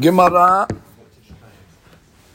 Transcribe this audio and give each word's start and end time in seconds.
Gemara. 0.00 0.66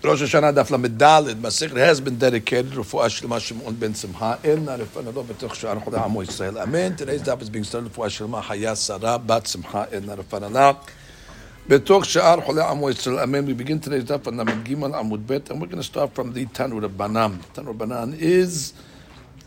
Rosh 0.04 0.21
Hashanah 0.21 0.54
Daf 0.54 0.69
Lamed 0.69 1.00
Daled. 1.00 1.33
Masechet 1.36 1.78
has 1.78 2.00
been 2.00 2.16
dedicated 2.20 2.72
to 2.74 2.82
Refuah 2.82 3.08
Shlema 3.08 3.40
Shimon 3.42 3.74
ben 3.74 3.96
Simcha. 3.96 4.40
El 4.44 4.58
Narifan 4.58 5.08
Ado 5.08 5.24
B'Toch 5.24 5.50
Sha'ar 5.50 5.83
Chodah 5.83 6.06
Amo 6.06 6.22
Yisrael. 6.22 6.62
Amen. 6.62 6.96
Today's 6.96 7.24
daf 7.24 7.42
is 7.42 7.50
being 7.50 7.64
started 7.64 7.92
Refuah 7.92 8.05
Shlema 8.05 8.43
Hayas 8.43 8.78
Sarah 8.78 9.18
Bat 9.18 9.48
Simcha 9.48 9.89
El 9.91 10.02
Narifan 10.02 10.43
Allah. 10.43 10.80
B'Toch 11.68 12.04
Sha'ar 12.04 12.43
Chodah 12.46 12.70
Amo 12.70 12.88
Yisrael. 12.89 13.23
Amen. 13.23 13.48
We 13.48 13.54
begin 13.54 13.79
today's 13.79 14.04
daf 14.04 14.27
on 14.27 14.38
Lamed 14.38 14.63
Gimel 14.63 14.93
Amud 14.93 15.25
Bet, 15.25 15.50
and 15.50 15.59
we're 15.59 15.66
going 15.66 15.77
to 15.77 15.84
start 15.84 16.13
from 16.13 16.34
the 16.34 16.45
Tanu 16.45 16.88
Rabbanan. 16.88 17.39
Tanu 17.55 17.75
Rabbanan 17.75 18.16
is. 18.20 18.73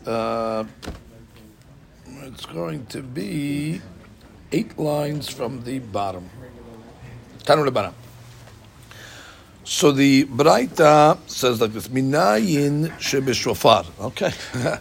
Uh, 0.05 0.65
it's 2.23 2.45
going 2.45 2.85
to 2.87 3.01
be 3.01 3.81
eight 4.51 4.77
lines 4.77 5.29
from 5.29 5.63
the 5.63 5.79
bottom. 5.79 6.29
Tanu 7.43 7.65
Rabbanan. 7.65 7.93
So 9.69 9.91
the 9.91 10.25
Braita 10.25 11.19
says 11.29 11.61
like 11.61 11.73
this: 11.73 11.89
Minayin 11.89 12.89
shebeshofar. 12.97 13.85
Okay, 13.99 14.31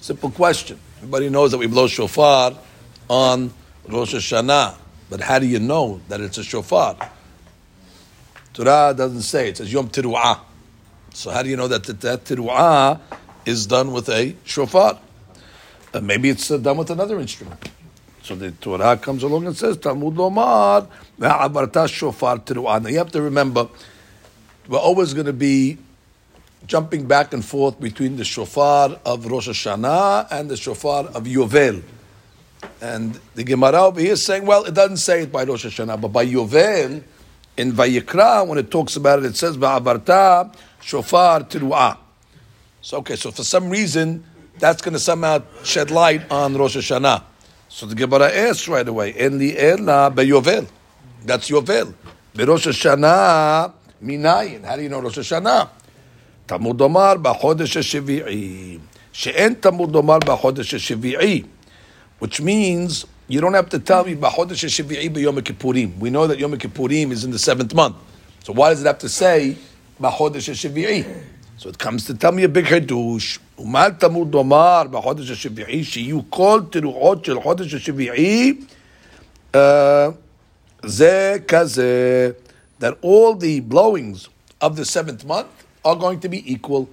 simple 0.00 0.30
question. 0.30 0.80
Everybody 0.96 1.28
knows 1.28 1.50
that 1.50 1.58
we 1.58 1.66
blow 1.66 1.86
shofar 1.86 2.56
on 3.10 3.52
Rosh 3.86 4.14
Hashanah, 4.14 4.76
but 5.10 5.20
how 5.20 5.40
do 5.40 5.46
you 5.46 5.58
know 5.58 6.00
that 6.08 6.22
it's 6.22 6.38
a 6.38 6.42
shofar? 6.42 6.96
Torah 8.54 8.94
doesn't 8.96 9.20
say; 9.20 9.50
it 9.50 9.58
says 9.58 9.70
Yom 9.70 9.90
Tiruah. 9.90 10.40
So 11.12 11.30
how 11.30 11.42
do 11.42 11.50
you 11.50 11.58
know 11.58 11.68
that 11.68 11.84
that, 11.84 12.00
that 12.00 13.00
is 13.44 13.66
done 13.66 13.92
with 13.92 14.08
a 14.08 14.34
shofar? 14.44 14.98
Uh, 15.92 16.00
maybe 16.00 16.30
it's 16.30 16.50
uh, 16.50 16.56
done 16.56 16.78
with 16.78 16.90
another 16.90 17.20
instrument. 17.20 17.68
So 18.22 18.36
the 18.36 18.52
Torah 18.52 18.96
comes 18.96 19.22
along 19.22 19.46
and 19.46 19.56
says 19.56 19.76
Talmud 19.76 20.14
Lomar 20.14 20.88
shofar. 21.90 22.40
Now 22.80 22.88
you 22.88 22.96
have 22.96 23.12
to 23.12 23.20
remember 23.20 23.68
we're 24.68 24.78
always 24.78 25.14
going 25.14 25.26
to 25.26 25.32
be 25.32 25.78
jumping 26.66 27.06
back 27.06 27.32
and 27.32 27.44
forth 27.44 27.80
between 27.80 28.16
the 28.16 28.24
shofar 28.24 28.98
of 29.04 29.26
Rosh 29.26 29.48
Hashanah 29.48 30.28
and 30.30 30.48
the 30.50 30.56
shofar 30.56 31.06
of 31.06 31.24
Yovel. 31.24 31.82
And 32.80 33.18
the 33.34 33.44
Gemara 33.44 33.84
over 33.84 34.00
here 34.00 34.12
is 34.12 34.24
saying, 34.24 34.44
well, 34.46 34.64
it 34.64 34.74
doesn't 34.74 34.98
say 34.98 35.22
it 35.22 35.32
by 35.32 35.44
Rosh 35.44 35.64
Hashanah, 35.66 36.00
but 36.00 36.08
by 36.08 36.26
Yovel, 36.26 37.02
in 37.56 37.72
Vayikra, 37.72 38.46
when 38.46 38.58
it 38.58 38.70
talks 38.70 38.96
about 38.96 39.18
it, 39.18 39.24
it 39.24 39.36
says, 39.36 39.56
Ba'abarta 39.56 40.54
shofar 40.80 41.40
tiru'ah. 41.40 41.96
So, 42.82 42.98
okay, 42.98 43.16
so 43.16 43.30
for 43.30 43.44
some 43.44 43.68
reason, 43.70 44.24
that's 44.58 44.80
going 44.82 44.94
to 44.94 45.00
somehow 45.00 45.42
shed 45.64 45.90
light 45.90 46.30
on 46.30 46.56
Rosh 46.56 46.76
Hashanah. 46.76 47.24
So 47.68 47.86
the 47.86 47.94
Gemara 47.94 48.30
asks 48.30 48.68
right 48.68 48.86
away, 48.86 49.12
En 49.14 49.38
beyovel. 49.38 50.68
That's 51.24 51.50
Yovel. 51.50 51.94
Berosh 52.34 52.66
Hashanah, 52.68 53.72
מניין? 54.01 54.65
How 54.65 54.75
do 54.75 54.81
you 54.81 54.89
know 54.89 55.05
ראש 55.05 55.17
השנה? 55.17 55.63
תלמוד 56.45 56.81
לומר 56.81 57.13
בחודש 57.21 57.77
השביעי. 57.77 58.77
שאין 59.13 59.53
תלמוד 59.53 59.93
לומר 59.93 60.19
בחודש 60.19 60.73
השביעי. 60.73 61.43
Which 62.21 62.39
means 62.41 63.05
you 63.29 63.41
don't 63.41 63.53
have 63.53 63.69
to 63.69 63.79
tell 63.79 64.03
me 64.05 64.15
בחודש 64.19 64.65
השביעי 64.65 65.09
ביום 65.09 65.37
הכיפורים. 65.37 65.91
We 66.01 66.05
know 66.05 66.27
that 66.27 66.39
יום 66.39 66.53
הכיפורים 66.53 67.11
is 67.11 67.23
in 67.25 67.31
the 67.31 67.39
seventh 67.39 67.73
month. 67.73 67.95
So 68.43 68.53
why 68.53 68.73
does 68.73 68.81
it 68.81 68.87
have 68.87 68.99
to 68.99 69.09
say 69.09 69.55
בחודש 70.01 70.49
השביעי? 70.49 71.03
So 71.57 71.69
it 71.69 71.77
comes 71.77 72.05
to 72.05 72.13
tell 72.13 72.31
me 72.31 72.43
a 72.43 72.47
big 72.47 72.65
חידוש. 72.65 73.39
ומה 73.59 73.87
תלמוד 73.97 74.33
לומר 74.33 74.83
בחודש 74.91 75.31
השביעי? 75.31 75.83
שיהיו 75.83 76.19
כל 76.29 76.61
תרועות 76.71 77.25
של 77.25 77.41
חודש 77.41 77.73
השביעי 77.73 78.53
זה 80.83 81.37
כזה 81.47 82.31
that 82.80 82.98
all 83.02 83.34
the 83.34 83.60
blowings 83.60 84.28
of 84.60 84.76
the 84.76 84.84
seventh 84.84 85.24
month 85.24 85.48
are 85.84 85.96
going 85.96 86.20
to 86.20 86.28
be 86.28 86.52
equal. 86.52 86.90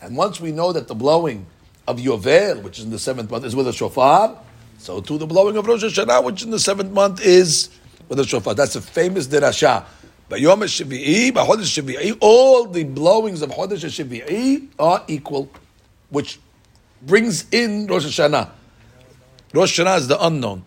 And 0.00 0.16
once 0.16 0.40
we 0.40 0.52
know 0.52 0.72
that 0.72 0.88
the 0.88 0.94
blowing 0.94 1.46
of 1.88 1.98
Yovel, 1.98 2.62
which 2.62 2.78
is 2.78 2.84
in 2.84 2.90
the 2.90 2.98
seventh 2.98 3.30
month, 3.30 3.44
is 3.44 3.56
with 3.56 3.66
a 3.66 3.72
shofar, 3.72 4.38
so 4.78 5.00
too 5.00 5.18
the 5.18 5.26
blowing 5.26 5.56
of 5.56 5.66
Rosh 5.66 5.84
Hashanah, 5.84 6.22
which 6.22 6.42
in 6.42 6.50
the 6.50 6.58
seventh 6.58 6.92
month 6.92 7.24
is 7.24 7.70
with 8.08 8.20
a 8.20 8.24
shofar. 8.24 8.54
That's 8.54 8.76
a 8.76 8.80
famous 8.80 9.26
derasha. 9.26 9.84
But 10.28 10.40
Yom 10.40 10.60
HaShavi'i, 10.60 11.32
by 11.32 11.46
Chodesh 11.46 11.82
HaShavi'i, 11.82 12.18
all 12.20 12.66
the 12.66 12.84
blowings 12.84 13.42
of 13.42 13.50
Chodesh 13.50 13.84
HaShavi'i 13.84 14.68
are 14.78 15.04
equal, 15.08 15.50
which 16.10 16.38
brings 17.02 17.46
in 17.50 17.86
Rosh 17.86 18.04
Hashanah. 18.04 18.50
Rosh 19.54 19.80
Hashanah 19.80 19.98
is 19.98 20.08
the 20.08 20.24
unknown. 20.24 20.64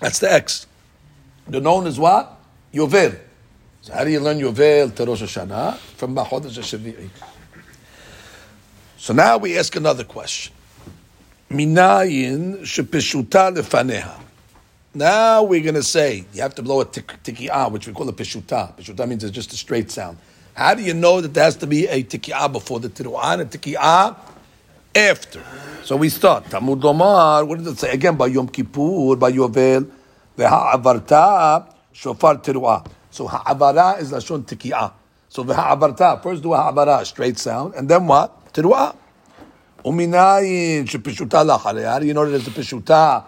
That's 0.00 0.18
the 0.18 0.30
X. 0.30 0.66
The 1.48 1.60
known 1.60 1.86
is 1.86 1.98
what? 1.98 2.38
Yovel. 2.74 3.18
So 3.86 3.92
how 3.92 4.02
do 4.02 4.10
you 4.10 4.18
learn 4.18 4.40
Yovel 4.40 4.92
to 4.96 5.04
Rosh 5.04 5.22
Hashanah? 5.22 5.76
From 5.76 6.16
Machodesh 6.16 6.58
HaShavi'i. 6.58 7.08
So 8.96 9.12
now 9.12 9.38
we 9.38 9.56
ask 9.56 9.76
another 9.76 10.02
question. 10.02 10.52
Minayin 11.52 12.62
shepeshuta 12.62 13.54
lefaneha. 13.56 14.18
Now 14.92 15.44
we're 15.44 15.62
going 15.62 15.76
to 15.76 15.84
say, 15.84 16.24
you 16.34 16.42
have 16.42 16.56
to 16.56 16.62
blow 16.62 16.80
a 16.80 16.84
tikiyah, 16.84 17.70
which 17.70 17.86
we 17.86 17.92
call 17.92 18.08
a 18.08 18.12
peshuta. 18.12 18.76
Peshuta 18.76 19.08
means 19.08 19.22
it's 19.22 19.32
just 19.32 19.52
a 19.52 19.56
straight 19.56 19.88
sound. 19.92 20.18
How 20.54 20.74
do 20.74 20.82
you 20.82 20.92
know 20.92 21.20
that 21.20 21.32
there 21.32 21.44
has 21.44 21.54
to 21.58 21.68
be 21.68 21.86
a 21.86 22.02
tikiyah 22.02 22.50
before 22.50 22.80
the 22.80 22.88
tiru'ah 22.88 23.34
and 23.34 23.42
a 23.42 23.44
tikiyah 23.44 24.16
after? 24.96 25.44
So 25.84 25.94
we 25.94 26.08
start. 26.08 26.50
Talmud 26.50 26.84
Omar, 26.84 27.44
what 27.44 27.58
does 27.58 27.68
it 27.68 27.78
say? 27.78 27.92
Again, 27.92 28.16
by 28.16 28.26
Yom 28.26 28.48
Kippur, 28.48 29.14
by 29.14 29.30
Yovel, 29.30 29.88
ve'ha'avarta, 30.36 31.72
shofar 31.92 32.38
tiru'ah. 32.38 32.84
So 33.16 33.26
ha'abara 33.26 33.96
is 33.98 34.12
lashon 34.12 34.44
tikiyah. 34.44 34.92
So 35.30 35.42
v'ha'abarta, 35.42 36.22
first 36.22 36.42
do 36.42 36.52
ha'abara, 36.52 37.02
straight 37.06 37.38
sound, 37.38 37.72
and 37.74 37.88
then 37.88 38.06
what? 38.06 38.52
Tiru'ah. 38.52 38.94
Uminayin 39.82 40.84
lachareh. 40.86 41.90
How 41.90 41.98
you 42.00 42.12
know 42.12 42.30
that 42.30 42.36
it's 42.36 42.46
a 42.46 42.50
pishuta 42.50 43.24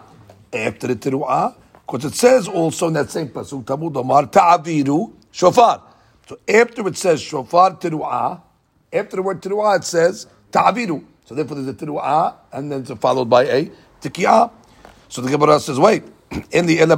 after 0.53 0.93
the 0.93 0.95
tiru'ah? 0.95 1.55
Because 1.87 2.05
it 2.05 2.13
says 2.13 2.47
also 2.47 2.85
in 2.89 2.93
that 2.93 3.09
same 3.09 3.29
pasuk, 3.29 3.65
Talmud 3.65 3.97
Omar, 3.97 4.27
ta'aviru 4.27 5.11
shofar. 5.31 5.81
So 6.27 6.37
after 6.47 6.87
it 6.87 6.95
says 6.95 7.19
shofar 7.19 7.77
tiru'ah, 7.77 8.39
after 8.93 9.15
the 9.15 9.23
word 9.23 9.41
tiru'ah 9.41 9.79
it 9.79 9.85
says 9.85 10.27
ta'aviru. 10.51 11.03
So 11.25 11.33
therefore 11.33 11.55
there's 11.55 11.69
a 11.69 11.73
tiru'ah, 11.73 12.35
and 12.53 12.71
then 12.71 12.81
it's 12.81 12.91
followed 12.91 13.27
by 13.27 13.45
a 13.45 13.71
tikiyah. 14.01 14.51
So 15.07 15.23
the 15.23 15.31
Gemara 15.31 15.59
says, 15.59 15.79
wait, 15.79 16.03
in 16.51 16.67
the 16.67 16.79
Ela 16.79 16.95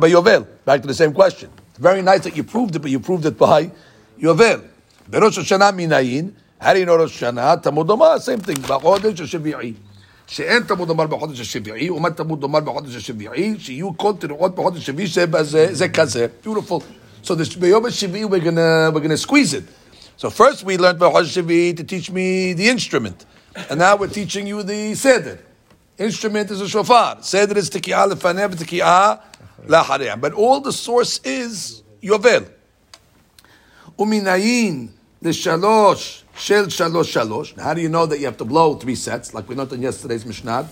back 0.65 0.81
to 0.81 0.87
the 0.87 0.93
same 0.93 1.13
question. 1.13 1.49
Very 1.80 2.02
nice 2.02 2.24
that 2.24 2.36
you 2.36 2.44
proved 2.44 2.76
it, 2.76 2.80
but 2.80 2.90
you 2.90 3.00
proved 3.00 3.26
it 3.26 3.36
by 3.36 3.70
Yovel. 4.18 4.62
Berosh 5.10 5.38
Hashanah 5.38 5.72
minayin. 5.74 6.32
How 6.58 6.72
do 6.72 6.80
you 6.80 6.86
know 6.86 6.96
Rosh 6.96 7.22
Hashanah? 7.22 7.62
Talmud 7.62 7.90
Omar, 7.90 8.18
same 8.20 8.40
thing. 8.40 8.56
בחודש 8.56 9.20
השביעי. 9.20 9.74
שאין 10.26 10.62
תלמוד 10.62 10.88
לומר 10.88 11.06
בחודש 11.06 11.40
השביעי, 11.40 11.90
ומה 11.90 12.10
תלמוד 12.10 12.42
לומר 12.42 12.60
בחודש 12.60 12.96
השביעי? 12.96 13.54
שיהיו 13.58 13.98
כל 13.98 14.12
תרועות 14.18 14.54
בחודש 14.54 14.82
השביעי 14.82 15.08
שבזה, 15.08 15.68
זה 15.72 15.88
כזה. 15.88 16.26
Beautiful. 16.44 16.82
So 17.24 17.34
this, 17.34 17.58
ביום 17.58 17.86
השביעי 17.86 18.24
we're 18.24 18.40
gonna, 18.40 18.90
we're 18.92 19.00
gonna 19.00 19.16
squeeze 19.16 19.54
it. 19.54 19.64
So 20.16 20.30
first 20.30 20.64
we 20.64 20.76
learned 20.78 20.98
בחודש 20.98 21.28
השביעי 21.28 21.74
to 21.76 21.84
teach 21.84 22.10
me 22.10 22.54
the 22.54 22.68
instrument. 22.68 23.24
And 23.70 23.78
now 23.78 23.96
we're 23.96 24.08
teaching 24.08 24.46
you 24.46 24.62
the 24.62 24.94
seder. 24.94 25.38
Instrument 25.98 26.50
is 26.50 26.60
a 26.60 26.68
shofar. 26.68 27.18
Seder 27.22 27.56
is 27.56 27.70
tikiyah 27.70 28.12
lefaneh, 28.12 28.54
tikiyah 28.54 29.20
but 29.67 30.33
all 30.33 30.59
the 30.61 30.73
source 30.73 31.19
is 31.23 31.83
yovel. 32.01 32.49
Uminayin 33.97 34.89
neshalosh 35.23 36.23
shel 36.35 36.65
shalosh 36.65 37.13
shalosh. 37.13 37.59
How 37.59 37.73
do 37.73 37.81
you 37.81 37.89
know 37.89 38.05
that 38.05 38.19
you 38.19 38.25
have 38.25 38.37
to 38.37 38.45
blow 38.45 38.75
three 38.75 38.95
sets, 38.95 39.33
like 39.33 39.47
we 39.47 39.55
noted 39.55 39.75
in 39.75 39.83
yesterday's 39.83 40.25
Mishnah? 40.25 40.67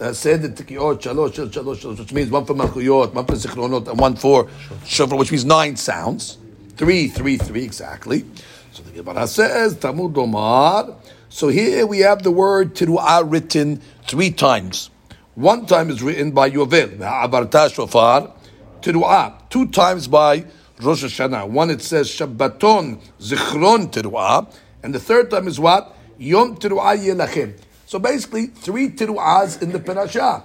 Uh, 0.00 0.12
said 0.14 0.40
the 0.40 0.48
tikiyot 0.48 1.00
shalosh 1.00 1.34
shel 1.34 1.48
shalosh 1.48 1.76
shalosh, 1.76 1.98
which 1.98 2.12
means 2.12 2.30
one 2.30 2.44
for 2.46 2.54
malchuyot, 2.54 3.12
one 3.12 3.26
for 3.26 3.34
zichronot, 3.34 3.86
and 3.88 3.98
one 3.98 4.16
for 4.16 4.48
shofar, 4.86 5.18
which 5.18 5.30
means 5.30 5.44
nine 5.44 5.76
sounds. 5.76 6.38
Three, 6.76 7.08
three, 7.08 7.36
three, 7.36 7.62
exactly. 7.62 8.24
So 8.72 8.82
the 8.82 9.02
Gemara 9.02 9.26
says 9.26 9.74
Tamud 9.74 10.16
Omar. 10.16 10.96
So 11.28 11.48
here 11.48 11.86
we 11.86 11.98
have 11.98 12.22
the 12.22 12.30
word 12.30 12.74
Tiruah 12.74 13.30
written 13.30 13.82
three 14.06 14.30
times. 14.30 14.90
One 15.39 15.65
time 15.65 15.89
is 15.89 16.01
written 16.01 16.31
by 16.31 16.49
Yovel, 16.49 16.97
Abarta 16.97 17.73
Shofar, 17.73 18.33
Tiru'ah. 18.81 19.49
Two 19.49 19.67
times 19.67 20.07
by 20.07 20.45
Rosh 20.81 21.03
Hashanah. 21.03 21.49
One 21.49 21.69
it 21.69 21.81
says 21.81 22.09
Shabbaton 22.09 23.01
Zichron 23.19 23.91
Tiru'ah, 23.91 24.53
and 24.83 24.95
the 24.95 24.99
third 24.99 25.29
time 25.29 25.47
is 25.47 25.59
what? 25.59 25.95
Yom 26.17 26.55
Tiru'ah 26.55 26.97
Yelachem. 26.97 27.57
So 27.85 27.99
basically, 27.99 28.47
three 28.47 28.89
Tiru'ahs 28.89 29.61
in 29.61 29.71
the 29.71 29.79
Parashah. 29.79 30.43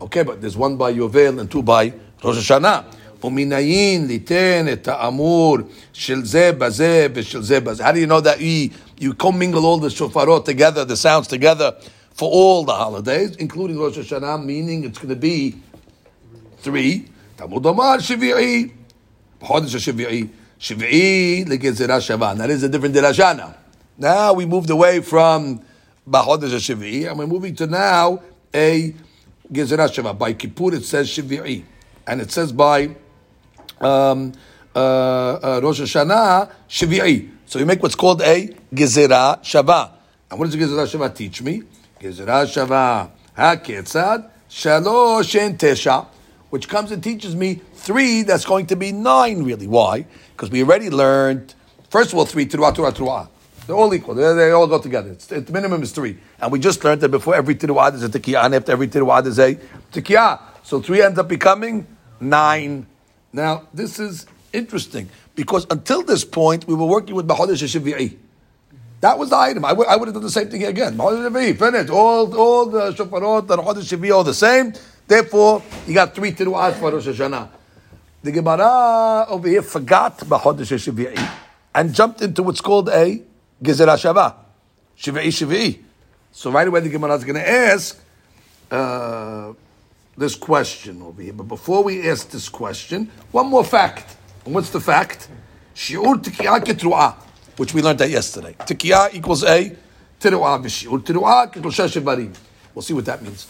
Okay, 0.00 0.22
but 0.22 0.40
there's 0.40 0.56
one 0.56 0.76
by 0.76 0.92
Yovel 0.92 1.38
and 1.38 1.50
two 1.50 1.62
by 1.62 1.92
Rosh 2.22 2.38
Hashanah. 2.38 2.84
ומנין 3.24 4.06
ליתן 4.06 4.66
את 4.72 4.88
האמור 4.88 5.58
של 5.92 6.24
זה 6.24 6.52
בזה 6.52 7.06
ושל 7.14 7.42
זה 7.42 7.60
בזה. 7.60 7.84
How 7.84 7.92
do 7.92 7.98
you 7.98 8.06
know 8.06 8.20
that 8.20 8.40
you, 8.40 8.70
you 8.98 9.14
commingle 9.14 9.64
all 9.64 9.78
the 9.78 9.88
shofarot 9.88 10.44
together, 10.44 10.84
the 10.84 10.96
sounds 10.96 11.28
together, 11.28 11.74
For 12.17 12.29
all 12.31 12.63
the 12.63 12.73
holidays, 12.73 13.35
including 13.35 13.77
Rosh 13.77 13.99
Hashanah, 13.99 14.43
meaning 14.43 14.83
it's 14.83 14.97
going 14.97 15.09
to 15.09 15.15
be 15.15 15.55
three. 16.57 17.07
Talmud 17.37 17.63
Omar 17.63 17.99
Shivi'i, 17.99 18.71
Chodesh 19.39 19.77
Shivi'i, 19.77 20.27
Shiv'i 20.59 21.45
legezerah 21.45 22.01
shava. 22.01 22.35
That 22.35 22.49
is 22.49 22.63
a 22.63 22.69
different 22.69 22.95
derajana. 22.95 23.55
Now 23.99 24.33
we 24.33 24.47
moved 24.47 24.71
away 24.71 25.01
from 25.01 25.61
Bachodesh 26.09 26.57
Shiv'i, 26.57 27.07
and 27.07 27.19
we're 27.19 27.27
moving 27.27 27.53
to 27.55 27.67
now 27.67 28.23
a 28.51 28.95
gezerah 29.53 29.87
shava. 29.87 30.17
By 30.17 30.33
Kippur 30.33 30.73
it 30.73 30.85
says 30.85 31.07
Shiv'i, 31.09 31.63
and 32.07 32.19
it 32.19 32.31
says 32.31 32.51
by 32.51 32.95
um, 33.79 34.33
uh, 34.75 34.79
uh, 34.79 35.59
Rosh 35.61 35.81
Hashanah 35.81 36.51
Shiv'i. 36.67 37.29
So 37.45 37.59
you 37.59 37.67
make 37.67 37.83
what's 37.83 37.93
called 37.93 38.23
a 38.23 38.47
gezerah 38.73 39.43
shava. 39.43 39.91
And 40.31 40.39
what 40.39 40.49
does 40.49 40.57
the 40.57 40.65
gezerah 40.65 40.91
shava 40.91 41.15
teach 41.15 41.43
me? 41.43 41.61
Gezerah 41.99 42.45
shava 42.45 43.09
haketzad 43.37 44.29
shalosh 44.49 45.39
and 45.39 45.57
tesha, 45.57 46.07
which 46.49 46.69
comes 46.69 46.91
and 46.91 47.03
teaches 47.03 47.35
me 47.35 47.61
three. 47.73 48.23
That's 48.23 48.45
going 48.45 48.67
to 48.67 48.75
be 48.75 48.91
nine. 48.91 49.43
Really? 49.43 49.67
Why? 49.67 50.05
Because 50.35 50.49
we 50.49 50.63
already 50.63 50.89
learned. 50.89 51.53
First 51.89 52.13
of 52.13 52.19
all, 52.19 52.25
three. 52.25 52.45
They're 52.45 53.75
all 53.75 53.93
equal. 53.93 54.15
They, 54.15 54.33
they 54.33 54.51
all 54.51 54.67
go 54.67 54.79
together. 54.79 55.11
It's, 55.11 55.27
the 55.27 55.51
minimum 55.51 55.83
is 55.83 55.91
three. 55.91 56.17
And 56.39 56.51
we 56.51 56.59
just 56.59 56.83
learned 56.83 57.01
that 57.01 57.09
before 57.09 57.35
every 57.35 57.55
teruah 57.55 57.93
is 57.93 58.03
a 58.03 58.09
tikiyah, 58.09 58.45
and 58.45 58.55
after 58.55 58.71
every 58.71 58.87
teruah 58.87 59.25
is 59.25 59.39
a 59.39 59.55
tikiyah. 59.91 60.39
So 60.63 60.81
three 60.81 61.01
ends 61.01 61.19
up 61.19 61.27
becoming 61.27 61.87
nine. 62.19 62.87
Now, 63.33 63.67
this 63.73 63.99
is 63.99 64.25
interesting 64.53 65.09
because 65.35 65.67
until 65.69 66.01
this 66.03 66.23
point, 66.23 66.65
we 66.67 66.75
were 66.75 66.85
working 66.85 67.15
with 67.15 67.27
Bahadur 67.27 67.55
Shashivi'i. 67.55 68.17
That 68.99 69.17
was 69.19 69.29
the 69.29 69.37
item. 69.37 69.63
I 69.63 69.73
would, 69.73 69.87
I 69.87 69.95
would 69.95 70.07
have 70.07 70.15
done 70.15 70.23
the 70.23 70.29
same 70.29 70.49
thing 70.49 70.63
again. 70.63 70.97
Finish. 70.97 71.89
All, 71.89 72.35
all 72.35 72.65
the 72.65 72.91
shofarot, 72.93 73.45
the 73.47 73.57
Chodesh 73.57 73.97
Shavi, 73.97 74.13
all 74.13 74.23
the 74.23 74.33
same. 74.33 74.73
Therefore, 75.07 75.61
you 75.85 75.93
got 75.93 76.15
three 76.15 76.31
tiru'at 76.31 76.73
for 76.73 76.91
Rosh 76.91 77.07
Hashanah. 77.07 77.49
The 78.23 78.31
Gemara 78.31 79.27
over 79.29 79.47
here 79.47 79.61
forgot 79.61 80.17
Bachodesh 80.19 80.73
Shavi'i 80.73 81.31
and 81.75 81.93
jumped 81.93 82.21
into 82.23 82.41
what's 82.41 82.59
called 82.59 82.89
a 82.89 83.21
Gezerah 83.61 83.97
Shava. 83.97 84.33
Shavi'i 84.97 85.27
Shavi'i. 85.27 85.79
So 86.31 86.49
right 86.51 86.67
away 86.67 86.79
the 86.79 86.89
Gemara 86.89 87.15
is 87.15 87.23
going 87.23 87.35
to 87.35 87.47
ask 87.47 88.01
uh, 88.71 89.53
this 90.17 90.35
question 90.35 91.03
over 91.03 91.21
here. 91.21 91.33
But 91.33 91.47
before 91.47 91.83
we 91.83 92.09
ask 92.09 92.31
this 92.31 92.49
question, 92.49 93.11
one 93.31 93.47
more 93.47 93.63
fact. 93.63 94.17
And 94.43 94.55
what's 94.55 94.71
the 94.71 94.81
fact? 94.81 95.29
Shi'ur 95.75 96.15
tikiyah 96.15 96.63
ketru'ah 96.63 97.26
which 97.57 97.73
we 97.73 97.81
learned 97.81 97.99
that 97.99 98.09
yesterday. 98.09 98.55
Tikiyah 98.59 99.13
equals 99.13 99.43
a 99.43 99.75
tiruah 100.19 100.63
b'shiur. 100.63 100.99
Tiruah 101.03 101.55
equals 101.55 101.75
shivarim. 101.75 102.35
We'll 102.73 102.83
see 102.83 102.93
what 102.93 103.05
that 103.05 103.21
means. 103.21 103.47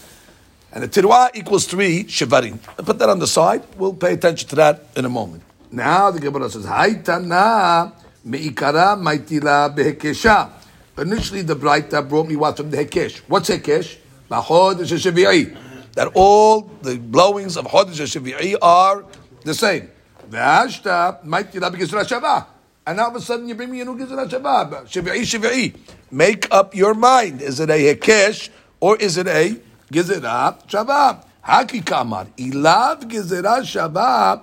And 0.72 0.84
a 0.84 0.88
tiruah 0.88 1.30
equals 1.34 1.66
three 1.66 2.04
shivarim. 2.04 2.58
Put 2.84 2.98
that 2.98 3.08
on 3.08 3.18
the 3.18 3.26
side. 3.26 3.62
We'll 3.76 3.94
pay 3.94 4.14
attention 4.14 4.48
to 4.50 4.56
that 4.56 4.86
in 4.96 5.04
a 5.04 5.08
moment. 5.08 5.42
Now 5.70 6.10
the 6.10 6.20
Gemara 6.20 6.48
says, 6.50 6.64
Haitana 6.64 7.92
meikara 8.26 8.96
maitila 8.98 9.74
behekesha. 9.76 10.50
Initially, 10.98 11.42
the 11.42 11.54
Braita 11.54 12.08
brought 12.08 12.26
me 12.26 12.34
what 12.34 12.56
from 12.56 12.70
the 12.70 12.78
Hekesh. 12.78 13.18
What's 13.28 13.48
Hekesh? 13.50 13.98
That 14.28 16.10
all 16.14 16.62
the 16.82 16.98
blowings 16.98 17.56
of 17.56 17.66
Chodesh 17.66 18.20
Shavi'i 18.20 18.56
are 18.60 19.04
the 19.44 19.54
same. 19.54 19.90
V'ashta 20.28 21.24
maitila 21.24 21.70
b'gesra 21.72 22.04
shavah 22.04 22.46
and 22.88 22.98
all 23.00 23.10
of 23.10 23.16
a 23.16 23.20
sudden 23.20 23.46
you 23.46 23.54
bring 23.54 23.70
me 23.70 23.82
a 23.82 23.84
new 23.84 23.98
Gizra 23.98 24.26
Shava. 24.26 24.82
Shiv'i. 24.86 25.76
Make 26.10 26.50
up 26.50 26.74
your 26.74 26.94
mind. 26.94 27.42
Is 27.42 27.60
it 27.60 27.68
a 27.68 27.74
Hekesh 27.74 28.48
or 28.80 28.96
is 28.96 29.18
it 29.18 29.26
a 29.26 29.60
Gizra 29.92 30.66
Shava? 30.66 31.22
Haki 31.44 31.84
Kamar. 31.84 32.28
Ilav 32.38 33.02
Gizra 33.02 33.60
Shava. 33.60 34.40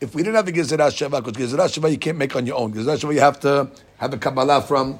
If 0.00 0.14
we 0.14 0.22
didn't 0.22 0.36
have 0.36 0.46
a 0.46 0.52
Gizra 0.52 0.88
Shava, 0.88 1.22
because 1.24 1.52
Gizra 1.52 1.66
Shava 1.66 1.90
you 1.90 1.98
can't 1.98 2.16
make 2.16 2.36
on 2.36 2.46
your 2.46 2.58
own. 2.58 2.72
Gizra 2.72 2.96
Shava 2.96 3.12
you 3.12 3.20
have 3.20 3.40
to 3.40 3.68
have 3.96 4.14
a 4.14 4.18
Kabbalah 4.18 4.62
from 4.62 4.96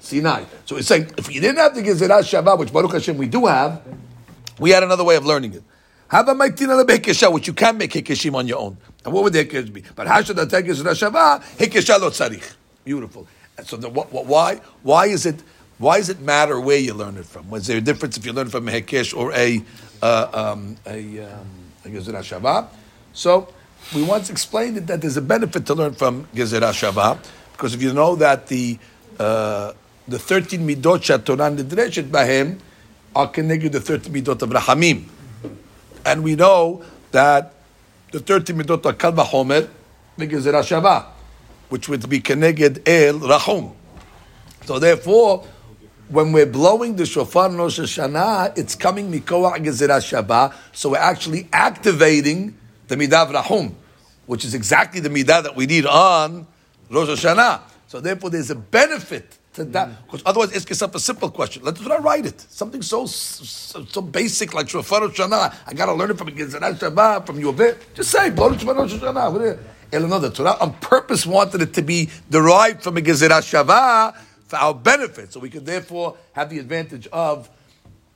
Sinai. 0.00 0.44
So 0.64 0.78
it's 0.78 0.88
saying, 0.88 1.12
if 1.18 1.30
you 1.32 1.42
didn't 1.42 1.58
have 1.58 1.74
the 1.74 1.82
Gizra 1.82 2.20
Shava, 2.20 2.58
which 2.58 2.72
Baruch 2.72 2.92
Hashem 2.92 3.18
we 3.18 3.28
do 3.28 3.44
have, 3.44 3.82
we 4.58 4.70
had 4.70 4.82
another 4.82 5.04
way 5.04 5.16
of 5.16 5.26
learning 5.26 5.52
it. 5.52 5.62
Have 6.10 6.28
a 6.28 6.34
maitina 6.34 6.84
lebekesha, 6.84 7.32
which 7.32 7.46
you 7.46 7.52
can 7.52 7.78
make 7.78 7.92
hikeshim 7.92 8.34
on 8.34 8.48
your 8.48 8.58
own. 8.58 8.76
And 9.04 9.14
what 9.14 9.22
would 9.22 9.32
the 9.32 9.44
hikesh 9.44 9.72
be? 9.72 9.84
But 9.94 10.08
I 10.08 10.22
take 10.22 10.34
rashava? 10.34 11.40
Hikesha 11.56 12.00
lo 12.00 12.10
tzarich. 12.10 12.54
Beautiful. 12.84 13.28
And 13.56 13.64
so 13.64 13.76
the, 13.76 13.88
what, 13.88 14.12
what, 14.12 14.26
why? 14.26 14.56
Why 14.82 15.06
is 15.06 15.24
it? 15.24 15.40
Why 15.78 15.98
does 15.98 16.08
it 16.08 16.20
matter 16.20 16.60
where 16.60 16.78
you 16.78 16.94
learn 16.94 17.16
it 17.16 17.26
from? 17.26 17.48
Was 17.48 17.68
there 17.68 17.78
a 17.78 17.80
difference 17.80 18.16
if 18.16 18.26
you 18.26 18.32
learn 18.32 18.48
from 18.48 18.68
a 18.68 18.72
hekesh 18.72 19.16
or 19.16 19.32
a 19.32 19.62
uh, 20.02 20.52
um, 20.52 20.76
a, 20.84 21.20
um, 21.20 21.46
a 21.84 22.68
So 23.12 23.48
we 23.94 24.02
once 24.02 24.30
explained 24.30 24.78
it 24.78 24.86
that 24.88 25.00
there's 25.00 25.16
a 25.16 25.22
benefit 25.22 25.64
to 25.66 25.74
learn 25.74 25.94
from 25.94 26.26
gezerah 26.34 26.72
shava 26.72 27.24
because 27.52 27.74
if 27.74 27.82
you 27.82 27.92
know 27.92 28.16
that 28.16 28.48
the 28.48 28.78
uh, 29.18 29.72
the 30.08 30.18
13 30.18 30.66
midot 30.66 30.98
shatoran 30.98 31.56
nidreshet 31.56 32.10
bahem 32.10 32.58
are 33.14 33.28
connected 33.28 33.72
to 33.72 33.78
the 33.78 33.84
13 33.84 34.12
midot 34.12 34.42
of 34.42 34.50
rahamim. 34.50 35.04
And 36.04 36.22
we 36.22 36.34
know 36.34 36.82
that 37.12 37.54
the 38.12 38.20
30 38.20 38.54
midot 38.54 38.86
are 38.86 38.92
kal 38.92 39.12
v'chomer 39.12 39.68
v'gezerah 40.18 40.62
shava, 40.62 41.06
which 41.68 41.88
would 41.88 42.08
be 42.08 42.20
keneged 42.20 42.88
el 42.88 43.20
rachum. 43.20 43.74
So 44.64 44.78
therefore, 44.78 45.46
when 46.08 46.32
we're 46.32 46.46
blowing 46.46 46.96
the 46.96 47.06
shofar 47.06 47.48
in 47.50 47.56
Rosh 47.56 47.78
Hashanah, 47.78 48.58
it's 48.58 48.74
coming 48.74 49.12
mikoah 49.12 49.56
gezerah 49.58 50.00
shava, 50.00 50.54
so 50.72 50.90
we're 50.90 50.98
actually 50.98 51.48
activating 51.52 52.56
the 52.88 52.96
midah 52.96 53.32
rachum, 53.32 53.74
which 54.26 54.44
is 54.44 54.54
exactly 54.54 55.00
the 55.00 55.08
midah 55.08 55.42
that 55.42 55.54
we 55.54 55.66
need 55.66 55.86
on 55.86 56.46
Rosh 56.90 57.08
Hashanah. 57.08 57.60
So 57.86 58.00
therefore, 58.00 58.30
there's 58.30 58.50
a 58.50 58.56
benefit 58.56 59.38
to 59.64 59.72
that. 59.72 60.06
Because 60.06 60.22
otherwise, 60.26 60.52
ask 60.54 60.68
yourself 60.68 60.94
a 60.94 61.00
simple 61.00 61.30
question. 61.30 61.62
Let's 61.62 61.80
not 61.80 62.02
write 62.02 62.26
it. 62.26 62.40
Something 62.40 62.82
so 62.82 63.06
so, 63.06 63.84
so 63.84 64.00
basic 64.02 64.54
like 64.54 64.68
Shofar 64.68 65.00
Shana. 65.08 65.54
I 65.66 65.74
got 65.74 65.86
to 65.86 65.94
learn 65.94 66.10
it 66.10 66.18
from 66.18 66.28
a 66.28 66.32
Gezerah 66.32 66.74
Shava, 66.74 67.24
from 67.26 67.40
Yovel. 67.40 67.76
Just 67.94 68.10
say, 68.10 68.30
Shana. 68.30 69.60
The 69.92 70.30
Torah 70.30 70.56
on 70.60 70.74
purpose 70.74 71.26
wanted 71.26 71.62
it 71.62 71.74
to 71.74 71.82
be 71.82 72.10
derived 72.30 72.82
from 72.82 72.96
a 72.96 73.00
Gezerah 73.00 73.42
Shava 73.42 74.16
for 74.46 74.56
our 74.56 74.74
benefit. 74.74 75.32
So 75.32 75.40
we 75.40 75.50
could 75.50 75.66
therefore 75.66 76.16
have 76.32 76.50
the 76.50 76.58
advantage 76.58 77.06
of 77.08 77.48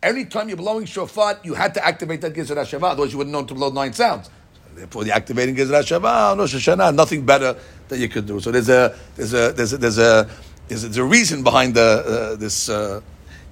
every 0.02 0.24
time 0.26 0.48
you're 0.48 0.56
blowing 0.56 0.84
shofar, 0.84 1.38
you 1.42 1.54
had 1.54 1.74
to 1.74 1.84
activate 1.84 2.20
that 2.20 2.34
Gezerah 2.34 2.64
Shava, 2.64 2.90
otherwise 2.90 3.12
you 3.12 3.18
wouldn't 3.18 3.32
know 3.32 3.44
to 3.44 3.54
blow 3.54 3.70
nine 3.70 3.92
sounds. 3.92 4.30
Therefore, 4.74 5.04
the 5.04 5.12
activating 5.12 5.54
Gezerah 5.54 5.82
Shava, 5.82 6.36
no 6.36 6.44
Shoshana, 6.44 6.94
nothing 6.94 7.24
better 7.24 7.56
that 7.88 7.98
you 7.98 8.08
could 8.08 8.26
do. 8.26 8.40
So 8.40 8.50
there's 8.50 8.68
a 8.68 8.96
there's 9.16 9.32
a 9.32 9.52
there's 9.52 9.72
a, 9.72 9.78
there's 9.78 9.98
a 9.98 10.28
is 10.68 10.82
there 10.82 10.90
the 10.90 11.04
reason 11.04 11.42
behind 11.42 11.74
the, 11.74 12.32
uh, 12.34 12.36
this, 12.36 12.68
uh, 12.68 13.00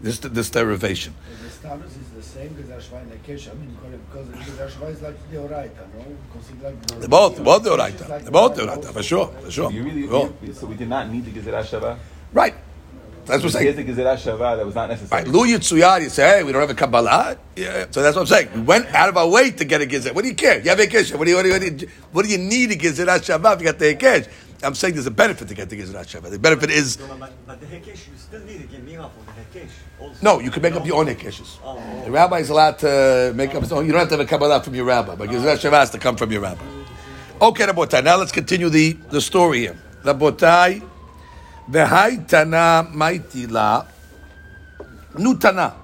this 0.02 0.18
this 0.18 0.50
derivation. 0.50 1.14
The 1.42 1.50
status 1.50 1.96
is 1.96 2.08
the 2.10 2.22
same 2.22 2.52
because 2.54 2.70
Ashva 2.70 3.02
and 3.02 3.24
Kesh. 3.24 3.48
I 3.48 3.54
mean, 3.54 3.76
because 4.10 4.72
Ashva 4.72 4.90
is 4.90 5.00
like 5.00 5.30
the 5.30 5.36
Oraita, 5.36 5.70
no? 5.94 6.62
Like 6.62 6.86
the, 6.88 6.96
They're 6.96 7.08
both, 7.08 7.42
both 7.42 7.62
the 7.62 7.70
Oraita. 7.70 8.08
Like 8.08 8.22
They're 8.22 8.32
both 8.32 8.56
the 8.56 8.62
Oraita, 8.62 8.92
for 8.92 9.02
sure, 9.02 9.28
for 9.28 9.50
sure. 9.50 9.70
You 9.70 9.84
really, 9.84 10.08
oh. 10.10 10.34
so 10.52 10.66
we 10.66 10.74
did 10.74 10.88
not 10.88 11.08
need 11.08 11.24
the 11.24 11.30
Gezerah 11.30 11.62
Shava? 11.62 11.98
Right. 12.32 12.54
That's 13.24 13.44
what 13.44 13.54
I'm 13.54 13.62
saying. 13.62 13.76
the 13.76 13.84
Gezerah 13.84 14.16
Shava 14.16 14.56
that 14.56 14.66
was 14.66 14.74
not 14.74 14.88
necessary. 14.88 15.22
Right. 15.22 15.32
Lu 15.32 15.46
Yitzuyar, 15.46 16.02
you 16.02 16.08
say, 16.08 16.38
hey, 16.38 16.42
we 16.42 16.50
don't 16.50 16.60
have 16.60 16.70
a 16.70 16.74
Kabbalah. 16.74 17.38
Yeah. 17.54 17.86
So 17.92 18.02
that's 18.02 18.16
what 18.16 18.22
I'm 18.22 18.26
saying. 18.26 18.48
We 18.52 18.62
went 18.62 18.88
out 18.88 19.08
of 19.08 19.16
our 19.16 19.28
way 19.28 19.52
to 19.52 19.64
get 19.64 19.80
a 19.80 19.86
Gezerah. 19.86 20.12
What 20.12 20.22
do 20.22 20.28
you 20.28 20.34
care? 20.34 20.60
You 20.60 20.70
have 20.70 20.80
a 20.80 20.86
Kesh. 20.86 21.16
What 21.16 21.24
do 21.26 21.30
you, 21.30 21.36
what 21.36 21.42
do 21.42 21.48
you, 21.48 21.54
what 21.54 21.62
do 21.62 21.66
you, 21.68 21.88
what 22.10 22.24
do 22.24 22.32
you 22.32 22.38
need 22.38 22.72
a 22.72 22.76
Gezerah 22.76 23.20
Shava 23.20 23.54
if 23.54 23.60
you 23.60 23.66
got 23.66 23.78
the 23.78 23.94
Kesh? 23.94 24.28
I'm 24.62 24.74
saying 24.74 24.94
there's 24.94 25.06
a 25.06 25.10
benefit 25.10 25.48
to 25.48 25.54
get 25.54 25.68
the 25.68 25.76
Gezrat 25.76 26.06
Sheva. 26.06 26.30
The 26.30 26.38
benefit 26.38 26.70
is. 26.70 26.98
No, 26.98 27.16
but, 27.16 27.32
but 27.46 27.60
the 27.60 27.66
Hekesh, 27.66 28.08
you 28.08 28.16
still 28.16 28.40
need 28.44 28.60
to 28.60 28.66
get 28.66 28.82
me 28.84 28.96
off 28.96 29.12
the 29.26 29.58
Hekesh. 29.58 29.70
Also. 30.00 30.18
No, 30.22 30.38
you 30.40 30.50
can 30.50 30.62
make 30.62 30.74
up 30.74 30.86
your 30.86 31.00
own 31.00 31.06
Hekeshes. 31.06 31.58
Oh, 31.64 31.78
oh. 31.78 32.04
The 32.04 32.10
rabbi 32.10 32.38
is 32.38 32.50
allowed 32.50 32.78
to 32.80 33.32
make 33.34 33.54
up 33.54 33.62
his 33.62 33.72
own. 33.72 33.86
You 33.86 33.92
don't 33.92 34.00
have 34.00 34.08
to 34.10 34.16
have 34.16 34.26
a 34.26 34.28
Kabbalah 34.28 34.62
from 34.62 34.74
your 34.74 34.84
rabbi, 34.84 35.14
but 35.14 35.28
Gezrat 35.28 35.58
Sheva 35.58 35.72
has 35.72 35.90
to 35.90 35.98
come 35.98 36.16
from 36.16 36.30
your 36.30 36.42
rabbi. 36.42 36.64
Okay, 37.40 37.64
Rabotai. 37.64 38.04
Now 38.04 38.16
let's 38.16 38.30
continue 38.32 38.68
the, 38.68 38.92
the 39.10 39.20
story 39.20 39.60
here. 39.60 39.76
Rabotai, 40.04 40.82
v'hai 41.68 42.28
tana 42.28 42.88
maitila 42.92 43.86
nutana. 45.14 45.74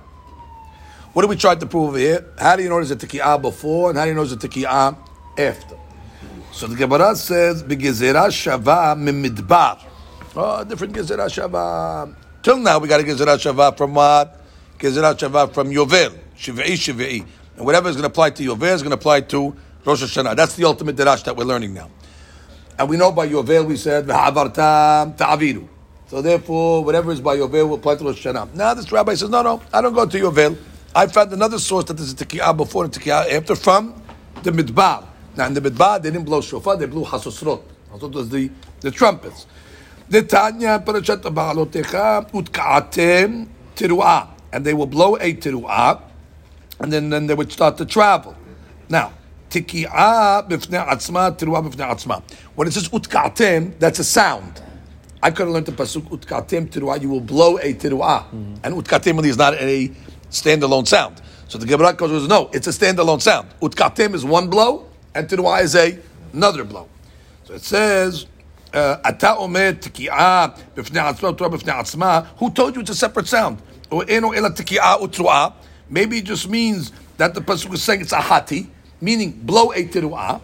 What 1.12 1.22
do 1.22 1.28
we 1.28 1.36
try 1.36 1.56
to 1.56 1.66
prove 1.66 1.96
here? 1.96 2.24
How 2.38 2.54
do 2.54 2.62
you 2.62 2.68
know 2.68 2.76
there's 2.76 2.92
a 2.92 2.96
tikiyah 2.96 3.42
before, 3.42 3.90
and 3.90 3.98
how 3.98 4.04
do 4.04 4.10
you 4.10 4.14
know 4.14 4.24
there's 4.24 4.44
a 4.44 4.48
tikiyah 4.48 4.96
after? 5.36 5.76
So 6.58 6.66
the 6.66 6.74
Gemara 6.74 7.14
says, 7.14 7.62
"Begezerah 7.62 8.26
shava 8.34 8.96
mimidbar." 8.98 9.78
Oh, 10.34 10.64
different 10.64 10.92
gezerah 10.92 11.28
shava. 11.28 12.12
Till 12.42 12.56
now, 12.56 12.80
we 12.80 12.88
got 12.88 12.98
a 12.98 13.04
gezerah 13.04 13.38
shava 13.38 13.78
from 13.78 13.94
what? 13.94 14.40
Gezerah 14.76 15.16
shava 15.16 15.54
from 15.54 15.70
Yovel, 15.70 16.18
shivei 16.36 16.72
shivei, 16.72 17.24
and 17.56 17.64
whatever 17.64 17.88
is 17.88 17.94
going 17.94 18.02
to 18.02 18.08
apply 18.08 18.30
to 18.30 18.42
Yovel 18.42 18.74
is 18.74 18.82
going 18.82 18.90
to 18.90 18.96
apply 18.96 19.20
to 19.20 19.56
Rosh 19.84 20.02
Hashanah. 20.02 20.34
That's 20.34 20.56
the 20.56 20.64
ultimate 20.64 20.96
derash 20.96 21.22
that 21.22 21.36
we're 21.36 21.44
learning 21.44 21.74
now. 21.74 21.90
And 22.76 22.88
we 22.88 22.96
know 22.96 23.12
by 23.12 23.28
Yovel 23.28 23.64
we 23.64 23.76
said 23.76 24.08
v'havartam 24.08 25.16
ta'aviru. 25.16 25.68
So 26.08 26.20
therefore, 26.20 26.82
whatever 26.82 27.12
is 27.12 27.20
by 27.20 27.36
Yovel 27.36 27.68
will 27.68 27.76
apply 27.76 27.94
to 27.94 28.04
Rosh 28.04 28.26
Hashanah. 28.26 28.54
Now 28.54 28.74
this 28.74 28.90
rabbi 28.90 29.14
says, 29.14 29.30
no, 29.30 29.42
no, 29.42 29.62
I 29.72 29.80
don't 29.80 29.94
go 29.94 30.06
to 30.06 30.18
Yovel. 30.18 30.58
I 30.92 31.06
found 31.06 31.32
another 31.32 31.60
source 31.60 31.84
that 31.84 31.94
there's 31.94 32.14
a 32.14 32.16
tikiyah 32.16 32.56
before 32.56 32.82
and 32.82 32.92
tikiyah 32.92 33.30
after 33.30 33.54
from 33.54 34.02
the 34.42 34.50
midbar. 34.50 35.04
Now 35.38 35.46
in 35.46 35.54
the 35.54 35.60
Midbar, 35.60 36.02
they 36.02 36.10
didn't 36.10 36.26
blow 36.26 36.40
shofar, 36.40 36.76
they 36.76 36.86
blew 36.86 37.04
hasusrot. 37.04 37.62
Also 37.92 38.08
does 38.08 38.28
the, 38.28 38.50
the 38.80 38.90
trumpets. 38.90 39.46
The 40.08 40.22
Tanya 40.22 40.82
Parashat 40.84 41.22
Ba'alotecha 41.22 42.28
utka'atem 42.32 43.46
tiru'ah. 43.76 44.30
And 44.52 44.66
they 44.66 44.74
will 44.74 44.86
blow 44.86 45.14
a 45.14 45.32
tiru'ah, 45.34 46.02
and 46.80 46.92
then, 46.92 47.10
then 47.10 47.28
they 47.28 47.34
would 47.34 47.52
start 47.52 47.76
to 47.78 47.86
travel. 47.86 48.34
Now, 48.88 49.12
tiki'ah 49.50 50.48
b'fnei 50.48 50.84
atzma, 50.88 51.38
tiru'ah 51.38 51.70
b'fnei 51.70 51.88
atzma. 51.88 52.20
When 52.56 52.66
it 52.66 52.72
says 52.72 52.88
utka'atem, 52.88 53.78
that's 53.78 54.00
a 54.00 54.04
sound. 54.04 54.60
I 55.22 55.30
could 55.30 55.46
have 55.46 55.50
learned 55.50 55.66
the 55.66 55.72
pasuk 55.72 56.08
utkatem 56.08 56.68
tiru'ah. 56.68 57.00
You 57.00 57.10
will 57.10 57.20
blow 57.20 57.58
a 57.58 57.74
tiru'ah, 57.74 58.24
mm-hmm. 58.24 58.54
and 58.64 58.74
utkatem 58.74 59.14
really 59.14 59.28
is 59.28 59.38
not 59.38 59.54
a 59.54 59.92
standalone 60.30 60.88
sound. 60.88 61.22
So 61.46 61.58
the 61.58 61.66
Gemara 61.66 61.92
goes, 61.92 62.26
no, 62.26 62.50
it's 62.52 62.66
a 62.66 62.70
standalone 62.70 63.22
sound. 63.22 63.48
Utkatem 63.62 64.14
is 64.14 64.24
one 64.24 64.48
blow, 64.50 64.87
and 65.17 65.27
tiru'ah 65.27 65.63
is 65.63 65.75
a 65.75 65.97
another 66.33 66.63
blow. 66.63 66.87
So 67.45 67.53
it 67.53 67.63
says. 67.63 68.25
אתה 69.09 69.31
אומר 69.31 69.71
תקיעה 69.79 70.47
בפני 70.75 70.99
עצמה 70.99 71.29
ותרועה 71.29 71.49
בפני 71.51 71.71
עצמה, 71.71 72.21
who 72.39 72.45
told 72.45 72.75
you 72.75 72.81
it's 72.81 72.89
a 72.89 72.95
separate 72.95 73.27
sound? 73.27 73.61
או 73.91 74.01
אינו 74.01 74.33
אלא 74.33 74.49
תקיעה 74.49 75.03
ותרועה, 75.03 75.47
maybe 75.91 76.17
it 76.17 76.25
just 76.25 76.49
means 76.49 76.91
that 77.19 77.35
the 77.35 77.41
pasuk 77.41 77.71
is 77.71 77.83
saying 77.83 78.01
it's 78.01 78.13
a 78.13 78.21
hati, 78.21 78.65
meaning 78.99 79.31
blow 79.45 79.71
a 79.73 79.83
תרועה. 79.91 80.39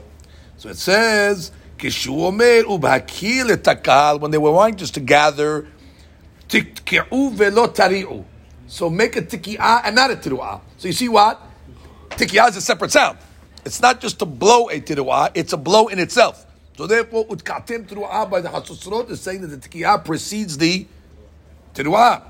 So 0.59 0.69
it 0.69 0.77
says, 0.77 1.51
כשהוא 1.79 2.25
אומר 2.25 2.69
ובהכיר 2.69 3.53
את 3.53 3.67
הקהל, 3.67 4.17
when 4.19 4.29
they 4.29 4.37
were 4.37 4.51
wanting 4.51 4.77
just 4.77 4.93
to 4.93 4.99
gather, 4.99 5.65
תקעו 6.47 7.31
ולא 7.37 7.67
תריעו. 7.73 8.23
So 8.69 8.91
make 8.91 9.15
a 9.15 9.21
תקיעה 9.21 9.81
and 9.85 9.95
not 9.95 10.11
a 10.11 10.15
תרועה. 10.15 10.59
So 10.77 10.87
you 10.87 10.93
see 10.93 11.09
what? 11.09 11.37
תקיעה 12.09 12.47
is 12.47 12.57
a 12.57 12.61
separate 12.61 12.91
sound. 12.91 13.17
It's 13.65 13.81
not 13.81 13.99
just 13.99 14.19
to 14.19 14.25
blow 14.25 14.69
a 14.69 14.79
תרועה, 14.79 15.27
it's 15.35 15.53
a 15.53 15.57
blow 15.57 15.87
in 15.87 15.99
itself. 15.99 16.45
So 16.77 16.87
therefore, 16.87 17.25
utkatem 17.25 17.87
teruah 17.87 18.29
by 18.29 18.39
the 18.41 18.49
Hasusrot 18.49 19.09
is 19.09 19.19
saying 19.19 19.41
that 19.41 19.47
the 19.47 19.57
tikiyah 19.57 20.03
precedes 20.05 20.57
the 20.57 20.85
teruah. 21.73 22.21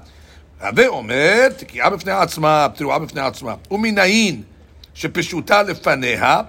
הווה 0.61 0.87
אומר, 0.87 1.47
תקיעה 1.57 1.89
בפני 1.89 2.11
עצמה, 2.11 2.67
תרועה 2.75 2.99
בפני 2.99 3.21
עצמה. 3.21 3.55
ומנין 3.71 4.43
שפשוטה 4.93 5.63
לפניה, 5.63 6.41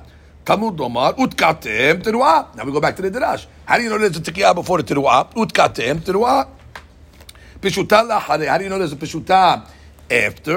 תלמוד 0.45 0.79
לומר, 0.79 1.11
ותקעתם 1.25 2.01
תרועה. 2.03 2.43
Now 2.57 2.61
we 2.61 2.73
go 2.73 2.81
back 2.81 2.97
to 2.97 3.03
the 3.03 3.11
דרש. 3.11 3.47
How 3.69 3.77
do 3.77 3.83
you 3.83 3.91
know 3.91 3.99
there's 3.99 4.17
a 4.17 4.21
תקיעה 4.21 4.55
before 4.55 4.79
the 4.79 4.83
תרועה? 4.83 5.23
ותקעתם 5.43 5.99
תרועה. 6.05 6.43
פשוטה 7.61 8.03
לאחריה. 8.03 8.57
How 8.57 8.59
do 8.59 8.63
you 8.63 8.69
know 8.69 8.79
there's 8.79 8.93
a 8.93 9.01
פשוטה 9.01 9.55
after? 10.11 10.51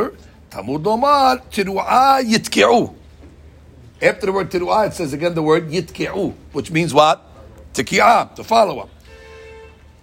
תלמוד 0.50 0.84
לומר, 0.84 1.34
תרועה 1.50 2.18
יתקעו. 2.22 2.94
After 4.01 4.25
the 4.25 4.32
word 4.32 4.51
teruah, 4.51 4.88
it 4.88 4.94
says 4.94 5.13
again 5.13 5.34
the 5.34 5.44
word 5.44 5.70
yitke'u, 5.70 6.34
which 6.51 6.72
means 6.72 6.94
what? 6.94 7.22
Teki'ah, 7.74 8.36
to 8.36 8.44
follow 8.44 8.80
up. 8.80 8.89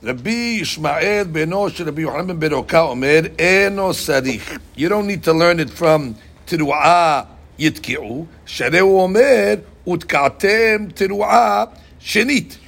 Rabbi 0.02 0.60
Yishmael 0.60 1.26
beno 1.30 1.68
של 1.68 1.88
רבי 1.88 2.02
יוחנן 2.02 2.26
בן 2.26 2.40
ברוקה 2.40 2.80
אומר, 2.80 3.20
אינו 3.38 3.94
צריך. 3.94 4.58
You 4.76 4.88
don't 4.88 5.06
need 5.06 5.22
to 5.24 5.32
learn 5.32 5.60
it 5.60 5.70
from 5.70 6.14
תרועה 6.46 7.22
יתקעו, 7.58 8.26
שהרי 8.46 8.78
הוא 8.78 9.02
אומר, 9.02 9.54
ותקעתם 9.88 10.86
תרועה 10.94 11.64
שנית. 11.98 12.58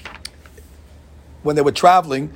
When 1.43 1.57
they 1.57 1.63
were 1.63 1.73
traveling, 1.73 2.29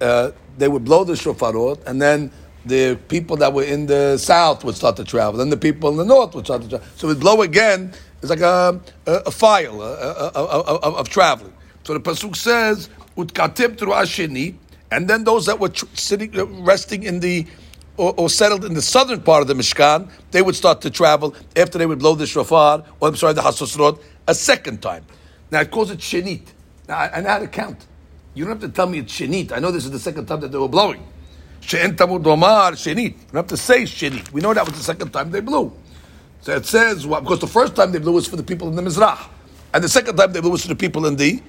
uh, 0.00 0.30
they 0.56 0.68
would 0.68 0.84
blow 0.84 1.04
the 1.04 1.14
shofarot, 1.14 1.84
and 1.86 2.00
then 2.00 2.30
the 2.64 2.96
people 3.08 3.36
that 3.38 3.52
were 3.52 3.64
in 3.64 3.86
the 3.86 4.16
south 4.16 4.64
would 4.64 4.76
start 4.76 4.96
to 4.96 5.04
travel, 5.04 5.38
then 5.38 5.50
the 5.50 5.56
people 5.56 5.90
in 5.90 5.96
the 5.96 6.04
north 6.04 6.34
would 6.34 6.46
start 6.46 6.62
to 6.62 6.68
travel. 6.68 6.86
So 6.96 7.08
it 7.08 7.10
would 7.10 7.20
blow 7.20 7.42
again. 7.42 7.92
it's 8.21 8.29
like 8.29 8.41
a, 8.41 8.79
a, 9.05 9.11
a 9.27 9.31
file 9.31 9.81
of 9.81 11.09
traveling. 11.09 11.53
So 11.83 11.93
the 11.93 11.99
pasuk 11.99 12.35
says, 12.35 12.89
"Utkatim 13.15 13.77
sheni," 13.77 14.55
and 14.91 15.07
then 15.07 15.23
those 15.23 15.45
that 15.45 15.59
were 15.59 15.69
tr- 15.69 15.85
sitting, 15.93 16.37
uh, 16.37 16.45
resting 16.45 17.03
in 17.03 17.19
the 17.19 17.45
or, 17.97 18.13
or, 18.17 18.29
settled 18.29 18.63
in 18.63 18.75
the 18.75 18.81
southern 18.81 19.21
part 19.21 19.41
of 19.41 19.47
the 19.47 19.55
Mishkan, 19.55 20.07
they 20.29 20.43
would 20.43 20.55
start 20.55 20.81
to 20.81 20.89
travel 20.91 21.33
after 21.55 21.79
they 21.79 21.85
would 21.87 21.97
blow 21.97 22.13
the 22.13 22.27
shofar, 22.27 22.83
or 22.99 23.07
I'm 23.07 23.15
sorry, 23.15 23.33
the 23.33 23.41
Hasosrot, 23.41 23.99
a 24.27 24.35
second 24.35 24.83
time. 24.83 25.03
Now 25.49 25.61
it 25.61 25.71
calls 25.71 25.89
it 25.89 25.99
shenit. 25.99 26.43
Now 26.87 26.97
I, 26.97 27.17
I 27.17 27.21
know 27.21 27.29
how 27.29 27.39
to 27.39 27.47
count. 27.47 27.87
You 28.35 28.45
don't 28.45 28.61
have 28.61 28.69
to 28.69 28.75
tell 28.75 28.87
me 28.87 28.99
it's 28.99 29.19
shenit. 29.19 29.51
I 29.51 29.59
know 29.59 29.71
this 29.71 29.85
is 29.85 29.91
the 29.91 29.99
second 29.99 30.27
time 30.27 30.41
that 30.41 30.51
they 30.51 30.59
were 30.59 30.67
blowing. 30.67 31.05
She'en 31.61 31.95
tamud 31.95 32.21
shenit. 32.23 32.97
You 32.97 33.09
don't 33.31 33.35
have 33.35 33.47
to 33.47 33.57
say 33.57 33.83
shenit. 33.83 34.31
We 34.31 34.41
know 34.41 34.53
that 34.53 34.65
was 34.65 34.77
the 34.77 34.83
second 34.83 35.11
time 35.11 35.31
they 35.31 35.39
blew. 35.39 35.71
So 36.46 36.56
it 36.56 36.66
says, 36.66 37.06
well, 37.06 37.20
because 37.20 37.40
the 37.40 37.46
first 37.46 37.76
time 37.76 37.92
they 37.92 37.98
blew 37.98 38.12
was 38.12 38.26
for 38.26 38.36
the 38.36 38.42
people 38.42 38.68
in 38.68 38.74
the 38.74 38.82
Mizrah. 38.82 39.18
And 39.72 39.82
the 39.82 39.88
second 39.88 40.16
time 40.16 40.32
they 40.32 40.40
blew 40.40 40.50
was 40.50 40.62
for 40.62 40.68
the 40.68 40.76
people 40.76 41.06
in 41.06 41.16
the 41.16 41.40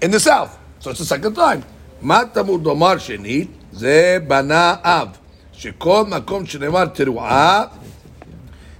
in 0.00 0.10
the 0.10 0.20
south. 0.20 0.58
So 0.80 0.90
it's 0.90 0.98
the 0.98 1.06
second 1.06 1.34
time. 1.34 1.64
מה 2.02 2.22
תמוד 2.32 2.64
לומר 2.64 2.98
שנית? 2.98 3.50
זה 3.72 4.18
בנה 4.26 4.74
אב. 4.82 5.08
שכל 5.52 6.04
מקום 6.08 6.46
שנאמר 6.46 6.86
תרועה, 6.86 7.64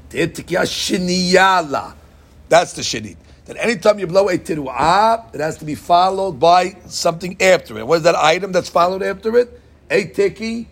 תהיה 0.09 0.27
תקיעה 0.27 0.67
שנייה 0.67 1.61
לה. 1.71 1.91
That's 2.49 2.73
the 2.75 2.83
shenit. 2.83 3.17
That 3.47 3.57
anytime 3.59 3.99
you 3.99 4.07
blow 4.07 4.29
a 4.29 4.39
tiru'ah, 4.39 5.35
it 5.35 5.41
has 5.41 5.57
to 5.59 5.65
be 5.65 5.75
followed 5.75 6.39
by 6.41 6.77
something 6.87 7.41
after 7.41 7.79
it. 7.79 7.87
What 7.87 7.99
is 7.99 8.03
that 8.03 8.17
item 8.17 8.53
that's 8.53 8.69
followed 8.69 9.03
after 9.03 9.37
it? 9.37 9.61
A 9.91 10.05
tiki. 10.05 10.69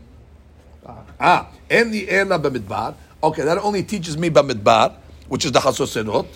Ah, 1.20 1.48
and 1.70 1.94
the 1.94 2.10
ela 2.10 2.38
b'midbar. 2.38 2.94
Okay, 3.21 3.43
that 3.43 3.57
only 3.57 3.83
teaches 3.83 4.17
me 4.17 4.29
b'midbar, 4.29 4.95
which 5.27 5.45
is 5.45 5.51
the 5.51 5.59
chasoserot. 5.59 6.27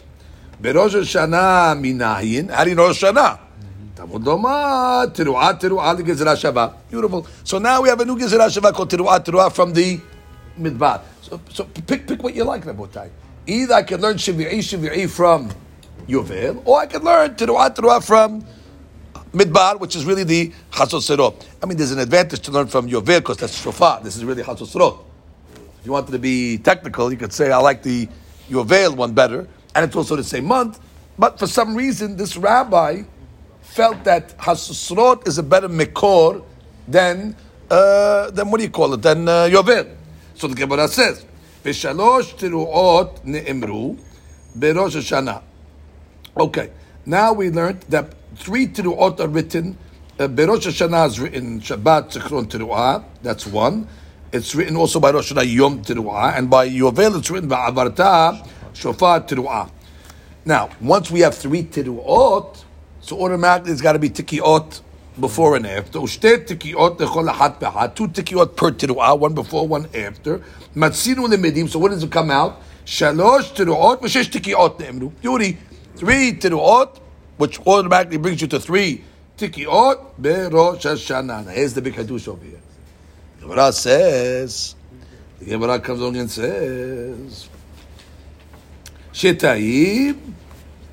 Berosh 0.62 0.96
Hashanah 0.96 1.80
minayin. 1.80 2.50
How 2.52 2.63
do 2.63 2.70
you 2.70 2.75
know 2.75 2.88
Rosh 2.88 3.04
Hashanah? 3.04 3.40
Shavah. 6.36 6.74
Beautiful. 6.90 7.28
So 7.44 7.58
now 7.58 7.82
we 7.82 7.90
have 7.90 8.00
a 8.00 8.06
new 8.06 8.18
Gezerah 8.18 8.50
Shavah 8.50 8.74
called 8.74 8.90
Tiru'ah, 8.90 9.24
Tiru'ah 9.24 9.54
from 9.54 9.74
the 9.74 10.00
Midbar. 10.60 11.02
So, 11.22 11.40
so 11.50 11.63
pick, 11.63 12.08
pick 12.08 12.22
what 12.22 12.36
you 12.36 12.44
like, 12.44 12.63
Rabotai. 12.66 13.10
Either 13.48 13.74
I 13.74 13.84
can 13.84 14.02
learn 14.02 14.16
Shvi'i, 14.18 14.60
Shvi'i 14.60 15.10
from 15.10 15.52
Yovel, 16.08 16.62
or 16.66 16.80
I 16.80 16.86
can 16.86 17.04
learn 17.04 17.36
Tiru'ah, 17.36 17.74
Tiru'ah 17.74 18.06
from 18.06 18.46
Midbar, 19.32 19.80
which 19.80 19.96
is 19.96 20.06
really 20.06 20.24
the 20.24 20.52
Chasoserot. 20.72 21.46
I 21.62 21.66
mean, 21.66 21.78
there's 21.78 21.92
an 21.92 22.00
advantage 22.00 22.42
to 22.42 22.52
learn 22.52 22.68
from 22.68 22.90
Yovel 22.90 23.20
because 23.20 23.38
that's 23.38 23.62
Shofar. 23.62 24.02
This 24.04 24.18
is 24.18 24.25
really 24.25 24.44
Chasoserot. 24.44 25.12
If 25.84 25.88
you 25.88 25.92
wanted 25.92 26.13
to 26.13 26.20
be 26.20 26.60
technical, 26.60 27.12
you 27.12 27.18
could 27.18 27.34
say, 27.34 27.52
I 27.52 27.58
like 27.58 27.84
the 27.84 28.08
Yovel 28.50 28.96
one 28.96 29.12
better, 29.12 29.50
and 29.75 29.84
it's 29.84 29.98
also 29.98 30.16
the 30.16 30.24
same 30.24 30.46
month. 30.46 30.80
But 31.20 31.38
for 31.38 31.46
some 31.46 31.75
reason, 31.75 32.16
this 32.16 32.38
rabbi 32.38 33.04
felt 33.60 34.06
that 34.06 34.38
Hasusrot 34.38 35.28
is 35.28 35.40
a 35.40 35.44
better 35.44 35.68
Mekor 35.68 36.42
than, 36.88 37.36
uh, 37.70 38.32
than 38.32 38.50
what 38.50 38.60
do 38.60 38.63
you 38.63 38.70
call 38.70 38.94
it, 38.94 39.02
than 39.02 39.28
uh, 39.28 39.50
Yovel. 39.52 39.94
So 40.36 40.48
the 40.48 40.56
Gemara 40.56 40.88
says, 40.88 41.25
V'shalosh 41.66 42.36
tiruot 42.36 43.25
ne'emru 43.25 44.00
berosh 44.58 44.96
Hashanah. 44.96 45.44
Okay, 46.38 46.72
now 47.06 47.34
we 47.34 47.50
learned 47.50 47.82
that 47.90 48.13
three 48.38 48.68
tiruot 48.68 49.20
are 49.20 49.28
written. 49.28 49.78
Uh, 50.18 50.30
berosh 50.30 50.66
Hashanah 50.66 51.08
is 51.08 51.20
written 51.20 51.60
Shabbat 51.60 52.13
Zichron 52.13 52.46
Tiruah, 52.46 53.04
that's 53.22 53.46
one. 53.46 53.90
It's 54.34 54.56
written 54.56 54.75
also 54.75 55.00
by 55.00 55.12
Rosh 55.12 55.32
Hashanah 55.32 55.54
Yom 55.54 55.84
Tiruah, 55.84 56.36
and 56.36 56.50
by 56.50 56.68
Yovel 56.68 57.20
it's 57.20 57.30
written 57.30 57.48
by 57.48 57.70
Avarta 57.70 58.44
Shofar 58.74 59.22
Tiruah. 59.22 59.70
Now, 60.44 60.72
once 60.82 61.12
we 61.12 61.20
have 61.20 61.36
three 61.36 61.62
Tiruot, 61.62 62.63
so 63.00 63.22
automatically 63.22 63.74
it's 63.74 63.82
got 63.82 63.94
to 63.94 64.00
be 64.00 64.10
Tikiot 64.10 64.82
before 65.20 65.56
and 65.56 65.68
after. 65.68 66.00
Ushte 66.00 66.48
Tikiot 66.48 66.98
lechol 66.98 67.32
ahat 67.32 67.60
behat. 67.60 67.96
Two 67.96 68.08
Tikiot 68.08 68.56
per 68.56 68.72
Tiruah, 68.72 69.20
one 69.20 69.36
before, 69.36 69.68
one 69.68 69.88
after. 69.94 70.40
Matzinu 70.75 71.28
lemedim. 71.28 71.70
So 71.70 71.78
what 71.78 71.92
does 71.92 72.02
it 72.02 72.12
come 72.12 72.32
out? 72.32 72.60
Shalosh 72.88 73.54
Tiruot 73.54 74.02
v'shesh 74.02 74.32
Tikiot 74.32 74.80
ne'emru. 74.80 75.12
Beauty. 75.22 75.60
Three 75.96 76.34
Tiruot, 76.34 77.00
which 77.38 77.60
automatically 77.68 78.18
brings 78.18 78.42
you 78.42 78.48
to 78.48 78.60
three 78.60 79.04
Tikiot 79.38 80.20
beRosh 80.20 80.82
Hashanah. 80.82 81.52
Here's 81.52 81.75
the 81.75 81.84
big 81.84 81.94
hadush 81.94 82.28
over 82.28 82.44
here. 82.44 82.58
The 83.43 83.47
Gemara 83.47 83.73
says, 83.73 84.75
the 85.38 85.45
Gemara 85.47 85.81
comes 85.81 86.00
along 86.00 86.17
and 86.17 86.31
says, 86.31 87.49
שתאים 89.12 90.14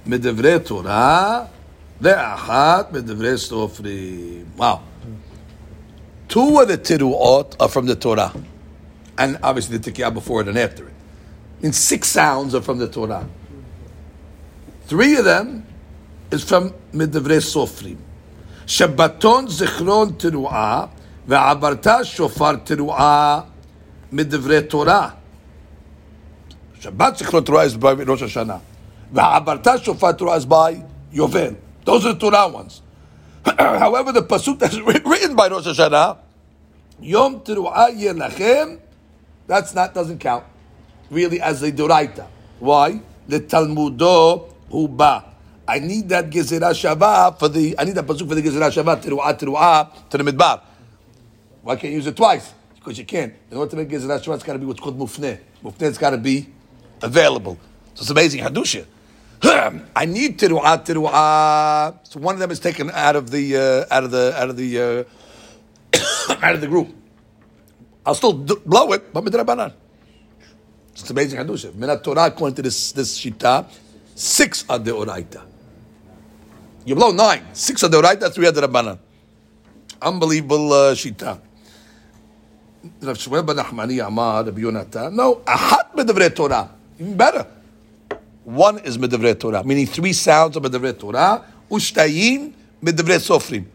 מדברי 0.06 0.60
תורה 0.60 1.46
ואחת 2.02 2.92
מדברי 2.92 3.38
סופרים. 3.38 4.46
Wow. 4.58 4.80
Two 6.28 6.60
of 6.60 6.68
the 6.68 6.78
tiruot 6.78 7.56
are 7.60 7.70
from 7.70 7.86
the 7.86 7.96
Torah. 7.96 8.34
And 9.18 9.38
obviously 9.44 9.78
the 9.78 9.92
tikiyah 9.92 10.14
before 10.14 10.42
it 10.42 10.48
and 10.48 10.58
after 10.58 10.88
it. 10.88 10.94
And 11.64 11.74
six 11.74 12.08
sounds 12.10 12.54
are 12.56 12.62
from 12.62 12.80
the 12.80 12.88
Torah. 12.88 13.28
Three 14.88 15.16
of 15.16 15.26
them 15.26 15.66
is 16.32 16.44
from 16.44 16.74
מדברי 16.94 17.42
סופרים. 17.42 17.98
שבתון 18.68 19.48
זיכרון 19.48 20.14
תרועה 20.18 20.86
ועברת 21.28 21.88
שופר 22.04 22.56
תרועה 22.56 23.42
מדברי 24.12 24.62
תורה. 24.62 25.10
שבת 26.80 27.18
זיכרון 27.18 27.44
תרועה 27.44 27.66
is 27.66 27.78
by 27.82 28.10
ראש 28.10 28.22
השנה. 28.22 28.58
ועברת 29.14 29.68
שופר 29.84 30.12
תרועה 30.12 30.38
is 30.38 30.46
by 30.46 30.76
יובל. 31.12 31.54
Those 31.86 32.06
are 32.06 32.14
the 32.14 32.20
Torah 32.20 32.48
ones. 32.48 32.82
However, 33.46 34.12
the 34.12 34.24
pasuk 34.24 34.58
that's 34.58 34.80
writ- 34.80 35.06
written 35.06 35.36
by 35.36 35.48
Rosh 35.48 35.68
Hashanah, 35.68 36.18
Yom 37.00 37.42
Teruah 37.42 37.90
Yelachem, 37.92 38.80
that's 39.46 39.76
not 39.76 39.94
doesn't 39.94 40.18
count 40.20 40.44
really 41.12 41.40
as 41.40 41.62
a 41.62 41.72
Doraita. 41.72 42.26
Why? 42.60 43.02
The 43.28 43.42
Talmudo 43.42 44.50
Huba. 44.72 45.26
I 45.68 45.80
need 45.80 46.10
that 46.10 46.30
Gezerah 46.32 46.72
Shavah 46.74 47.38
for 47.38 47.50
the. 47.50 47.76
I 47.78 47.84
need 47.84 47.96
that 47.96 48.08
pasuk 48.08 48.28
for 48.28 48.36
the 48.36 48.42
Gezerah 48.42 48.72
Shavah 48.72 49.02
Teruah 49.02 49.38
Teruah 49.38 50.10
to 50.10 50.18
the 50.18 50.24
Midbar. 50.24 50.62
Why 51.63 51.77
can't 51.77 51.91
you 51.91 51.97
use 51.97 52.07
it 52.07 52.17
twice? 52.17 52.53
Because 52.75 52.99
you 52.99 53.05
can't. 53.05 53.35
In 53.51 53.57
order 53.57 53.71
to 53.71 53.77
make 53.77 53.89
Gezerah 53.89 54.23
Shavah, 54.23 54.35
it's 54.35 54.45
got 54.45 54.55
to 54.55 54.59
be 54.59 54.67
what's 54.67 54.81
called 54.81 54.99
Mufneh. 54.99 55.39
Mufneh's 55.63 55.99
got 55.99 56.11
to 56.11 56.19
be 56.19 56.49
available. 57.03 57.59
So 57.95 58.03
it's 58.03 58.11
amazing 58.11 58.43
Hadusha. 58.43 58.87
I 59.43 60.05
need 60.07 60.39
Teruah 60.39 60.85
Teruah. 60.85 61.99
So 62.07 62.21
one 62.21 62.35
of 62.35 62.41
them 62.41 62.51
is 62.51 62.61
taken 62.61 62.91
out 62.91 63.17
of 63.17 63.31
the 63.31 63.57
uh, 63.57 63.95
out 63.95 64.05
of 64.05 64.11
the 64.11 64.35
out 64.37 64.51
of 64.51 64.57
the 64.57 64.81
uh, 64.81 66.37
out 66.43 66.55
of 66.55 66.61
the 66.61 66.67
group. 66.67 66.95
I'll 68.05 68.15
still 68.15 68.33
do, 68.33 68.57
blow 68.65 68.93
it, 68.93 69.13
but 69.13 69.25
midrabanan. 69.25 69.73
It's 70.93 71.09
amazing 71.11 71.39
Hadusha. 71.39 71.73
Minat 71.73 72.03
Torah, 72.03 72.27
according 72.27 72.57
to 72.57 72.63
this, 72.63 72.93
this 72.93 73.19
Shita, 73.19 73.67
six 74.15 74.65
are 74.69 74.79
the 74.79 74.91
Oraita. 74.91 75.43
You 76.85 76.95
blow 76.95 77.13
nine. 77.13 77.47
Six 77.53 77.83
are 77.85 77.89
the 77.89 78.01
Oraita, 78.01 78.33
three 78.33 78.47
are 78.47 78.53
the 78.53 78.63
Rabbanan. 78.63 78.99
Unbelievable 80.03 80.73
uh, 80.73 80.95
Shita. 80.95 81.41
Rav 83.03 83.17
Shmuel 83.17 83.47
ben 83.47 83.57
Nachmani 83.57 84.07
Amar, 84.07 84.45
Rabbi 84.45 84.61
Yonatan. 84.61 85.13
No, 85.13 85.37
ahat 85.47 85.95
medavrei 85.95 86.35
Torah. 86.35 86.71
Even 86.99 87.17
better. 87.17 87.47
One 88.45 88.79
is 88.79 88.97
medavrei 88.99 89.39
Torah, 89.39 89.63
meaning 89.65 89.87
three 89.87 90.13
sounds 90.13 90.57
of 90.57 90.63
medavrei 90.63 90.99
Torah. 90.99 91.45
Ushtayim 91.71 92.53
medavrei 92.83 93.19
Sofrim. 93.19 93.67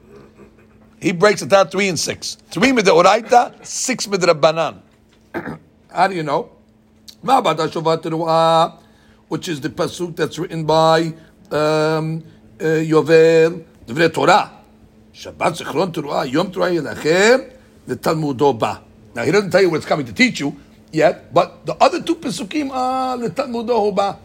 He 1.00 1.12
breaks 1.12 1.42
it 1.44 1.50
down 1.50 1.68
three 1.68 1.88
and 1.88 2.00
six. 2.00 2.36
Three 2.50 2.72
midoraita, 2.72 3.64
six 3.64 4.08
midrabanan. 4.08 4.80
How 5.92 6.08
do 6.08 6.16
you 6.16 6.24
know? 6.24 6.50
Which 9.28 9.48
is 9.48 9.62
the 9.62 9.70
pasuk 9.70 10.16
that's 10.16 10.40
written 10.40 10.66
by 10.66 11.14
um, 11.52 12.24
uh, 12.60 12.82
Yovel, 12.82 13.64
Divrei 13.86 14.14
Torah. 14.14 14.52
Shabbat 15.14 15.62
Zichron 15.62 15.94
Teruah, 15.94 16.32
Yom 16.32 16.52
Teruah 16.52 16.74
Yelachem, 16.74 17.54
the 17.86 17.96
Talmud 17.96 18.38
Ba. 18.60 18.85
Now 19.16 19.24
he 19.24 19.32
doesn't 19.32 19.50
tell 19.52 19.62
you 19.62 19.70
what 19.70 19.78
it's 19.78 19.86
coming 19.86 20.06
to 20.06 20.14
teach 20.14 20.40
you 20.42 20.56
yet, 20.92 21.34
but 21.34 21.66
the 21.66 21.74
other 21.76 22.02
two 22.04 22.16
pasukim 22.16 22.70
are 22.72 23.18
the 23.18 23.30
Talmud 23.30 23.68
Ba. 23.96 24.20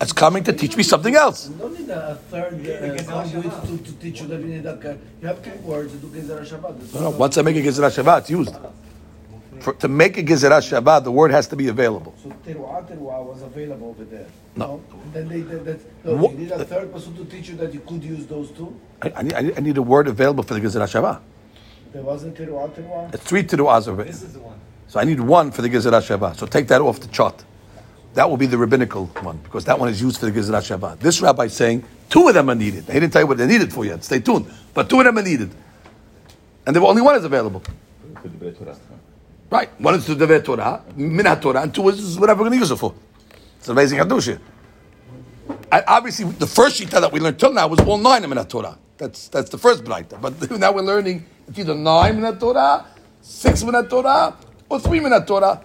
It's 0.00 0.12
coming 0.12 0.44
to 0.44 0.52
teach 0.52 0.76
me 0.76 0.82
something 0.82 1.14
else. 1.16 1.48
You 1.48 1.56
don't 1.56 1.78
need 1.78 1.88
a 1.90 2.14
third 2.30 2.54
uh, 2.54 3.24
to, 3.24 3.78
to 3.78 3.92
teach 3.94 4.20
you 4.20 4.28
that 4.28 4.40
you 4.40 4.46
need 4.46 4.64
like, 4.64 4.84
you 4.84 5.26
have 5.26 5.42
three 5.42 5.56
words 5.58 5.92
to 5.92 5.98
do 5.98 6.06
Gezerah 6.08 6.46
Shava. 6.46 6.94
No, 6.94 7.00
no, 7.00 7.10
once 7.10 7.36
I 7.38 7.42
make 7.42 7.56
a 7.56 7.62
Gezerah 7.62 7.90
Shava, 7.90 8.18
it's 8.20 8.30
used. 8.30 8.54
For, 9.60 9.72
to 9.72 9.88
make 9.88 10.18
a 10.18 10.22
Gezerah 10.22 10.60
Shava, 10.60 11.02
the 11.02 11.10
word 11.10 11.30
has 11.32 11.48
to 11.48 11.56
be 11.56 11.68
available. 11.68 12.14
So 12.22 12.28
Teruah 12.46 12.86
Teruah 12.86 13.24
was 13.24 13.42
available 13.42 13.88
over 13.88 14.04
there. 14.04 14.26
No. 14.54 14.82
And 14.92 15.12
then 15.14 15.28
they, 15.28 15.40
that, 15.40 15.64
that, 15.64 16.04
no, 16.04 16.16
What- 16.16 16.32
you 16.32 16.38
need 16.38 16.52
a 16.52 16.64
third 16.64 16.92
person 16.92 17.16
to 17.16 17.24
teach 17.24 17.48
you 17.48 17.56
that 17.56 17.72
you 17.72 17.80
could 17.80 18.04
use 18.04 18.26
those 18.26 18.50
two. 18.50 18.78
I, 19.02 19.12
I, 19.16 19.22
need, 19.22 19.34
I 19.34 19.40
need- 19.40 19.54
I 19.56 19.60
need 19.60 19.76
a 19.78 19.82
word 19.82 20.06
available 20.08 20.44
for 20.44 20.54
the 20.54 20.60
Gezerah 20.60 20.86
Shava. 20.86 21.20
There 21.92 22.02
wasn't 22.02 22.36
Teruah 22.36 22.70
Teruah. 22.70 23.14
It's 23.14 23.24
three 23.24 23.42
teruahs 23.42 23.88
already. 23.88 24.10
This 24.10 24.22
is 24.22 24.34
the 24.34 24.40
one. 24.40 24.58
So 24.88 25.00
I 25.00 25.04
need 25.04 25.20
one 25.20 25.50
for 25.50 25.62
the 25.62 25.68
Gezerah 25.68 26.00
Shava. 26.00 26.36
So 26.36 26.46
take 26.46 26.68
that 26.68 26.80
off 26.80 27.00
the 27.00 27.08
chart. 27.08 27.44
That 28.14 28.30
will 28.30 28.36
be 28.36 28.46
the 28.46 28.56
rabbinical 28.56 29.06
one 29.20 29.38
because 29.38 29.64
that 29.66 29.78
one 29.78 29.88
is 29.88 30.00
used 30.00 30.18
for 30.20 30.26
the 30.26 30.32
Gezerah 30.32 30.62
Shava. 30.62 30.98
This 30.98 31.20
rabbi 31.20 31.44
is 31.44 31.54
saying 31.54 31.84
two 32.08 32.28
of 32.28 32.34
them 32.34 32.48
are 32.50 32.54
needed. 32.54 32.84
He 32.84 32.92
didn't 32.92 33.12
tell 33.12 33.22
you 33.22 33.26
what 33.26 33.38
they're 33.38 33.46
needed 33.46 33.72
for 33.72 33.84
yet. 33.84 34.04
Stay 34.04 34.20
tuned. 34.20 34.50
But 34.74 34.88
two 34.88 34.98
of 35.00 35.04
them 35.04 35.18
are 35.18 35.22
needed. 35.22 35.50
And 36.66 36.74
the 36.74 36.80
only 36.80 37.02
one 37.02 37.14
is 37.16 37.24
available. 37.24 37.62
For 38.20 38.28
the 38.28 38.52
Torah. 38.52 38.76
Right. 39.50 39.80
One 39.80 39.94
is 39.94 40.06
to 40.06 40.14
the 40.14 40.40
Torah, 40.40 40.82
Minat 40.96 41.40
Torah, 41.40 41.62
and 41.62 41.74
two 41.74 41.88
is 41.88 42.18
whatever 42.18 42.40
we're 42.42 42.48
going 42.48 42.58
to 42.58 42.62
use 42.62 42.70
it 42.70 42.76
for. 42.76 42.94
It's 43.58 43.68
amazing 43.68 43.98
Hadusha. 44.00 44.40
I, 45.70 45.82
obviously, 45.86 46.24
the 46.32 46.46
first 46.46 46.80
shita 46.80 47.00
that 47.00 47.12
we 47.12 47.20
learned 47.20 47.38
till 47.38 47.52
now 47.52 47.68
was 47.68 47.80
all 47.80 47.98
nine 47.98 48.24
in 48.24 48.30
Minat 48.30 48.48
Torah. 48.48 48.78
That's, 48.98 49.28
that's 49.28 49.50
the 49.50 49.58
first 49.58 49.84
Braita. 49.84 50.20
But 50.20 50.50
now 50.58 50.72
we're 50.72 50.82
learning 50.82 51.24
it's 51.48 51.58
either 51.58 51.74
nine 51.74 52.18
Minat 52.18 52.40
Torah, 52.40 52.86
six 53.22 53.62
Minat 53.62 53.88
Torah, 53.88 54.36
or 54.68 54.80
three 54.80 55.00
Minat 55.00 55.26
Torah. 55.26 55.62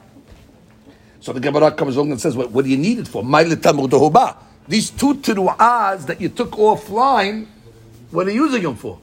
So 1.19 1.33
the 1.33 1.39
Gemara 1.39 1.71
comes 1.71 1.95
along 1.95 2.11
and 2.11 2.19
says, 2.19 2.35
what, 2.35 2.51
what 2.51 2.65
do 2.65 2.71
you 2.71 2.77
need 2.77 2.97
it 2.99 3.07
for? 3.07 3.23
These 3.23 4.89
two 4.91 5.15
teruahs 5.15 6.05
that 6.07 6.19
you 6.19 6.29
took 6.29 6.51
offline, 6.51 7.45
what 8.09 8.27
are 8.27 8.31
you 8.31 8.45
using 8.45 8.63
them 8.63 8.75
for? 8.75 8.99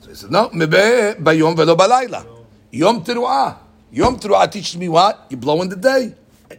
So 0.00 0.08
he 0.08 0.14
says, 0.14 0.30
no, 0.30 0.48
bayom 0.48 1.56
velo 1.56 1.76
balayla. 1.76 2.26
Yom 2.70 3.04
teruah. 3.04 3.58
Yom 3.90 4.18
teruah 4.18 4.50
teaches 4.50 4.78
me 4.78 4.88
what? 4.88 5.26
You 5.28 5.36
blow 5.36 5.60
in 5.60 5.68
the 5.68 5.76
day. 5.76 6.14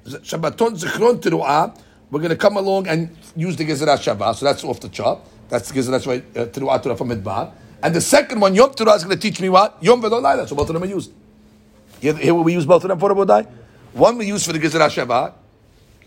Shabbaton 0.06 0.80
zichron 0.80 1.20
teruah. 1.20 1.76
We're 2.12 2.20
going 2.20 2.30
to 2.30 2.36
come 2.36 2.58
along 2.58 2.88
and 2.88 3.10
use 3.36 3.56
the 3.56 3.66
Gezerah 3.66 3.98
Shava. 3.98 4.36
So 4.36 4.46
that's 4.46 4.64
off 4.64 4.80
the 4.80 4.90
chart. 4.90 5.20
That's 5.50 5.72
the 5.72 5.80
Gezerah 5.80 6.00
Shava, 6.00 6.38
uh, 6.38 6.46
teruah 6.46 6.84
Torah 6.84 6.96
from 6.96 7.10
Midbar. 7.10 7.52
And 7.84 7.94
the 7.94 8.00
second 8.00 8.40
one, 8.40 8.56
Yom 8.56 8.72
teruah, 8.72 8.96
is 8.96 9.04
going 9.04 9.18
to 9.18 9.22
teach 9.22 9.42
me 9.42 9.50
what? 9.50 9.78
Yom 9.82 10.02
velo 10.02 10.22
layla. 10.22 10.48
So 10.48 10.56
both 10.56 10.70
of 10.70 10.74
them 10.74 10.84
are 10.84 10.88
used. 10.88 11.12
Here, 12.00 12.16
here 12.16 12.34
we 12.34 12.54
use 12.54 12.66
both 12.66 12.86
of 12.86 12.88
them 12.88 12.98
for 12.98 13.14
Abodai. 13.14 13.46
One 13.92 14.18
we 14.18 14.26
use 14.26 14.46
for 14.46 14.54
the 14.54 14.60
Gezerah 14.60 14.90
Shava, 14.90 15.34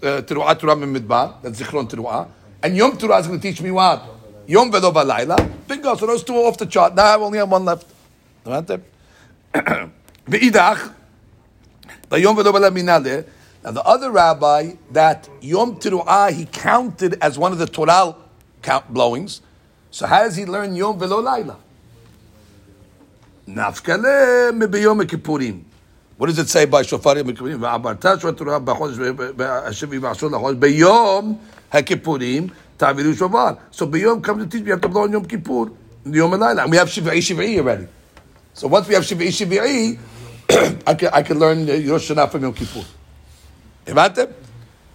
uh, 0.02 0.22
Teruah 0.22 0.58
Torah 0.58 0.74
Midbar, 0.74 1.42
that's 1.42 1.60
Zichron 1.60 1.86
Teruah. 1.88 2.28
And 2.62 2.74
Yom 2.74 2.92
Teruah 2.92 3.20
is 3.20 3.26
going 3.26 3.38
to 3.38 3.46
teach 3.46 3.60
me 3.60 3.70
what? 3.70 4.02
Yom 4.46 4.72
Velo 4.72 4.90
Balayla. 4.90 5.36
Bingo, 5.68 5.94
so 5.96 6.06
those 6.06 6.24
two 6.24 6.34
are 6.36 6.46
off 6.46 6.56
the 6.56 6.64
chart. 6.64 6.94
Now 6.94 7.04
I 7.04 7.16
only 7.16 7.36
have 7.38 7.50
one 7.50 7.66
left. 7.66 7.86
Ve'idach, 8.46 8.80
the 12.08 12.20
Yom 12.20 12.36
Velo 12.36 12.52
Balayla 12.52 12.74
minale. 12.74 13.26
Now 13.62 13.72
the 13.72 13.82
other 13.82 14.10
rabbi, 14.10 14.76
that 14.92 15.28
Yom 15.42 15.78
Teruah, 15.78 16.32
he 16.32 16.46
counted 16.46 17.18
as 17.20 17.38
one 17.38 17.52
of 17.52 17.58
the 17.58 17.66
Torah 17.66 18.16
count 18.62 18.94
blowings. 18.94 19.42
So 19.90 20.06
how 20.06 20.24
does 20.24 20.36
he 20.36 20.46
learn 20.46 20.74
Yom 20.74 20.98
Velo 20.98 21.20
Layla? 21.20 21.58
What 26.18 26.26
does 26.26 26.38
it 26.38 26.48
say 26.48 26.64
by 26.64 26.82
shofar 26.82 27.16
yom 27.16 27.26
kippurim? 27.28 27.58
Va'abarta 27.60 28.20
shofar 28.20 28.60
b'chodesh 28.60 28.98
biyom 30.58 31.38
hakippurim 31.70 32.50
shofar. 32.78 33.58
So 33.70 33.86
biyom 33.86 34.22
comes 34.22 34.44
to 34.44 34.50
teach 34.50 34.66
you 34.66 34.72
have 34.72 34.80
to 34.80 34.88
blow 34.88 35.02
on 35.02 35.12
Yom 35.12 35.24
Kippur, 35.24 35.70
Yom 36.04 36.30
Elayla. 36.32 36.62
And 36.62 36.70
we 36.70 36.76
have 36.76 36.88
Shiv'i 36.88 37.18
Shiv'i 37.18 37.58
already. 37.58 37.86
So 38.54 38.68
once 38.68 38.88
we 38.88 38.94
have 38.94 39.04
Shiv'i 39.04 39.28
Shiv'i, 40.48 40.82
I 40.86 40.94
can, 40.94 41.10
I 41.12 41.22
can 41.22 41.38
learn 41.38 41.66
Rosh 41.66 42.10
Hashanah 42.10 42.30
from 42.30 42.42
Yom 42.42 42.54
Kippur. 42.54 42.84
Imagine? 43.86 44.34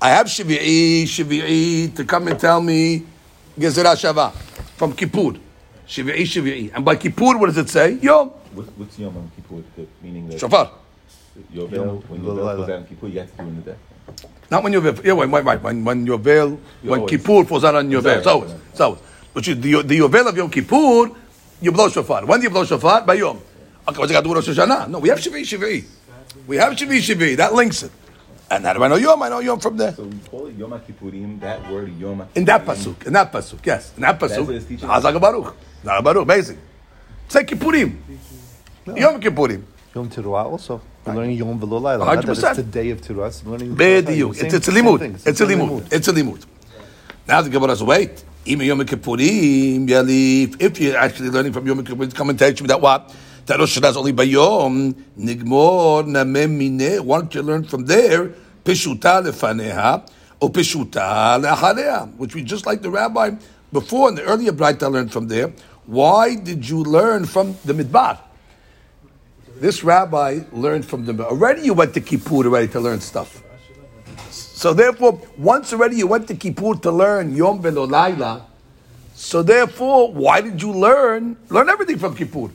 I 0.02 0.10
have 0.10 0.28
Shiv'i 0.28 1.04
Shiv'i 1.04 1.96
to 1.96 2.04
come 2.06 2.28
and 2.28 2.40
tell 2.40 2.62
me 2.62 3.04
Gezerah 3.58 3.96
Shavah 3.96 4.32
from 4.78 4.94
Kippur. 4.94 5.40
Shiv'i 5.91 6.21
Shiv'i. 6.23 6.71
And 6.73 6.86
by 6.86 6.95
Kippur, 6.95 7.38
what 7.38 7.47
does 7.47 7.58
it 7.58 7.69
say? 7.69 7.93
Yom. 7.95 8.30
What, 8.56 8.65
what's 8.77 8.97
Yom 8.97 9.13
Yom 9.13 9.32
Kippur? 9.36 9.62
The 9.75 9.86
meaning 10.01 10.30
that 10.30 10.39
Shofar. 10.39 10.71
Yovel, 11.54 12.08
when 12.10 12.21
Yovel 12.21 12.56
goes 12.58 12.69
out 12.69 12.75
on 12.77 12.86
Kippur, 12.86 13.08
you 13.08 13.19
have 13.19 13.32
to 13.36 13.43
do 13.43 13.49
in 13.49 13.56
the 13.58 13.71
day. 13.71 13.77
Not 14.49 14.63
when 14.63 14.71
you're 14.73 14.86
yeah, 15.04 15.12
when, 15.13 15.30
when, 15.32 15.43
when, 15.45 15.84
when 15.86 16.06
your 16.06 16.17
veil, 16.17 16.58
when 16.82 16.99
always- 17.01 17.10
Kippur 17.12 17.43
falls 17.43 17.63
out 17.65 17.75
on 17.75 17.91
your 17.91 18.01
veil. 18.01 18.19
It's 18.19 18.27
Exactly. 18.27 18.41
always, 18.41 18.62
it's 18.71 18.80
always. 18.82 19.01
But 19.34 19.47
you, 19.47 19.56
the, 19.56 19.82
the 19.84 19.99
Yovel 19.99 20.27
of 20.30 20.38
Yom 20.38 20.49
Kippur, 20.49 21.12
you 21.62 21.71
blow 21.73 21.89
shofar. 21.89 22.25
When 22.25 22.39
do 22.39 22.43
you 22.45 22.49
blow 22.49 22.63
shofar? 22.65 23.01
By 23.06 23.15
Yom. 23.15 23.38
Okay, 23.88 23.99
what's 23.99 24.12
it 24.12 24.13
got 24.13 24.21
to 24.21 24.30
do 24.30 24.34
with 24.34 24.47
Rosh 24.47 24.58
Hashanah? 24.58 24.88
No, 24.89 24.99
we 24.99 25.10
have 25.10 25.19
Shiv'i 25.19 25.41
Shiv'i. 25.41 25.84
We 26.47 26.56
have 26.58 26.73
Shiv'i 26.73 26.99
Shiv'i. 26.99 27.36
That 27.36 27.54
links 27.54 27.84
it. 27.84 27.91
And 28.52 28.66
how 28.66 28.74
do 28.74 28.84
I 28.84 28.88
know 28.90 28.96
Yom? 28.98 29.24
I 29.24 29.30
know 29.30 29.40
Yom 29.40 29.60
from 29.62 29.78
there. 29.78 29.94
So 29.94 30.04
we 30.04 30.18
call 30.30 30.48
it 30.48 30.56
Yom 30.58 30.72
Kippurim, 30.72 31.40
that 31.40 31.72
word 31.72 31.98
Yom 31.98 32.28
In 32.36 32.44
that 32.46 32.66
pasuk, 32.66 33.08
in 33.08 33.14
that 33.14 33.32
pasuk, 33.32 33.66
yes, 33.66 33.94
in 33.96 34.02
that 34.02 34.20
pasuk. 34.20 34.46
what 34.46 34.56
it's 34.56 34.66
teaching? 34.66 34.90
Hazak 34.90 35.22
Baruch, 35.22 35.56
Hazak 35.86 36.04
Baruch, 36.04 36.24
amazing. 36.24 36.58
Say 37.30 37.44
Kippurim, 37.46 37.96
Yom 38.88 39.22
Kippurim. 39.22 39.64
Yom 39.96 40.10
Teruah 40.10 40.46
also. 40.46 40.82
We're 41.06 41.14
learning 41.16 41.38
Yom 41.38 41.58
Velo 41.60 41.80
Laila. 41.80 42.14
Not 42.16 42.26
that 42.26 42.38
it's 42.38 42.58
the 42.58 42.64
day 42.64 42.90
of 42.90 43.00
Teruah. 43.02 43.28
It's 43.28 43.46
learning 43.46 43.74
Bediuk. 43.76 44.36
Same- 44.36 44.46
It's, 44.46 44.54
it's 44.56 44.68
a 44.68 44.72
same 44.74 44.86
limud. 44.86 45.28
It's 45.28 45.40
a 45.42 45.46
limud. 45.46 45.94
It's 45.94 46.08
a 46.10 46.14
limud. 46.14 46.46
Now 47.28 47.42
the 47.42 47.50
Gemara 47.50 47.70
says, 47.70 47.84
wait. 47.84 48.24
Im 48.46 48.62
Yom 48.62 48.82
Kippurim, 48.82 49.88
Yalif. 49.88 50.62
If 50.62 50.80
you're 50.82 50.98
actually 50.98 51.30
learning 51.30 51.54
from 51.54 51.66
Yom 51.68 51.84
Kippurim, 51.86 52.14
come 52.14 52.30
and 52.32 52.38
teach 52.40 52.62
me 52.62 52.68
that 52.68 52.82
what? 52.82 53.14
That 53.45 53.60
Rosh 53.60 53.77
is 53.77 53.97
only 53.97 54.12
by 54.12 54.23
Yom. 54.23 54.93
Nigmor 55.17 56.06
namem 56.06 56.58
mineh. 56.58 56.99
Why 56.99 57.19
don't 57.19 57.34
you 57.34 57.41
learn 57.41 57.63
from 57.63 57.86
there? 57.86 58.30
Pishuta 58.63 59.23
lefaneha. 59.23 60.08
Or 60.39 60.49
Pishuta 60.49 61.41
le'achalea. 61.41 62.15
Which 62.17 62.36
we 62.36 62.43
just 62.43 62.65
like 62.65 62.82
the 62.82 62.91
rabbi 62.91 63.32
before 63.71 64.10
in 64.10 64.15
the 64.15 64.23
earlier 64.23 64.51
Braita 64.51 64.91
learned 64.91 65.12
from 65.12 65.27
there. 65.27 65.54
Why 65.86 66.36
did 66.36 66.67
you 66.67 66.84
learn 66.84 67.25
from 67.25 67.58
the 67.65 67.73
Midbar? 67.73 68.19
This 69.60 69.84
rabbi 69.84 70.41
learned 70.51 70.86
from 70.86 71.06
the 71.06 71.25
already. 71.25 71.63
You 71.63 71.73
went 71.73 71.93
to 71.95 72.01
Kippur 72.01 72.45
already 72.45 72.67
to 72.69 72.80
learn 72.80 73.01
stuff. 73.01 73.43
So 74.30 74.73
therefore, 74.73 75.19
once 75.38 75.73
already 75.73 75.97
you 75.97 76.08
went 76.08 76.27
to 76.27 76.36
Kippur 76.36 76.75
to 76.75 76.91
learn 76.91 77.36
Yom 77.36 77.62
Velo 77.62 77.86
Laila, 77.86 78.45
So 79.15 79.43
therefore, 79.43 80.12
why 80.13 80.41
did 80.41 80.62
you 80.62 80.71
learn 80.71 81.38
learn 81.49 81.69
everything 81.69 81.99
from 81.99 82.15
Kippur? 82.15 82.49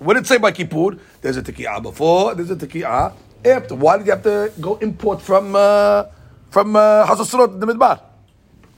What 0.00 0.14
did 0.14 0.24
it 0.24 0.26
say 0.26 0.38
by 0.38 0.50
Kippur? 0.50 0.96
There's 1.20 1.36
a 1.36 1.42
tekiah 1.42 1.82
before, 1.82 2.34
there's 2.34 2.50
a 2.50 2.56
tekiah 2.56 3.12
after. 3.44 3.74
Why 3.74 3.98
did 3.98 4.06
you 4.06 4.12
have 4.12 4.22
to 4.22 4.50
go 4.58 4.76
import 4.76 5.20
from 5.20 5.54
uh, 5.54 6.04
from 6.50 6.74
uh, 6.74 7.06
in 7.10 7.60
the 7.60 7.66
Midbar? 7.66 8.00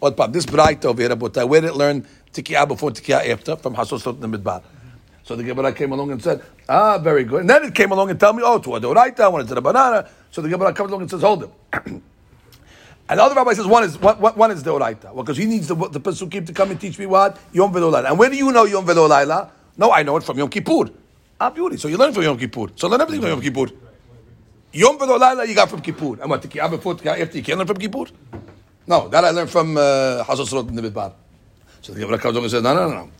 What? 0.00 0.32
This 0.32 0.46
bright 0.46 0.84
over 0.84 1.00
here, 1.00 1.10
Rabotai, 1.10 1.48
where 1.48 1.60
did 1.60 1.70
it 1.70 1.76
learn 1.76 2.04
tekiah 2.32 2.66
before 2.66 2.90
tekiah 2.90 3.30
after 3.30 3.54
from 3.54 3.76
Hasasurot 3.76 4.20
in 4.20 4.32
the 4.32 4.36
Midbar? 4.36 4.64
So 5.22 5.36
the 5.36 5.44
Gemara 5.44 5.72
came 5.72 5.92
along 5.92 6.10
and 6.10 6.20
said, 6.20 6.42
ah, 6.68 6.98
very 6.98 7.22
good. 7.22 7.42
And 7.42 7.50
then 7.50 7.62
it 7.66 7.74
came 7.76 7.92
along 7.92 8.10
and 8.10 8.18
told 8.18 8.34
me, 8.34 8.42
oh, 8.44 8.58
to 8.58 8.74
a 8.74 8.80
Doraita, 8.80 9.30
one 9.30 9.46
to 9.46 9.54
the 9.54 9.60
banana. 9.60 10.10
So 10.32 10.42
the 10.42 10.48
Gemara 10.48 10.72
comes 10.74 10.90
along 10.90 11.02
and 11.02 11.10
says, 11.10 11.20
hold 11.20 11.44
it. 11.44 11.50
And 13.08 13.18
the 13.18 13.24
other 13.24 13.34
rabbi 13.34 13.52
says 13.52 13.66
one 13.66 13.84
is 13.84 13.98
one, 13.98 14.16
one 14.16 14.50
is 14.52 14.62
the 14.62 14.70
oraita. 14.70 15.12
Well, 15.12 15.24
because 15.24 15.36
he 15.36 15.44
needs 15.44 15.68
the, 15.68 15.74
the 15.74 16.00
to 16.46 16.52
come 16.54 16.70
and 16.70 16.80
teach 16.80 16.98
me 16.98 17.04
what 17.04 17.36
Yom 17.52 17.70
Velo 17.72 17.94
And 17.94 18.18
where 18.18 18.30
do 18.30 18.36
you 18.36 18.50
know 18.52 18.64
Yom 18.64 18.86
Velo 18.86 19.50
No, 19.76 19.92
I 19.92 20.02
know 20.02 20.16
it 20.16 20.22
from 20.22 20.38
Yom 20.38 20.48
Kippur. 20.48 20.88
So 21.78 21.88
you 21.88 21.96
learn 21.96 22.12
from 22.12 22.22
Yom 22.22 22.38
Kippur. 22.38 22.68
So 22.76 22.88
learn 22.88 23.00
everything 23.00 23.20
from 23.20 23.30
Yom 23.30 23.40
Kippur. 23.40 23.66
Yom 24.72 24.96
Laila 24.98 25.44
you 25.46 25.54
got 25.54 25.68
from 25.68 25.80
Kippur. 25.80 26.20
And 26.20 26.30
what, 26.30 26.42
Tikiyah 26.42 26.70
before 26.70 26.94
after 26.94 27.36
you 27.36 27.42
can't 27.42 27.58
learn 27.58 27.66
from 27.66 27.78
Kippur? 27.78 28.06
No, 28.86 29.08
that 29.08 29.24
I 29.24 29.30
learned 29.30 29.50
from 29.50 29.74
Hazot 29.74 30.52
uh, 30.52 30.68
in 30.68 30.74
the 30.76 30.82
Midbar. 30.82 31.12
So 31.82 31.92
the 31.92 32.00
Gemara 32.00 32.18
comes 32.18 32.36
along 32.36 32.44
and 32.44 32.50
says, 32.50 32.62
no, 32.62 32.74
no, 32.74 32.88
no, 32.88 32.94
no. 32.94 33.10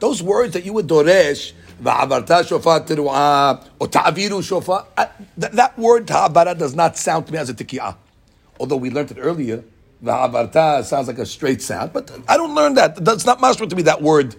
Those 0.00 0.22
words 0.22 0.52
that 0.52 0.64
you 0.64 0.72
would 0.72 0.86
doresh, 0.86 1.52
Va'avarta 1.82 2.46
shofar 2.46 2.80
teru'ah, 2.80 3.64
or 3.78 4.42
shofar, 4.42 4.86
uh, 4.96 5.06
that 5.36 5.78
word 5.78 6.06
ta'abara 6.06 6.56
does 6.56 6.74
not 6.74 6.96
sound 6.96 7.26
to 7.26 7.32
me 7.32 7.38
as 7.38 7.48
a 7.50 7.54
tikiyah. 7.54 7.96
Although 8.60 8.76
we 8.76 8.90
learned 8.90 9.10
it 9.10 9.18
earlier, 9.18 9.64
Va'avarta 10.02 10.84
sounds 10.84 11.08
like 11.08 11.18
a 11.18 11.26
straight 11.26 11.62
sound, 11.62 11.92
but 11.92 12.10
I 12.28 12.36
don't 12.36 12.54
learn 12.54 12.74
that. 12.74 13.04
That's 13.04 13.24
not 13.24 13.40
mashma 13.40 13.68
to 13.68 13.76
me, 13.76 13.82
that 13.82 14.02
word 14.02 14.36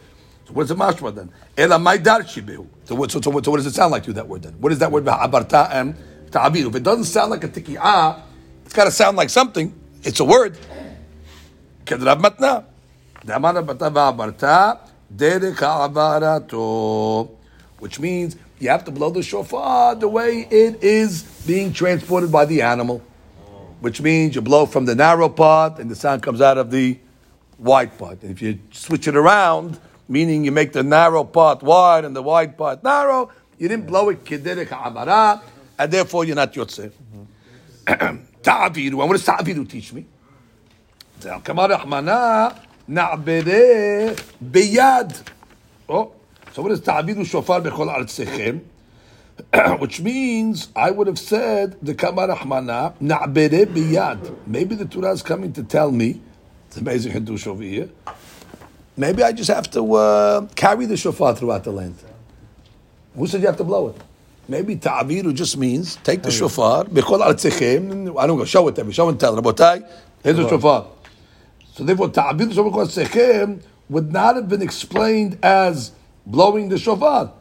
so 0.47 0.53
what's 0.53 0.69
the 0.69 0.75
mashma 0.75 1.13
then? 1.13 1.31
Ela 1.57 1.77
maidar 1.77 2.21
shibehu. 2.21 2.67
So 2.85 2.95
what, 2.95 3.11
so, 3.11 3.19
so, 3.19 3.31
so 3.31 3.51
what 3.51 3.57
does 3.57 3.65
it 3.65 3.73
sound 3.73 3.91
like 3.91 4.03
to 4.03 4.07
you 4.07 4.13
that 4.13 4.27
word 4.27 4.43
then? 4.43 4.53
What 4.53 4.71
is 4.71 4.79
that 4.79 4.91
word 4.91 5.05
abarta 5.05 5.69
and 5.71 5.95
ta'abiru? 6.31 6.67
If 6.67 6.75
it 6.75 6.83
doesn't 6.83 7.05
sound 7.05 7.31
like 7.31 7.43
a 7.43 7.47
tiki'ah, 7.47 8.21
it's 8.63 8.73
got 8.73 8.85
to 8.85 8.91
sound 8.91 9.17
like 9.17 9.29
something. 9.29 9.73
It's 10.03 10.19
a 10.19 10.25
word. 10.25 10.57
Kedrab 11.85 12.21
matna. 12.21 12.65
Damana 13.25 13.65
batava 13.65 14.13
abarta 14.15 14.79
derek. 15.15 15.59
Which 17.79 17.99
means 17.99 18.35
you 18.59 18.69
have 18.69 18.85
to 18.85 18.91
blow 18.91 19.09
the 19.09 19.23
shofar 19.23 19.95
the 19.95 20.07
way 20.07 20.47
it 20.49 20.83
is 20.83 21.23
being 21.45 21.73
transported 21.73 22.31
by 22.31 22.45
the 22.45 22.61
animal. 22.61 23.01
Which 23.79 23.99
means 23.99 24.35
you 24.35 24.41
blow 24.41 24.65
from 24.65 24.85
the 24.85 24.95
narrow 24.95 25.29
part 25.29 25.79
and 25.79 25.89
the 25.89 25.95
sound 25.95 26.23
comes 26.23 26.39
out 26.39 26.57
of 26.57 26.71
the 26.71 26.97
wide 27.57 27.97
part. 27.97 28.21
And 28.21 28.31
if 28.31 28.41
you 28.41 28.59
switch 28.71 29.07
it 29.07 29.15
around, 29.15 29.79
meaning 30.07 30.45
you 30.45 30.51
make 30.51 30.73
the 30.73 30.83
narrow 30.83 31.23
part 31.23 31.63
wide 31.63 32.05
and 32.05 32.15
the 32.15 32.21
wide 32.21 32.57
part 32.57 32.83
narrow, 32.83 33.31
you 33.57 33.67
didn't 33.67 33.87
blow 33.87 34.09
it 34.09 34.23
kederek 34.23 34.69
ha'avara, 34.69 35.41
and 35.77 35.91
therefore 35.91 36.25
you're 36.25 36.35
not 36.35 36.53
yotzeh. 36.53 36.91
Ta'aviru, 38.43 38.87
and 38.87 38.97
what 38.97 39.11
does 39.11 39.25
ta'aviru 39.25 39.67
teach 39.67 39.93
me? 39.93 40.05
na'bere 42.87 44.15
beyad. 44.43 45.29
Oh, 45.89 46.11
so 46.53 46.61
what 46.61 46.71
is 46.71 46.81
ta'abidu 46.81 47.25
shofar 47.25 47.61
bechol 47.61 47.93
artzechem? 47.93 48.61
Which 49.79 50.01
means 50.01 50.69
I 50.75 50.91
would 50.91 51.07
have 51.07 51.19
said 51.19 51.77
the 51.81 51.93
kamar 51.93 52.29
rahmana 52.29 52.95
na'bere 52.99 53.65
biyad. 53.65 54.47
Maybe 54.47 54.75
the 54.75 54.85
Torah 54.85 55.11
is 55.11 55.21
coming 55.21 55.51
to 55.53 55.63
tell 55.63 55.91
me. 55.91 56.21
It's 56.67 56.77
amazing 56.77 57.13
hadush 57.13 57.47
over 57.47 57.63
here. 57.63 57.89
Maybe 58.97 59.23
I 59.23 59.31
just 59.31 59.49
have 59.49 59.69
to 59.71 59.93
uh, 59.93 60.47
carry 60.55 60.85
the 60.85 60.95
shofar 60.95 61.35
throughout 61.35 61.63
the 61.63 61.71
land. 61.71 61.95
Who 63.15 63.27
said 63.27 63.41
you 63.41 63.47
have 63.47 63.57
to 63.57 63.63
blow 63.63 63.89
it? 63.89 64.01
Maybe 64.47 64.75
ta'abiru 64.75 65.33
just 65.33 65.57
means 65.57 65.95
take 65.97 66.21
the 66.21 66.31
shofar, 66.31 66.85
bechol 66.85 67.19
artzechem. 67.25 68.17
I 68.17 68.27
don't 68.27 68.37
go 68.37 68.45
show 68.45 68.67
it 68.67 68.75
to 68.75 68.83
me. 68.83 68.93
Show 68.93 69.09
and 69.09 69.19
tell. 69.19 69.35
Rabotai, 69.35 69.87
here's 70.23 70.37
the 70.37 70.47
shofar. 70.47 70.87
So 71.73 71.83
therefore, 71.83 72.09
ta'abir 72.09 72.53
shofar 72.53 73.59
would 73.89 74.11
not 74.11 74.35
have 74.35 74.47
been 74.47 74.61
explained 74.61 75.39
as 75.43 75.91
blowing 76.25 76.69
the 76.69 76.77
shofar. 76.77 77.33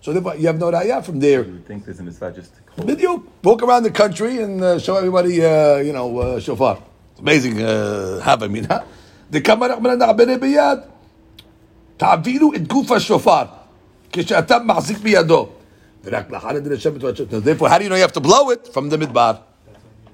So 0.00 0.12
therefore, 0.12 0.36
you 0.36 0.46
have 0.46 0.58
no 0.58 0.70
raya 0.70 1.04
from 1.04 1.18
there. 1.18 1.44
You 1.44 1.52
would 1.52 1.66
think 1.66 1.84
there's 1.84 2.00
a 2.00 2.02
mitzvah 2.02 2.32
just 2.32 2.52
to 2.76 2.94
you. 3.00 3.28
walk 3.42 3.62
around 3.62 3.82
the 3.82 3.90
country 3.90 4.38
and 4.38 4.62
uh, 4.62 4.78
show 4.78 4.96
everybody, 4.96 5.44
uh, 5.44 5.76
you 5.78 5.92
know, 5.92 6.18
uh, 6.18 6.40
shofar. 6.40 6.78
It's 7.12 7.20
amazing, 7.20 7.62
uh, 7.62 8.20
I 8.24 8.48
mean, 8.48 8.64
huh? 8.64 8.84
The 9.30 9.40
kamar 9.40 9.70
achmana 9.70 9.98
na'bere 9.98 10.38
biyad. 10.38 10.93
תעבירו 11.97 12.53
את 12.55 12.67
גוף 12.67 12.91
השופר 12.91 13.43
כשאתה 14.11 14.59
מחזיק 14.59 14.97
בידו. 14.97 15.49
ורק 16.03 16.31
לאחר 16.31 16.49
Therefore, 16.49 17.69
how 17.69 17.77
do 17.77 17.83
you 17.83 17.89
know 17.89 17.95
you 17.95 18.01
have 18.01 18.13
to 18.13 18.21
blow 18.21 18.49
it? 18.51 18.69
From 18.73 18.89
the 18.89 18.97
midbar. 18.97 19.41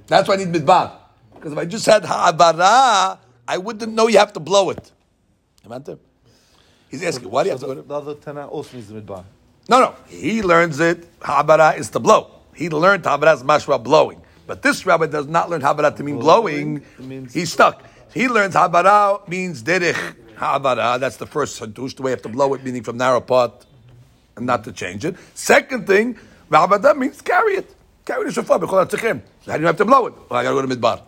That's 0.08 0.28
why 0.28 0.36
I 0.36 0.38
need 0.38 0.52
midbar. 0.52 0.92
Because 1.36 1.52
if 1.52 1.58
I 1.58 1.66
just 1.66 1.86
had 1.86 2.04
ha'abara, 2.06 3.20
I 3.48 3.58
wouldn't 3.58 3.94
know 3.94 4.08
you 4.08 4.18
have 4.18 4.34
to 4.34 4.40
blow 4.40 4.72
it. 4.72 4.92
He's 6.90 7.04
asking, 7.04 7.30
why 7.30 7.44
do 7.44 7.50
you 7.50 7.52
have 7.52 7.62
to 7.62 7.68
go 7.68 7.76
to... 7.76 7.82
The 7.82 7.94
other 7.94 8.16
Tana 8.16 8.48
also 8.48 8.78
needs 8.78 8.90
the 8.90 9.02
midbar. 9.02 9.24
No, 9.68 9.80
no. 9.80 9.96
He 10.08 10.42
learns 10.42 10.80
it, 10.80 11.08
habara 11.20 11.78
is 11.78 11.90
to 11.92 12.00
blow. 12.00 12.32
He 12.56 12.70
learned 12.70 13.04
habara 13.04 13.36
is 13.36 13.44
mashra 13.44 13.82
blowing. 13.82 14.22
But 14.48 14.62
this 14.62 14.86
rabbi 14.86 15.08
does 15.08 15.28
not 15.28 15.50
learn 15.50 15.62
habara 15.62 15.96
to 15.96 16.04
mean 16.04 16.20
blowing. 16.20 16.84
Means 17.00 17.34
He's 17.34 17.52
stuck. 17.52 17.84
He 18.14 18.28
learns 18.28 18.56
habara 18.56 19.28
means 19.28 19.62
derech 19.64 20.16
habara. 20.41 20.99
That's 20.99 21.17
the 21.17 21.27
first 21.27 21.61
hadush, 21.61 21.95
the 21.97 22.03
way 22.03 22.11
you 22.11 22.17
have 22.17 22.23
to 22.23 22.29
blow 22.29 22.55
it, 22.55 22.65
meaning 22.65 22.83
from 22.83 22.97
narrow 22.97 23.21
part 23.21 23.67
and 24.37 24.47
not 24.47 24.65
to 24.65 24.73
change 24.73 25.05
it. 25.05 25.17
Second 25.35 25.87
thing, 25.87 26.19
habara 26.51 26.97
means 26.97 27.21
carry 27.21 27.55
it. 27.55 27.75
Carry 28.05 28.25
the 28.25 28.33
shofar. 28.33 28.59
So 28.59 28.67
how 28.67 29.57
do 29.57 29.61
you 29.61 29.67
have 29.67 29.77
to 29.77 29.85
blow 29.85 30.07
it? 30.07 30.15
Well, 30.29 30.41
I 30.41 30.43
got 30.43 30.51
to 30.51 30.57
go 30.57 30.67
to 30.67 30.77
midbar. 30.77 31.03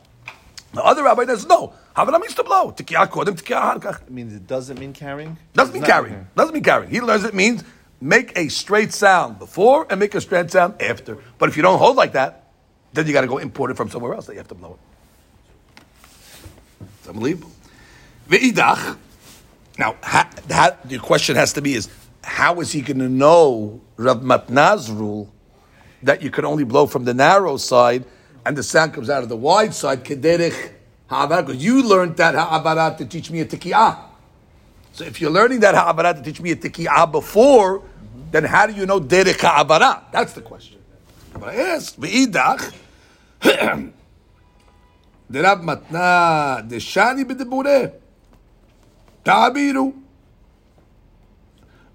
The 0.73 0.83
other 0.83 1.03
rabbi 1.03 1.27
says, 1.27 1.47
no. 1.47 1.75
Havana 1.95 2.18
means 2.18 2.35
to 2.35 2.45
blow. 2.45 2.73
Tikiyah 2.73 3.09
kodem, 3.09 3.38
tikiyah 3.38 3.81
harkach. 3.81 4.03
It 4.03 4.11
means 4.11 4.33
it 4.35 4.47
doesn't 4.47 4.79
mean 4.79 4.92
carrying? 4.95 5.37
Doesn't 5.53 5.75
mean 5.75 5.83
carrying. 5.83 6.14
Carrying. 6.14 6.29
Doesn't 6.35 6.55
mean 6.55 6.62
carrying. 6.62 6.90
He 6.90 7.01
learns 7.01 7.25
it 7.25 7.35
means 7.35 7.62
make 8.01 8.33
a 8.38 8.49
straight 8.49 8.92
sound 8.92 9.38
before 9.38 9.87
and 9.90 10.01
make 10.01 10.14
a 10.14 10.21
straight 10.21 10.51
sound 10.51 10.81
after. 10.81 11.18
But 11.38 11.51
if 11.51 11.57
you 11.57 11.62
don't 11.62 11.79
hold 11.79 11.97
like 11.97 12.12
that, 12.12 12.51
then 12.95 13.07
you 13.07 13.12
got 13.12 13.21
to 13.23 13.27
go 13.27 13.37
import 13.38 13.71
it 13.71 13.77
from 13.77 13.90
somewhere 13.90 14.14
else 14.14 14.27
that 14.27 14.33
you 14.33 14.38
have 14.38 14.49
to 14.49 14.55
blow 14.55 14.79
it. 14.79 15.85
It's 17.01 17.09
unbelievable. 17.09 17.51
Ve'idach. 18.29 18.97
Now, 19.78 19.96
the 20.85 20.98
question 20.98 21.37
has 21.37 21.52
to 21.54 21.62
be 21.62 21.74
is, 21.74 21.88
how 22.22 22.61
is 22.61 22.72
he 22.72 22.82
going 22.82 22.98
to 22.98 23.08
know 23.08 23.80
Rav 23.96 24.18
Matna's 24.18 24.90
rule 24.90 25.32
that 26.02 26.22
you 26.22 26.30
can 26.30 26.44
only 26.44 26.64
blow 26.64 26.87
from 26.87 27.04
the 27.04 27.14
narrow 27.14 27.56
side 27.56 28.04
and 28.44 28.56
the 28.56 28.62
sound 28.62 28.94
comes 28.94 29.11
out 29.11 29.22
of 29.22 29.28
the 29.28 29.37
wide 29.37 29.74
side? 29.74 30.04
Kederich. 30.04 30.72
Because 31.08 31.56
you 31.62 31.82
learned 31.87 32.16
that 32.16 32.35
ha'avarat 32.35 32.96
to 32.98 33.04
teach 33.04 33.30
me 33.30 33.40
a 33.40 33.44
tikiyah. 33.44 33.98
So 34.92 35.04
if 35.04 35.20
you're 35.20 35.30
learning 35.30 35.61
that 35.61 35.74
ha'avarat 35.74 36.16
to 36.16 36.22
teach 36.22 36.40
me 36.40 36.52
a 36.52 36.56
tikiyah 36.56 37.12
before, 37.12 37.82
then 38.30 38.44
how 38.44 38.66
do 38.66 38.72
you 38.72 38.87
know 38.87 38.98
derech 38.98 39.40
ha'avarat? 39.40 40.11
That's 40.11 40.32
the 40.32 40.40
question. 40.40 40.78
But 41.38 41.54
yes, 41.54 41.96
Veidach. 41.96 42.72
The 45.32 45.42
Rav 45.42 45.61
Matna, 45.61 46.68
the 46.68 46.76
Shani 46.76 47.24
b'debureh. 47.24 47.94
תעבירו. 49.23 49.93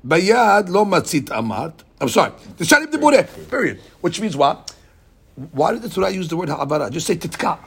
ביד 0.04 0.68
לא 0.68 0.84
מצית 0.84 1.32
אמרת, 1.32 1.82
I'm 2.00 2.06
sorry, 2.06 2.30
דשני 2.58 2.86
בדיבורי, 2.86 3.18
period. 3.50 3.78
Which 4.02 4.20
means 4.20 4.36
what? 4.36 4.72
Why 5.52 5.72
did 5.72 5.82
the 5.82 5.88
Torah 5.88 6.10
use 6.10 6.28
the 6.28 6.36
word 6.36 6.48
ha'abara? 6.48 6.90
Just 6.90 7.06
say 7.06 7.16
titka. 7.16 7.58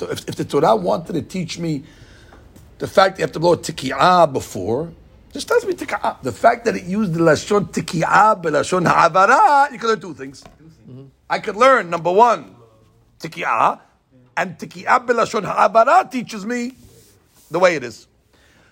If, 0.00 0.28
if, 0.28 0.36
the 0.36 0.44
Torah 0.44 0.76
wanted 0.76 1.14
to 1.14 1.22
teach 1.22 1.58
me 1.58 1.84
the 2.78 2.88
fact 2.88 3.18
you 3.18 3.22
have 3.22 3.32
to 3.32 3.40
blow 3.40 3.52
a 3.52 3.56
tikiyah 3.56 4.32
before, 4.32 4.92
just 5.32 5.48
tells 5.48 5.64
me 5.64 5.72
tikiyah. 5.74 6.20
The 6.22 6.32
fact 6.32 6.64
that 6.64 6.76
it 6.76 6.84
used 6.84 7.14
the 7.14 7.20
lashon 7.20 7.72
tikiyah 7.72 8.42
lashon 8.42 8.86
ha'abara, 8.86 9.72
you 9.72 9.78
can 9.78 9.88
learn 9.88 10.00
two 10.00 10.14
things. 10.14 10.42
Mm-hmm. 10.90 11.04
I 11.30 11.38
could 11.38 11.56
learn 11.56 11.88
number 11.88 12.12
one, 12.12 12.56
tikiyah, 13.20 13.80
and 14.36 14.58
tikiyah 14.58 15.06
lashon 15.06 15.44
ha'abara 15.44 16.10
teaches 16.10 16.44
me 16.44 16.74
the 17.50 17.60
way 17.60 17.76
it 17.76 17.84
is. 17.84 18.05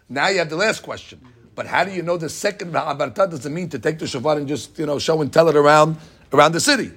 Now 0.09 0.29
you 0.29 0.39
have 0.39 0.51
the 0.51 0.57
last 0.57 0.83
question. 0.83 1.21
But 1.55 1.67
how 1.67 1.85
do 1.85 1.91
you 1.93 2.03
know 2.03 2.17
the 2.17 2.29
second 2.29 2.75
ha'abarta 2.75 3.27
doesn't 3.31 3.53
mean 3.53 3.69
to 3.71 3.79
take 3.79 3.99
the 3.99 4.07
shofar 4.07 4.37
and 4.39 4.49
just 4.49 4.79
you 4.79 4.87
know 4.87 4.99
show 4.99 5.21
and 5.21 5.33
tell 5.33 5.49
it 5.49 5.57
around 5.57 5.97
around 6.33 6.53
the 6.53 6.61
city? 6.61 6.91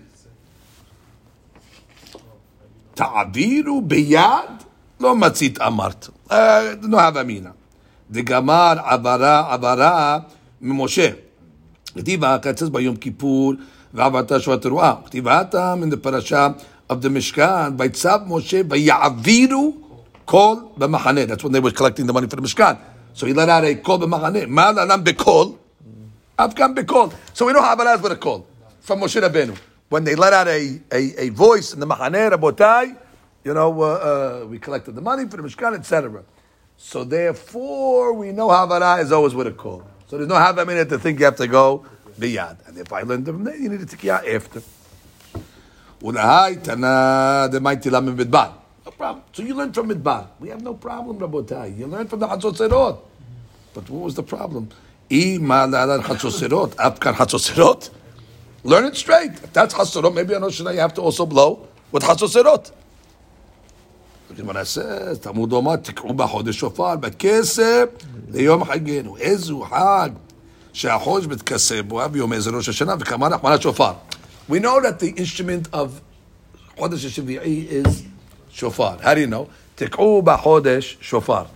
תעבירו 2.95 3.81
ביד, 3.81 4.63
לא 4.99 5.15
מצית 5.15 5.61
אמרת. 5.61 6.09
לא 6.81 7.01
הווה 7.01 7.21
אמינא. 7.21 7.49
דגמר 8.11 8.73
עברה 8.83 9.53
עברה 9.53 10.19
ממשה. 10.61 11.09
כתיבה, 11.97 12.37
כתוב 12.39 12.73
ביום 12.73 12.95
כיפור, 12.95 13.53
ועברת 13.93 14.31
שואת 14.41 14.61
תרועה. 14.61 14.95
כתיבתה 15.05 15.75
מן 15.75 15.93
הפרשה 15.93 16.47
of 16.91 16.95
the 16.95 17.09
Mishkan, 17.09 17.71
ויצב 17.77 18.19
משה 18.27 18.61
ויעבירו 18.69 19.73
Kol 20.25 20.73
b'machaneh. 20.77 21.27
That's 21.27 21.43
when 21.43 21.51
they 21.51 21.59
were 21.59 21.71
collecting 21.71 22.05
the 22.05 22.13
money 22.13 22.27
for 22.27 22.37
the 22.37 22.41
Mishkan. 22.41 22.77
So 23.18 23.26
he 23.26 23.32
let 23.32 23.48
out 23.48 23.64
a 23.64 23.74
kol 23.74 23.98
b'machaneh. 23.98 24.48
Ma 24.48 24.72
lanam 24.72 25.02
bekol. 25.02 25.58
Afghan 26.38 26.72
bekol. 26.72 27.12
So 27.34 27.46
we 27.46 27.52
know 27.52 27.62
Havaraz 27.62 28.00
with 28.00 28.12
a 28.12 28.16
kol 28.16 28.46
from 28.78 29.00
Moshe 29.00 29.20
Rabbeinu. 29.20 29.58
When 29.88 30.04
they 30.04 30.14
let 30.14 30.32
out 30.32 30.46
a, 30.46 30.80
a, 30.92 31.22
a 31.22 31.28
voice 31.30 31.74
in 31.74 31.80
the 31.80 31.86
Machaneh 31.86 32.30
Rabotai, 32.30 32.96
you 33.42 33.54
know, 33.54 33.82
uh, 33.82 34.42
uh, 34.42 34.46
we 34.46 34.60
collected 34.60 34.94
the 34.94 35.00
money 35.00 35.26
for 35.28 35.36
the 35.36 35.42
Mishkan, 35.42 35.76
etc. 35.76 36.22
So 36.76 37.02
therefore, 37.02 38.12
we 38.12 38.30
know 38.30 38.50
Havara 38.50 39.02
is 39.02 39.10
always 39.10 39.34
with 39.34 39.48
a 39.48 39.52
call. 39.52 39.82
So 40.06 40.16
there's 40.16 40.28
no 40.28 40.36
Havamina 40.36 40.88
to 40.88 40.96
think 40.96 41.18
you 41.18 41.24
have 41.24 41.34
to 41.38 41.48
go 41.48 41.84
biyad. 42.20 42.68
And 42.68 42.78
if 42.78 42.92
I 42.92 43.02
learned 43.02 43.26
from 43.26 43.42
there, 43.42 43.56
you 43.56 43.68
need 43.68 43.80
to 43.80 43.96
take 43.96 44.04
after. 44.08 44.62
Mighty. 47.60 47.90
No 48.87 48.91
problem. 48.91 49.23
So 49.33 49.43
you 49.43 49.53
learn 49.55 49.71
from 49.73 49.89
midbar. 49.89 50.27
We 50.39 50.49
have 50.49 50.61
no 50.61 50.73
problem, 50.73 51.19
Rabotai. 51.19 51.77
You 51.77 51.87
learn 51.87 52.07
from 52.07 52.19
the 52.19 52.27
Hatzotzerot. 52.27 52.99
But 53.73 53.89
what 53.89 54.03
was 54.03 54.15
the 54.15 54.23
problem? 54.23 54.69
I 55.09 55.37
ma'alalan 55.39 56.01
Hatzotzerot. 56.01 56.75
Afkan 56.75 57.13
Hatzotzerot. 57.13 57.89
Learn 58.63 58.85
it 58.85 58.95
straight. 58.95 59.31
If 59.31 59.53
that's 59.53 59.73
Hatzorot, 59.73 60.13
maybe 60.13 60.35
on 60.35 60.41
Rosh 60.41 60.61
Hashanah 60.61 60.73
you 60.73 60.79
have 60.79 60.93
to 60.95 61.01
also 61.01 61.25
blow 61.25 61.67
with 61.91 62.03
Hatzotzerot. 62.03 62.71
Look 64.29 64.39
at 64.39 64.45
what 64.45 64.57
I 64.57 64.63
says, 64.63 65.19
תלמוד 65.19 65.53
אומר, 65.53 65.75
תקעו 65.75 66.13
בחודש 66.13 66.59
שופר, 66.59 66.95
בכסף 66.95 67.85
ליום 68.31 68.63
חגנו. 68.65 69.17
איזו 69.17 69.61
חג 69.61 70.09
שהחודש 70.73 71.25
מתכסה 71.25 71.83
בו, 71.83 72.01
ביום 72.11 72.33
איזה 72.33 72.49
ראש 72.49 72.69
השנה, 72.69 72.95
וכמה 72.99 73.29
נחמנת 73.29 73.61
שופר. 73.61 73.91
We 74.49 74.53
know 74.53 74.81
that 74.81 74.99
the 74.99 75.19
instrument 75.19 75.73
of 75.73 75.87
חודש 76.77 77.05
השביעי 77.05 77.67
is 77.69 77.89
shofar. 78.58 78.98
How 78.98 79.14
do 79.14 79.20
you 79.20 79.26
know? 79.26 79.48
Tik'u 79.76 80.22
b'chodesh 80.22 81.00
shofar. 81.00 81.46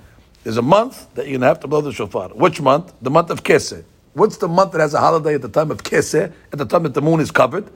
There's 0.44 0.56
a 0.56 0.62
month 0.62 1.12
that 1.14 1.26
you're 1.26 1.32
going 1.32 1.42
to 1.42 1.46
have 1.48 1.60
to 1.60 1.68
blow 1.68 1.80
the 1.80 1.92
shofar. 1.92 2.28
Which 2.30 2.60
month? 2.60 2.92
The 3.02 3.10
month 3.10 3.30
of 3.30 3.42
Keseh. 3.42 3.84
What's 4.14 4.36
the 4.38 4.48
month 4.48 4.72
that 4.72 4.80
has 4.80 4.94
a 4.94 5.00
holiday 5.00 5.34
at 5.34 5.42
the 5.42 5.48
time 5.48 5.70
of 5.70 5.82
Keseh, 5.82 6.32
at 6.52 6.58
the 6.58 6.64
time 6.64 6.82
that 6.82 6.94
the 6.94 7.02
moon 7.02 7.20
is 7.20 7.30
covered? 7.30 7.66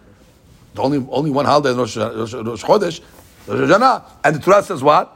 The 0.75 0.83
only, 0.83 1.07
only 1.11 1.31
one 1.31 1.47
holiday 1.47 1.71
in 1.71 1.79
Rosh, 1.79 1.97
Chodesh, 1.97 3.01
Rosh 3.47 3.71
Hashanah. 3.71 4.05
And 4.25 4.37
the 4.37 4.41
Torah 4.41 4.63
says 4.63 4.83
what? 4.83 5.13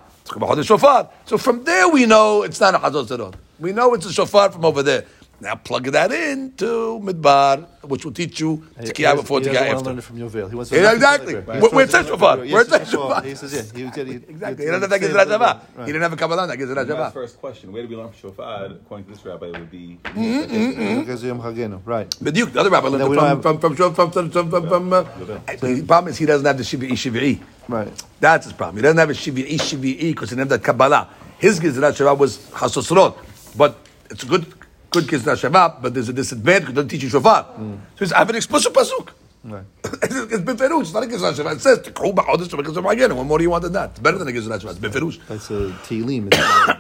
Shofar. 0.63 1.11
So 1.27 1.37
from 1.37 1.65
there 1.65 1.89
we 1.89 2.07
know 2.07 2.43
it's 2.43 2.61
not 2.61 2.75
a 2.75 2.79
Hazot 2.79 3.35
We 3.59 3.73
know 3.73 3.95
it's 3.95 4.07
a 4.07 4.13
shofar 4.13 4.53
from 4.53 4.65
over 4.65 4.83
there. 4.83 5.05
Now 5.41 5.55
plug 5.55 5.85
that 5.85 6.13
into 6.13 7.01
Midbar, 7.03 7.67
which 7.83 8.05
will 8.05 8.13
teach 8.13 8.41
you 8.41 8.59
Tikiyah 8.79 9.17
before 9.17 9.41
Tikiyah 9.41 9.73
after. 9.73 9.85
Learn 9.87 10.01
from 10.03 10.19
your 10.19 10.29
veil. 10.29 10.49
He 10.49 10.55
wants 10.55 10.71
to 10.71 10.77
yeah, 10.77 10.93
exactly. 10.93 11.35
We're 11.35 11.71
Where's 11.71 11.73
We're 11.73 12.65
Teshuvah. 12.65 13.25
He 13.25 13.35
says, 13.35 13.73
yeah. 13.75 13.91
He 13.91 14.05
he, 14.05 14.17
exactly. 14.17 14.67
He, 14.67 14.71
he, 14.71 14.77
he, 14.77 14.87
he, 14.87 14.99
he, 14.99 15.07
he, 15.07 15.87
he 15.87 15.93
didn't 15.93 16.03
have 16.03 16.13
a 16.13 16.17
Kabbalah 16.17 16.47
that 16.47 16.57
gives 16.59 16.71
it 16.71 16.77
Rajabah. 16.77 17.13
first 17.13 17.39
question, 17.39 17.73
where 17.73 17.83
do 17.83 17.89
we 17.89 17.97
learn 17.97 18.13
Shofar? 18.13 18.67
According 18.67 19.07
to 19.07 19.11
this 19.13 19.25
rabbi, 19.25 19.47
it 19.47 19.53
would 19.53 19.71
be... 19.71 19.99
Mm-hmm, 20.05 20.81
mm-hmm. 20.83 21.89
Right. 21.89 22.15
But 22.21 22.35
the 22.35 22.61
other 22.61 22.71
rabbi 22.71 22.89
learned 22.89 23.43
from... 23.43 23.59
from, 23.59 23.75
from, 23.75 23.95
from, 23.95 24.11
from, 24.11 24.31
from, 24.31 24.69
from 24.69 24.93
uh, 24.93 25.03
the 25.03 25.85
problem 25.87 26.11
is 26.11 26.19
he 26.19 26.27
doesn't 26.27 26.47
have 26.47 26.59
the 26.59 26.65
Shivi'i 26.65 26.93
Shivi'i. 26.93 27.41
Right. 27.69 28.05
That's 28.21 28.45
his 28.45 28.53
problem. 28.53 28.77
He 28.77 28.83
doesn't 28.83 28.99
have 28.99 29.11
a 29.11 29.15
Shivi'i 29.15 29.55
Shivi'i 29.55 30.11
because 30.11 30.31
he 30.31 30.37
didn't 30.37 30.51
have 30.51 30.61
that 30.61 30.65
Kabbalah. 30.65 31.09
His 31.39 31.59
Gizrat 31.59 31.93
Shava 31.93 32.19
was 32.19 32.39
Hasosrot. 32.51 33.17
But 33.57 33.79
it's 34.11 34.23
a 34.23 34.27
good 34.27 34.60
good 34.91 35.05
Gizrat 35.05 35.37
Shava, 35.49 35.81
but 35.81 35.95
there's 35.95 36.09
a 36.09 36.13
disadvantage 36.13 36.63
because 36.63 36.73
it 36.73 36.77
doesn't 36.77 36.89
teach 36.89 37.03
you 37.05 37.09
Shofar. 37.09 37.47
So 37.57 37.79
he's, 37.99 38.13
I 38.13 38.19
have 38.19 38.31
an 38.31 38.37
explicit 38.37 38.73
Pasuk. 38.75 39.11
Right. 39.43 39.65
it's 39.85 40.43
Beferush. 40.43 40.83
It's 40.83 40.93
not 40.93 41.05
a 41.05 41.07
Gizrat 41.07 41.33
Shava. 41.35 41.55
It 41.55 41.61
says, 41.63 41.79
"Tikhu 41.79 42.15
b'chodesh 42.15 42.49
Shabbat 42.49 42.93
again." 42.93 43.17
What 43.17 43.25
more 43.27 43.39
do 43.39 43.45
you 43.45 43.51
want 43.51 43.63
than 43.63 43.73
that? 43.73 43.91
It's 43.91 44.01
better 44.01 44.19
than 44.19 44.29
a 44.29 44.33
Gizrat 44.33 44.61
Shava. 44.61 44.71
It's 44.73 44.79
Beferush. 44.81 45.19
That's 45.29 45.51
a 45.51 45.71
Tehillim. 45.87 46.31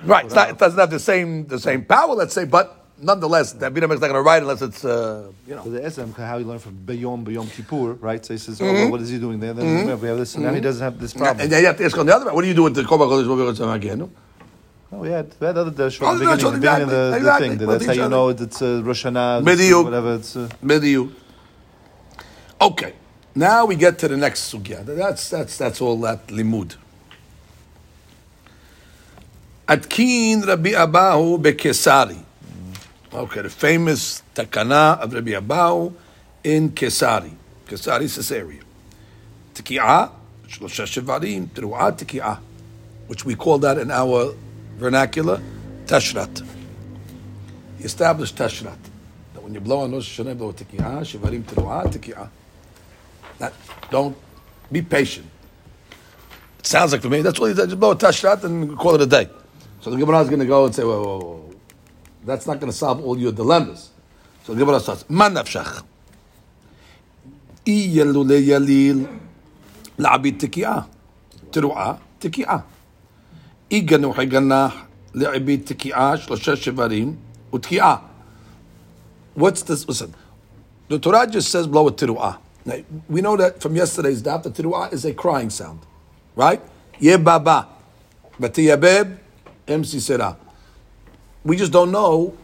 Right. 0.06 0.26
It's 0.26 0.34
not, 0.34 0.50
it 0.50 0.58
doesn't 0.58 0.78
have 0.78 0.90
the 0.90 0.98
same, 0.98 1.46
the 1.46 1.58
same 1.58 1.84
power, 1.84 2.14
let's 2.14 2.34
say, 2.34 2.44
but 2.44 2.76
nonetheless, 3.02 3.52
that 3.54 3.72
Abinam 3.72 3.92
is 3.94 4.00
not 4.00 4.08
going 4.08 4.12
to 4.14 4.20
write 4.22 4.42
unless 4.42 4.60
it's, 4.60 4.84
uh, 4.84 5.30
you 5.46 5.54
know. 5.54 5.64
So 5.64 5.70
the 5.70 5.80
Esem, 5.80 6.14
how 6.16 6.38
he 6.38 6.44
learned 6.44 6.60
from 6.62 6.76
Bayom, 6.84 7.24
Bayom 7.24 7.50
Kippur, 7.50 7.94
right? 7.94 8.24
So 8.24 8.34
he 8.34 8.38
says, 8.38 8.60
oh, 8.60 8.64
Mm-hmm. 8.64 8.74
well, 8.74 8.90
what 8.90 9.00
is 9.00 9.08
he 9.08 9.18
doing 9.18 9.40
there? 9.40 9.54
Then 9.54 9.64
remember, 9.66 9.96
we 9.96 10.08
have 10.08 10.18
this, 10.18 10.34
and 10.34 10.44
now 10.44 10.52
he 10.52 10.60
doesn't 10.60 10.82
have 10.82 10.98
this 11.00 11.14
problem. 11.14 11.40
And 11.40 11.50
then 11.50 11.60
you 11.60 11.66
have 11.68 11.78
to 11.78 11.84
ask 11.84 11.96
on 11.96 12.06
the 12.06 12.14
other 12.14 12.34
what 12.34 12.42
do 12.42 12.48
you 12.48 12.54
do 12.54 12.64
with 12.64 12.74
the 12.74 12.82
B'chodesh 12.82 13.24
Shabbat 13.56 13.74
again? 13.76 14.10
Oh, 14.92 14.98
we 14.98 15.10
had, 15.10 15.32
we 15.38 15.46
had 15.46 15.56
other 15.56 15.70
the 15.70 15.84
Oh, 16.02 16.18
beginning, 16.18 16.54
beginning 16.60 16.82
of 16.82 16.90
the, 16.90 17.14
exactly, 17.16 17.48
the 17.54 17.54
exactly. 17.54 17.56
thing. 17.56 17.66
That's 17.68 17.86
how 17.86 17.92
you 17.92 18.08
know 18.08 18.28
it's 18.30 18.62
uh, 18.62 18.82
Rosh 18.84 19.04
Hashanah, 19.06 19.84
whatever. 19.84 20.14
It's, 20.16 20.36
uh, 20.36 20.48
Midiu. 20.64 21.12
Okay, 22.60 22.94
now 23.36 23.66
we 23.66 23.76
get 23.76 23.98
to 24.00 24.08
the 24.08 24.16
next 24.16 24.52
sugya. 24.52 24.84
That's 24.84 25.30
that's 25.30 25.56
that's 25.56 25.80
all 25.80 26.00
that 26.00 26.26
limud. 26.26 26.74
Atkin 29.68 30.42
Rabbi 30.42 30.70
Abahu 30.70 31.40
bekesari. 31.40 32.24
Okay, 33.12 33.42
the 33.42 33.50
famous 33.50 34.22
takana 34.34 34.98
of 35.00 35.12
Rabbi 35.12 35.30
Abahu 35.30 35.92
in 36.42 36.70
Kesari, 36.70 37.32
Kesari, 37.68 38.12
Caesarea. 38.12 38.62
Tiki'ah, 39.54 40.10
shlosha 40.48 40.84
shevarim, 40.84 41.46
teru'ah 41.48 41.96
tiki'ah, 41.96 42.38
which 43.06 43.24
we 43.24 43.36
call 43.36 43.58
that 43.58 43.78
in 43.78 43.90
our 43.92 44.34
vernacular, 44.80 45.40
tashrat. 45.86 46.44
He 47.78 47.84
established 47.84 48.36
tashrat. 48.36 48.78
That 49.34 49.42
when 49.42 49.54
you 49.54 49.60
blow 49.60 49.80
on 49.80 49.92
Rosh 49.92 50.18
Hashanah, 50.18 50.36
blow 50.36 50.52
tiki'ah, 50.52 51.00
shivarim 51.02 51.42
teru'ah, 51.44 51.84
tiki'ah. 51.86 52.28
That, 53.38 53.52
don't, 53.90 54.16
be 54.72 54.82
patient. 54.82 55.26
It 56.58 56.66
sounds 56.66 56.92
like 56.92 57.02
for 57.02 57.08
me, 57.08 57.22
that's 57.22 57.38
what 57.38 57.48
he 57.48 57.54
said, 57.54 57.68
just 57.68 57.80
blow 57.80 57.92
a 57.92 57.96
tashrat 57.96 58.44
and 58.44 58.76
call 58.76 58.94
it 58.94 59.02
a 59.02 59.06
day. 59.06 59.28
So 59.80 59.90
the 59.90 59.96
Gemara 59.96 60.20
is 60.20 60.28
going 60.28 60.40
to 60.40 60.46
go 60.46 60.66
and 60.66 60.74
say, 60.74 60.84
whoa, 60.84 61.02
whoa, 61.02 61.18
whoa. 61.18 61.54
That's 62.24 62.46
not 62.46 62.60
going 62.60 62.70
to 62.70 62.76
solve 62.76 63.04
all 63.04 63.18
your 63.18 63.32
dilemmas. 63.32 63.90
So 64.44 64.54
the 64.54 64.60
Gemara 64.60 64.80
starts, 64.80 65.08
man 65.08 65.34
nafshach. 65.34 65.84
I 67.66 67.70
yelule 67.70 68.42
yalil 68.42 69.20
la'abid 69.98 70.38
tiki'ah. 70.38 70.86
Teru'ah, 71.50 71.98
tiki'ah. 72.20 72.64
איגנו 73.70 74.12
לעבית 75.14 75.66
תקיעה, 75.66 76.16
שלושה 76.16 76.56
שברים, 76.56 77.16
ותקיעה. 77.54 77.96
What's 79.36 79.62
this? 79.62 79.88
Listen, 79.88 80.14
the 80.88 80.98
Torah 80.98 81.26
just 81.26 81.50
says 81.50 81.66
blow 81.66 81.86
a 81.86 81.92
tiruah." 81.92 82.38
Now, 82.64 82.74
we 83.08 83.20
know 83.20 83.36
that 83.36 83.62
from 83.62 83.76
yesterday's 83.76 84.22
daf, 84.22 84.42
the 84.42 84.50
tiruah 84.50 84.92
is 84.92 85.04
a 85.04 85.14
crying 85.14 85.50
sound, 85.50 85.80
right? 86.34 86.60
Yebaba, 87.00 87.66
batiyabeb, 88.40 89.18
emsi 89.68 90.00
serah. 90.06 90.36
We 91.44 91.56
just 91.56 91.72
don't 91.72 91.92
know 91.92 92.34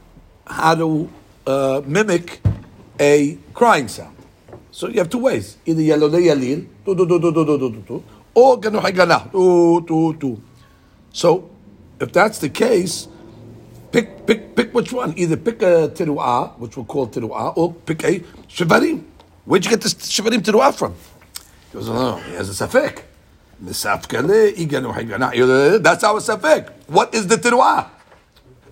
how 0.47 0.75
to 0.77 1.11
uh, 1.47 1.83
mimic 1.85 2.41
a 3.01 3.37
crying 3.53 3.89
sound. 3.89 4.17
So 4.71 4.89
you 4.89 4.99
have 4.99 5.11
two 5.11 5.19
ways: 5.19 5.57
either 5.67 5.83
yalil, 5.83 6.67
or. 8.33 8.59
So, 11.17 11.49
if 11.99 12.13
that's 12.13 12.41
the 12.41 12.51
case, 12.51 13.09
pick 13.91 14.27
pick 14.27 14.55
pick 14.55 14.75
which 14.75 14.93
one. 14.93 15.15
Either 15.17 15.39
pick 15.39 15.63
a 15.63 15.89
teruah, 15.89 16.59
which 16.59 16.77
we'll 16.77 16.85
call 16.85 17.09
teruah, 17.09 17.57
or 17.57 17.73
pick 17.73 18.05
a 18.05 18.21
shivarim. 18.51 19.03
Where'd 19.47 19.65
you 19.65 19.71
get 19.71 19.81
this 19.81 19.95
shivarim 19.95 20.43
teruah 20.43 20.77
from? 20.77 20.93
He 20.93 21.73
goes, 21.73 21.89
oh, 21.89 22.17
he 22.17 22.35
has 22.35 22.51
a 22.51 22.67
safek. 22.67 23.01
Haygana. 23.65 25.33
Eh, 25.33 25.79
that's 25.79 26.05
our 26.05 26.21
safek. 26.21 26.71
What 26.87 27.15
is 27.15 27.27
the 27.27 27.37
teruah? 27.37 27.89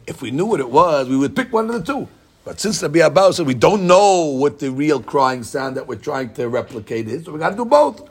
If 0.07 0.21
we 0.21 0.31
knew 0.31 0.45
what 0.45 0.61
it 0.61 0.69
was, 0.69 1.09
we 1.09 1.17
would 1.17 1.35
pick 1.35 1.51
one 1.51 1.71
of 1.71 1.73
the 1.73 1.93
two. 1.95 2.07
But 2.45 2.61
since 2.61 2.79
the 2.79 2.91
Biabao 2.91 3.33
said 3.33 3.47
we 3.47 3.55
don't 3.55 3.87
know 3.87 4.25
what 4.27 4.59
the 4.59 4.71
real 4.71 5.03
crying 5.03 5.45
sound 5.45 5.79
that 5.79 5.87
we're 5.87 5.97
trying 5.97 6.35
to 6.35 6.51
replicate 6.51 7.09
is, 7.09 7.25
so 7.25 7.33
we 7.33 7.39
got 7.39 7.51
to 7.51 7.57
do 7.57 7.65
both. 7.65 8.07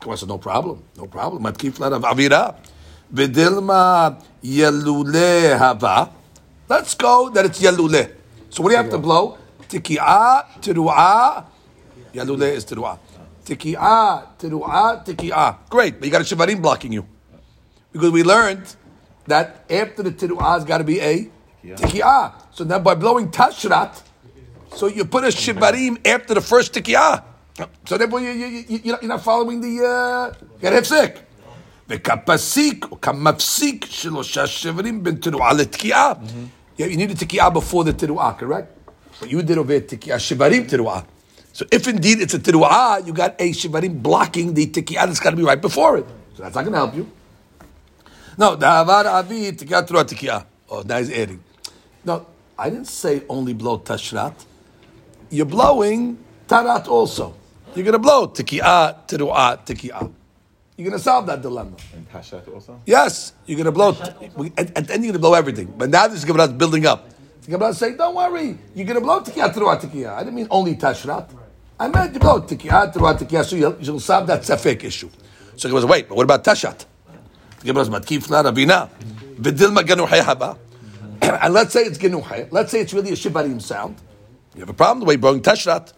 Come 0.00 0.16
said, 0.16 0.28
no 0.28 0.38
problem, 0.38 0.82
no 0.96 1.06
problem. 1.06 1.44
Matkif 1.44 1.80
of 1.80 2.02
avira. 2.02 2.56
Vidilma 3.12 4.20
yelule 4.42 5.56
hava. 5.58 6.10
Let's 6.68 6.94
go 6.94 7.30
that 7.30 7.44
it's 7.46 7.60
yelule. 7.62 8.10
So 8.50 8.62
what 8.62 8.70
do 8.70 8.76
you 8.76 8.82
have 8.82 8.90
to 8.90 8.98
blow? 8.98 9.38
Tiki'ah, 9.68 10.46
tiru'ah. 10.60 11.44
Yelule 12.14 12.52
is 12.52 12.64
tiru'ah. 12.64 12.98
Tiki'ah, 13.44 14.26
tiru'ah, 14.38 15.04
tiki'ah. 15.04 15.56
Great, 15.70 15.98
but 15.98 16.06
you 16.06 16.12
got 16.12 16.20
a 16.20 16.24
shivarim 16.24 16.60
blocking 16.62 16.92
you. 16.92 17.06
Because 17.92 18.10
we 18.10 18.22
learned 18.22 18.74
that 19.26 19.64
after 19.70 20.02
the 20.02 20.10
tiru'ah 20.10 20.54
has 20.54 20.64
got 20.64 20.78
to 20.78 20.84
be 20.84 21.00
a 21.00 21.30
tiki'ah. 21.64 22.32
So 22.52 22.64
now 22.64 22.78
by 22.78 22.94
blowing 22.94 23.30
tashrat, 23.30 24.02
so 24.74 24.86
you 24.88 25.04
put 25.04 25.24
a 25.24 25.28
shivarim 25.28 26.04
after 26.06 26.34
the 26.34 26.40
first 26.40 26.72
tiki'ah. 26.72 27.22
So 27.86 27.96
therefore 27.96 28.20
you, 28.20 28.30
you, 28.30 28.46
you, 28.68 28.80
you're 28.84 29.02
not- 29.02 29.22
following 29.22 29.60
the, 29.60 29.84
uh, 29.84 30.34
you 30.56 30.60
got 30.60 30.72
hefsek. 30.72 31.22
וכפסיק 31.89 32.85
או 32.91 33.01
כמפסיק 33.01 33.85
שלושה 33.89 34.47
שברים 34.47 35.03
בין 35.03 35.15
תרועה 35.15 35.53
לתקיעה. 35.53 36.13
Yeah, 36.77 36.81
you 36.81 36.97
need 36.97 37.11
a 37.11 37.25
תקיעה 37.25 37.49
before 37.49 37.83
the 37.83 37.93
תרועה, 37.93 38.33
correct? 38.39 38.91
But 39.21 39.29
you 39.29 39.41
did 39.41 39.57
over 39.57 39.71
here 39.71 39.79
תקיעה, 39.87 40.19
שיברים 40.19 40.63
תרועה. 40.67 41.01
So 41.53 41.65
if 41.75 41.87
indeed 41.87 42.19
it's 42.21 42.33
a 42.33 42.39
תרועה, 42.39 42.95
you 43.05 43.13
got 43.13 43.41
a 43.41 43.53
שיברים 43.53 44.01
blocking 44.03 44.53
the 44.55 44.65
תקיעה 44.71 45.05
that's 45.05 45.19
got 45.19 45.31
to 45.31 45.35
be 45.35 45.43
right 45.43 45.61
before 45.61 45.97
it. 45.97 46.05
So 46.35 46.43
that's 46.43 46.55
not 46.55 46.63
going 46.63 46.73
to 46.73 46.77
help 46.77 46.95
you. 46.95 47.07
No, 48.37 48.55
Davar 48.55 49.05
Avi 49.05 49.51
Tikiyah 49.51 49.85
Teruah 49.85 50.05
Tikiyah. 50.05 50.45
Oh, 50.69 50.81
now 50.83 50.97
he's 50.97 51.11
adding. 51.11 51.43
No, 52.05 52.25
I 52.57 52.69
didn't 52.69 52.87
say 52.87 53.23
only 53.27 53.53
blow 53.53 53.77
Tashrat. 53.79 54.33
You're 55.29 55.45
blowing 55.45 56.17
Tarat 56.47 56.87
also. 56.87 57.35
You're 57.75 57.83
going 57.83 57.93
to 57.93 57.99
blow 57.99 58.27
Tikiyah 58.29 59.05
Teruah 59.07 59.65
Tikiyah. 59.65 60.09
You're 60.76 60.90
going 60.90 60.98
to 60.98 61.02
solve 61.02 61.26
that 61.26 61.40
dilemma. 61.40 61.76
And 61.94 62.06
Tashat 62.10 62.52
also? 62.52 62.78
Yes, 62.84 63.32
you're 63.46 63.56
going 63.56 63.64
to 63.64 63.72
blow. 63.72 63.96
At, 64.58 64.76
at 64.76 64.86
the 64.86 64.92
end, 64.92 65.04
you're 65.04 65.12
going 65.12 65.12
to 65.14 65.18
blow 65.18 65.32
everything. 65.32 65.72
But 65.76 65.88
now 65.88 66.06
this 66.06 66.22
Gemara 66.24 66.44
is 66.44 66.52
building 66.52 66.84
up. 66.84 67.08
The 67.42 67.52
Gemara 67.52 67.68
is 67.70 67.78
saying, 67.78 67.96
don't 67.96 68.14
worry, 68.14 68.58
you're 68.74 68.86
going 68.86 68.98
to 68.98 69.00
blow 69.00 69.20
tikiyah 69.20 69.54
teruah 69.54 69.80
tikiyah. 69.80 70.14
I 70.14 70.18
didn't 70.18 70.34
mean 70.34 70.48
only 70.50 70.74
tashrat. 70.74 71.30
I 71.80 71.88
meant 71.88 72.12
you 72.12 72.20
blow 72.20 72.42
tikiyah 72.42 72.92
teruah 72.92 73.18
tikiyah, 73.18 73.44
so 73.46 73.56
you'll, 73.56 73.76
you'll 73.80 74.00
solve 74.00 74.26
that 74.26 74.42
safek 74.42 74.84
issue. 74.84 75.08
So 75.56 75.68
Gemara 75.68 75.82
says, 75.82 75.90
wait, 75.90 76.08
but 76.08 76.16
what 76.16 76.24
about 76.24 76.44
tashat? 76.44 76.84
The 77.60 77.66
Gemara 77.66 77.86
says, 77.86 77.94
matkif 77.94 78.28
la 78.28 78.42
rabina. 78.42 78.90
Vidilma 79.36 79.78
genuhay 79.78 80.20
haba. 80.20 80.58
And 81.42 81.54
let's 81.54 81.72
say 81.72 81.84
it's 81.84 81.96
genuhay. 81.96 82.48
Let's 82.50 82.70
say 82.70 82.80
it's 82.80 82.92
really 82.92 83.12
a 83.12 83.16
shivarim 83.16 83.62
sound. 83.62 83.96
You 84.54 84.60
have 84.60 84.68
a 84.68 84.74
problem 84.74 85.00
the 85.00 85.06
way 85.06 85.14
you're 85.14 85.20
blowing 85.20 85.40
tashrat. 85.40 85.94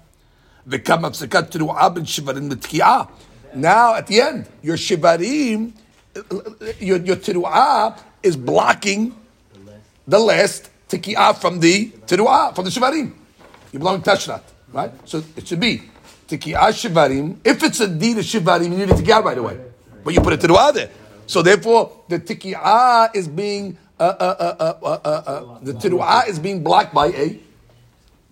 V'kam 0.69 1.01
apsakat 1.01 1.51
teruah 1.51 1.93
ben 1.93 2.05
shivarim 2.05 2.49
l'tikiyah. 2.49 3.09
Now, 3.55 3.95
at 3.95 4.07
the 4.07 4.21
end, 4.21 4.47
your 4.63 4.77
shivarim, 4.77 5.73
your, 6.81 6.99
your 6.99 7.17
teruah 7.17 7.99
is 8.23 8.37
blocking 8.37 9.15
the 10.07 10.19
last 10.19 10.71
tikiyah 10.89 11.37
from 11.37 11.61
the 11.61 11.91
teruah, 12.07 12.55
from 12.55 12.65
the 12.65 12.71
shivarim. 12.71 13.13
You're 13.73 13.81
blowing 13.81 14.03
tashrat, 14.03 14.43
right? 14.73 14.93
So 15.05 15.23
it 15.37 15.47
should 15.47 15.61
be 15.61 15.83
tikiyah 16.29 16.73
shivarim. 16.73 17.39
If 17.45 17.63
it's 17.63 17.81
a 17.81 17.89
deed 17.89 18.19
of 18.19 18.25
shivarim, 18.25 18.71
you 18.71 18.79
need 18.79 18.91
a 18.91 18.95
tikiyah 18.95 19.23
right 19.23 19.39
away. 19.39 19.61
But 20.05 20.15
you 20.15 20.21
put 20.21 20.33
a 20.33 20.39
teruah 20.39 20.73
there. 20.75 20.91
So 21.27 21.43
therefore, 21.43 22.05
the 22.09 22.19
tikiyah 22.19 23.15
is 23.15 23.29
being, 23.29 23.77
uh, 24.01 24.03
uh, 24.03 24.37
uh, 24.39 24.75
uh, 24.83 24.87
uh, 24.87 25.09
uh, 25.09 25.59
the 25.63 25.73
teruah 25.75 26.29
is 26.29 26.39
being 26.39 26.63
blocked 26.63 26.95
by 26.95 27.09
a, 27.09 27.41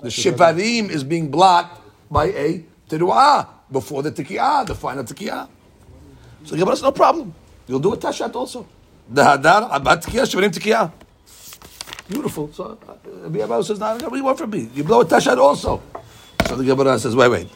the 0.00 0.08
shivarim 0.08 0.88
is 0.88 1.04
being 1.04 1.30
blocked 1.30 1.80
by 2.10 2.26
a 2.26 2.64
teruah 2.88 3.48
before 3.70 4.02
the 4.02 4.12
tikiyah, 4.12 4.66
the 4.66 4.74
final 4.74 5.04
tikiyah. 5.04 5.48
So 6.44 6.54
the 6.54 6.58
Gemara 6.58 6.76
says, 6.76 6.82
no 6.84 6.92
problem. 6.92 7.34
You'll 7.66 7.80
do 7.80 7.92
a 7.92 7.96
tashat 7.96 8.34
also. 8.34 8.66
The 9.10 9.22
hadar, 9.22 9.70
abat 9.70 10.04
tikiyah, 10.04 10.26
shivarim 10.26 10.50
tikiyah. 10.50 10.92
Beautiful. 12.08 12.52
So 12.52 12.78
uh, 12.88 12.94
Rabbi 13.22 13.38
Abahu 13.40 13.64
says, 13.64 13.80
no, 13.80 13.92
what 13.94 14.10
do 14.10 14.16
you 14.16 14.22
want 14.22 14.38
from 14.38 14.50
me? 14.50 14.70
You 14.74 14.84
blow 14.84 15.00
a 15.00 15.04
tashat 15.04 15.38
also. 15.38 15.82
So 16.46 16.54
the 16.54 16.64
Gemara 16.64 16.98
says, 17.00 17.16
wait, 17.16 17.28
wait. 17.28 17.48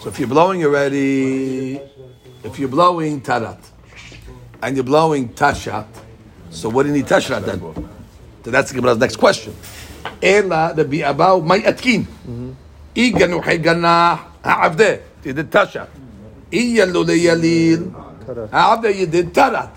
So 0.00 0.08
if 0.08 0.18
you're 0.18 0.28
blowing 0.28 0.64
already, 0.64 1.78
if 2.42 2.58
you're 2.58 2.70
blowing 2.70 3.20
tarat, 3.20 3.58
and 4.62 4.76
you're 4.76 4.84
blowing 4.84 5.28
tashat, 5.30 5.86
so 6.50 6.70
what 6.70 6.84
do 6.84 6.88
you 6.88 6.94
need 6.94 7.06
tashat 7.06 7.44
then? 7.44 7.60
So 8.44 8.50
that's 8.50 8.70
the 8.70 8.76
Gemara's 8.76 8.96
next 8.96 9.16
question. 9.16 9.54
Ela 10.22 10.72
the 10.74 10.84
Abahu 10.84 11.44
may 11.44 11.62
atkin. 11.64 12.06
Iganu 12.94 13.42
haygana 13.42 14.20
ha'avdeh. 14.42 15.02
You 15.28 15.34
did 15.34 15.50
tashat. 15.50 15.88
Iyalu 16.50 17.04
leyalil. 17.04 18.50
Ha'avdeh 18.50 18.96
you 18.96 19.06
did 19.06 19.34
tarat. 19.34 19.68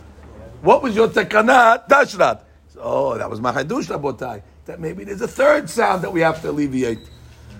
What 0.62 0.82
was 0.82 0.96
your 0.96 1.10
takana? 1.10 1.86
Tashrat. 1.90 2.40
Oh, 2.78 3.18
that 3.18 3.30
was 3.30 3.42
Mahadush 3.42 3.88
Rabotai. 3.94 4.44
That 4.66 4.80
maybe 4.80 5.04
there's 5.04 5.20
a 5.20 5.28
third 5.28 5.70
sound 5.70 6.04
that 6.04 6.14
we 6.14 6.22
have 6.22 6.42
to 6.44 6.52
alleviate. 6.52 7.00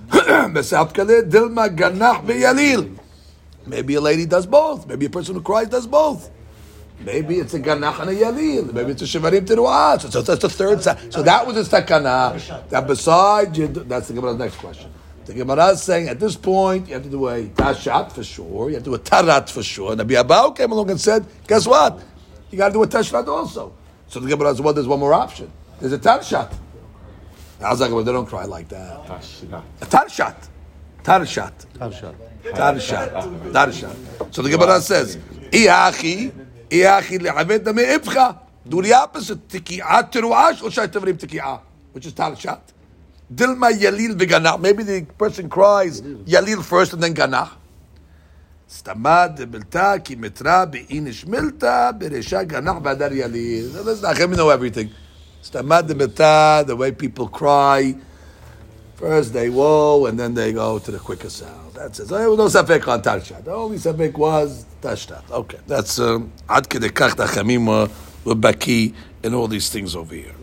Dilma 0.10 1.76
ganach 1.76 2.26
beyalil. 2.26 2.98
Maybe 3.68 3.96
a 3.96 4.02
lady 4.02 4.26
does 4.26 4.46
both. 4.46 4.88
Maybe 4.88 5.08
a 5.08 5.10
person 5.10 5.36
who 5.36 5.42
cries 5.42 5.68
does 5.68 5.86
both. 5.86 6.30
Maybe 7.02 7.40
it's 7.40 7.54
a 7.56 7.60
ganach 7.60 8.00
and 8.00 8.12
a 8.12 8.16
yalil. 8.16 8.72
Maybe 8.72 8.92
it's 8.92 9.02
a 9.02 9.06
shivarim 9.06 9.46
teruah. 9.46 10.00
So, 10.00 10.10
so 10.10 10.22
that's 10.22 10.42
the 10.42 10.50
third 10.50 10.82
sound. 10.82 11.12
So 11.12 11.22
that 11.24 11.46
was 11.46 11.58
a 11.58 11.82
takana. 11.82 12.70
That 12.70 12.88
besides, 12.88 13.60
that's 13.86 14.08
the 14.08 14.34
next 14.34 14.56
question. 14.56 14.90
The 15.32 15.38
Gemara 15.38 15.68
is 15.68 15.82
saying 15.82 16.10
at 16.10 16.20
this 16.20 16.36
point 16.36 16.90
you 16.90 16.94
have 16.96 17.04
to 17.04 17.10
do 17.10 17.30
a 17.30 17.44
tashat 17.44 18.12
for 18.12 18.22
sure. 18.22 18.68
You 18.68 18.76
have 18.76 18.84
to 18.84 18.90
do 18.90 18.96
a 18.96 19.00
tarat 19.00 19.50
for 19.50 19.64
sure. 19.64 19.96
Nabi 19.96 20.22
Abau 20.22 20.54
came 20.54 20.74
along 20.74 20.90
and 20.92 21.00
said, 21.00 21.26
guess 21.48 21.66
what? 21.66 22.04
You 22.50 22.58
got 22.58 22.68
to 22.68 22.74
do 22.74 22.84
a 22.84 22.88
tashat 22.88 23.26
also. 23.28 23.74
So 24.10 24.20
the 24.20 24.28
Gemara 24.28 24.50
says, 24.50 24.60
well, 24.60 24.74
there's 24.74 24.90
one 24.90 25.00
more 25.00 25.14
option. 25.14 25.50
There's 25.80 25.94
a 25.94 26.00
tarshat. 26.00 26.54
I 27.62 27.70
was 27.70 27.80
like, 27.80 27.92
well, 27.92 28.04
they 28.04 28.12
don't 28.12 28.26
cry 28.26 28.44
like 28.44 28.68
that. 28.70 29.06
Tashat. 29.06 29.64
A 29.80 29.86
tarshat. 29.86 30.50
Tarshat. 31.02 31.54
Tarshat. 31.78 32.16
Tarshat. 32.44 33.52
Tarshat. 33.54 34.34
So 34.34 34.42
the 34.42 34.50
Gemara 34.50 34.82
says, 34.82 35.16
Iachi, 35.16 36.34
Iachi 36.70 37.20
le'aved 37.20 37.64
dame 37.64 38.00
ibcha. 38.00 38.38
Do 38.68 38.82
the 38.82 38.92
opposite. 38.92 39.48
Tiki'at 39.48 40.12
teruash 40.12 40.62
or 40.62 40.70
shai 40.70 40.88
tavrim 40.88 41.18
tiki'ah, 41.18 41.62
which 41.94 42.06
is 42.06 42.12
tarshat. 42.12 42.60
Dilma 43.35 43.71
yalil 43.73 44.15
v'ganach. 44.15 44.61
Maybe 44.61 44.83
the 44.83 45.03
person 45.19 45.49
cries 45.49 46.01
yalil 46.01 46.63
first 46.63 46.93
and 46.93 47.03
then 47.03 47.15
ganach. 47.15 47.51
סתמד 48.71 49.31
דבלתה 49.37 49.95
כי 50.05 50.15
מטרה 50.15 50.65
באיניש 50.65 51.27
מילתא 51.27 51.91
ברישה 51.99 52.43
גנח 52.43 52.77
בהדר 52.83 53.13
יליל. 53.13 53.71
Let's 53.85 54.03
not 54.03 54.17
know 54.37 54.51
everything. 54.51 54.89
סתמד 55.45 55.85
דבלתה, 55.87 56.63
the 56.67 56.77
way 56.77 56.91
people 56.91 57.29
cry, 57.29 57.95
first 58.99 59.33
they 59.33 59.49
whoa 59.49 60.07
and 60.07 60.19
then 60.19 60.35
they 60.35 60.53
go 60.53 60.79
to 60.79 60.91
the 60.91 60.99
quicker 60.99 61.31
sound. 61.31 61.75
That's 61.75 62.01
it. 62.01 62.09
So 62.09 62.19
there 62.19 62.31
was 62.31 62.39
no 62.39 62.49
ספק 62.49 62.89
on 62.89 63.01
תרשת. 63.03 63.45
The 63.45 63.53
only 63.53 63.79
ספק 63.79 64.19
was 64.19 64.65
תשתת. 64.81 65.31
Okay, 65.31 65.59
that's 65.69 65.99
um, 65.99 66.23
עד 66.49 66.67
כדי 66.67 66.91
כך 66.91 67.15
תחמים 67.15 67.69
were 68.27 68.35
בקיא 68.35 68.91
in 69.25 69.29
all 69.29 69.47
these 69.49 69.71
things 69.71 69.95
over 69.95 70.15
here. 70.15 70.40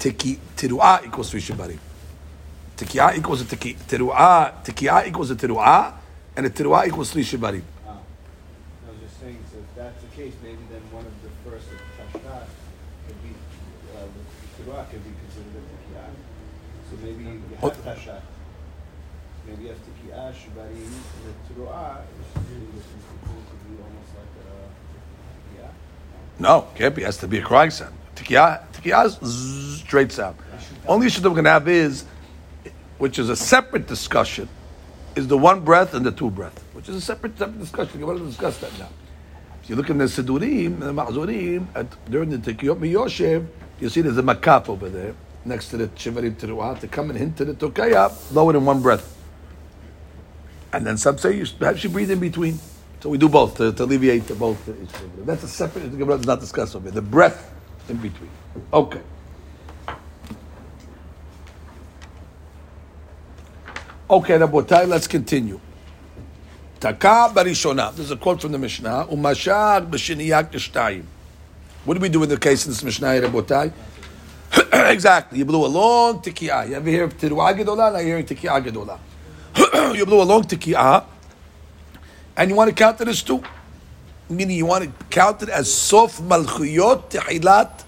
tiki, 0.00 0.40
teruah 0.56 1.04
equals 1.06 1.30
three 1.30 1.40
shibarim. 1.40 1.78
Tikiah 2.76 3.16
equals 3.16 3.42
a 3.42 3.44
tiki, 3.44 3.74
teruah, 3.74 4.64
tikiah 4.64 5.06
equals 5.06 5.30
a 5.30 5.36
teruah, 5.36 5.92
and 6.34 6.46
a 6.46 6.50
teruah 6.50 6.88
equals 6.88 7.10
three 7.12 7.22
shibarim. 7.22 7.62
Oh. 7.86 7.92
Ah, 7.92 8.00
I 8.88 8.90
was 8.90 9.00
just 9.04 9.20
saying, 9.20 9.38
so 9.52 9.58
if 9.58 9.76
that's 9.76 10.00
the 10.00 10.08
case, 10.16 10.32
maybe 10.42 10.64
then 10.72 10.80
one 10.90 11.04
of 11.04 11.12
the 11.22 11.28
first 11.44 11.68
of 11.68 11.78
tashkah 12.00 12.48
could 13.06 13.22
be, 13.22 13.36
uh, 13.94 14.08
teruah 14.56 14.88
could 14.88 15.04
be 15.04 15.12
considered 15.20 15.60
a 15.60 15.64
tikiah. 15.68 16.08
So 16.88 16.96
maybe 17.04 17.24
you 17.24 17.56
have 17.60 17.64
oh. 17.64 17.84
tashkah. 17.84 18.22
Maybe 19.46 19.62
you 19.64 19.68
have 19.68 19.82
tikiah, 19.84 20.32
shibarim, 20.32 20.88
and 20.88 21.24
the 21.28 21.34
teruah 21.44 22.00
is 22.08 22.88
be 23.68 23.76
almost 23.76 24.10
like 24.16 24.32
a 24.40 24.56
tikiah. 25.60 25.72
No, 26.40 26.68
can't 26.74 26.94
be. 26.94 27.02
It 27.02 27.04
has 27.04 27.18
to 27.18 27.28
be 27.28 27.38
a 27.38 27.42
crying 27.42 27.70
son. 27.70 27.92
Tikiah 28.16 28.69
straight 28.80 30.12
sound. 30.12 30.36
Only 30.86 31.06
issue 31.06 31.20
that 31.20 31.28
we're 31.28 31.34
going 31.34 31.44
to 31.44 31.50
have 31.50 31.68
is, 31.68 32.04
which 32.98 33.18
is 33.18 33.28
a 33.28 33.36
separate 33.36 33.86
discussion, 33.86 34.48
is 35.16 35.26
the 35.26 35.38
one 35.38 35.60
breath 35.60 35.94
and 35.94 36.04
the 36.04 36.12
two 36.12 36.30
breath, 36.30 36.62
which 36.72 36.88
is 36.88 36.96
a 36.96 37.00
separate, 37.00 37.38
separate 37.38 37.58
discussion. 37.58 38.00
We're 38.00 38.06
going 38.06 38.18
to 38.20 38.26
discuss 38.26 38.58
that 38.58 38.78
now. 38.78 38.88
If 39.62 39.70
you 39.70 39.76
look 39.76 39.90
in 39.90 39.98
the 39.98 40.04
Sidurim, 40.04 40.80
the 40.80 40.92
Ma'zurim, 40.92 41.66
at, 41.74 42.10
during 42.10 42.30
the 42.30 42.38
Tikiyot 42.38 42.78
Miyoshev, 42.78 43.46
you 43.80 43.88
see 43.88 44.00
there's 44.00 44.18
a 44.18 44.22
makaf 44.22 44.68
over 44.68 44.88
there, 44.88 45.14
next 45.44 45.68
to 45.70 45.76
the 45.76 45.88
Shivarim 45.88 46.34
Teruah, 46.34 46.78
to 46.80 46.88
come 46.88 47.10
and 47.10 47.18
hint 47.18 47.36
to 47.38 47.44
the 47.44 47.54
Tokaya, 47.54 48.12
lower 48.32 48.56
in 48.56 48.64
one 48.64 48.80
breath. 48.80 49.16
And 50.72 50.86
then 50.86 50.96
some 50.96 51.18
say 51.18 51.36
you 51.36 51.46
perhaps 51.58 51.82
you 51.82 51.90
breathe 51.90 52.10
in 52.10 52.20
between. 52.20 52.58
So 53.00 53.08
we 53.08 53.18
do 53.18 53.28
both 53.28 53.56
to, 53.56 53.72
to 53.72 53.84
alleviate 53.84 54.26
the 54.26 54.34
both. 54.34 54.58
That's 55.24 55.42
a 55.42 55.48
separate. 55.48 55.90
The 55.90 55.96
Gemara 55.96 56.18
does 56.18 56.26
not 56.26 56.38
discuss 56.38 56.74
over 56.74 56.84
here. 56.84 56.92
The 56.92 57.02
breath 57.02 57.50
in 57.88 57.96
between. 57.96 58.30
Okay. 58.72 59.00
Okay, 64.08 64.38
Rabotai, 64.38 64.88
let's 64.88 65.06
continue. 65.06 65.60
Taka 66.80 67.30
barishona. 67.32 67.94
There's 67.94 68.10
a 68.10 68.16
quote 68.16 68.40
from 68.42 68.52
the 68.52 68.58
Mishnah. 68.58 69.06
Umashar 69.10 69.88
b'shiniyak 69.88 70.50
t'shtayim. 70.50 71.04
What 71.84 71.94
do 71.94 72.00
we 72.00 72.08
do 72.08 72.22
in 72.22 72.28
the 72.28 72.36
case 72.36 72.64
of 72.64 72.72
this 72.72 72.82
Mishnah, 72.82 73.06
Rabotai? 73.20 73.72
exactly. 74.90 75.38
You 75.38 75.44
blew 75.44 75.64
a 75.64 75.68
long 75.68 76.20
tikiyah. 76.20 76.70
You 76.70 76.74
ever 76.74 76.90
hear 76.90 77.04
of 77.04 77.16
tiruah 77.16 77.56
gedolah? 77.56 77.92
Now 77.92 77.98
you're 77.98 78.18
hearing 78.18 78.26
tikiyah 78.26 78.64
gedolah. 78.64 78.98
you 79.96 80.04
blew 80.04 80.20
a 80.20 80.24
long 80.24 80.42
tikiyah, 80.42 81.04
and 82.36 82.50
you 82.50 82.56
want 82.56 82.68
to 82.68 82.74
count 82.74 83.00
it 83.00 83.08
as 83.08 83.22
two. 83.22 83.42
Meaning 84.30 84.56
you 84.56 84.66
want 84.66 84.84
to 84.84 85.04
count 85.10 85.42
it 85.42 85.48
as 85.48 85.72
sof 85.72 86.20
malchuyot 86.20 87.10
tehilat 87.10 87.84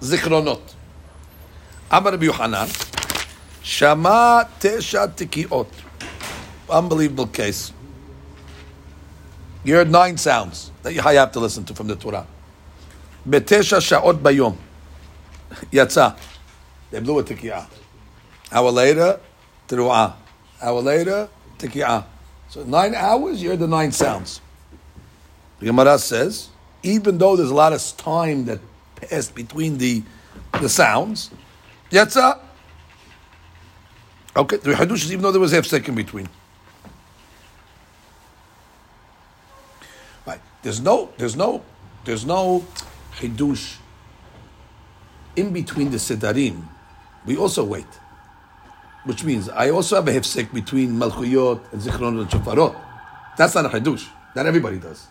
zichronot. 0.00 0.60
Amar 1.90 2.12
Rabbi 2.12 2.26
Yohanan, 2.26 2.68
Shama 3.62 4.48
tesha 4.60 5.08
tikiot. 5.08 5.66
Unbelievable 6.68 7.26
case. 7.26 7.72
You 9.64 9.74
heard 9.76 9.90
nine 9.90 10.18
sounds 10.18 10.70
that 10.82 10.92
you 10.92 11.00
have 11.00 11.32
to 11.32 11.40
listen 11.40 11.64
to 11.64 11.74
from 11.74 11.86
the 11.88 11.96
Torah. 11.96 12.26
Betesha 13.26 13.80
sha'ot 13.80 14.18
bayom. 14.18 14.56
Yatsa. 15.72 16.18
They 16.90 17.00
blew 17.00 17.18
a 17.18 17.24
tikiyah. 17.24 17.66
Hour 18.52 18.70
later, 18.70 19.20
teruah. 19.66 20.14
Hour 20.62 20.80
later, 20.82 21.28
tikiyah. 21.58 22.04
So 22.48 22.64
nine 22.64 22.94
hours, 22.94 23.42
you 23.42 23.50
heard 23.50 23.58
the 23.58 23.66
nine 23.66 23.92
sounds. 23.92 24.40
The 25.58 25.66
Gemara 25.66 25.98
says, 25.98 26.50
even 26.82 27.18
though 27.18 27.36
there's 27.36 27.50
a 27.50 27.54
lot 27.54 27.72
of 27.72 27.96
time 27.96 28.44
that 28.46 28.60
passed 28.96 29.34
between 29.34 29.78
the 29.78 30.02
the 30.52 30.68
sounds, 30.68 31.30
yatsa. 31.90 32.38
Uh, 34.36 34.40
okay, 34.40 34.56
the 34.56 34.72
hadush 34.72 35.04
is 35.04 35.12
even 35.12 35.22
though 35.22 35.32
there 35.32 35.40
was 35.40 35.52
a 35.52 35.56
half 35.56 35.66
second 35.66 35.94
between. 35.94 36.28
Right. 40.26 40.40
There's 40.62 40.80
no, 40.80 41.10
there's 41.18 41.36
no, 41.36 41.62
there's 42.04 42.24
no 42.24 42.64
chidush 43.16 43.76
in 45.36 45.52
between 45.52 45.90
the 45.90 45.96
sedarim. 45.98 46.62
We 47.26 47.36
also 47.36 47.64
wait, 47.64 47.86
which 49.04 49.24
means 49.24 49.48
I 49.48 49.70
also 49.70 49.96
have 49.96 50.08
a 50.08 50.12
hefsek 50.12 50.52
between 50.52 50.92
malchuyot 50.92 51.72
and 51.72 51.82
zichron 51.82 52.20
and 52.20 52.30
shofarot. 52.30 52.76
That's 53.36 53.54
not 53.54 53.66
a 53.66 53.68
hadush. 53.68 54.08
Not 54.34 54.46
everybody 54.46 54.78
does. 54.78 55.08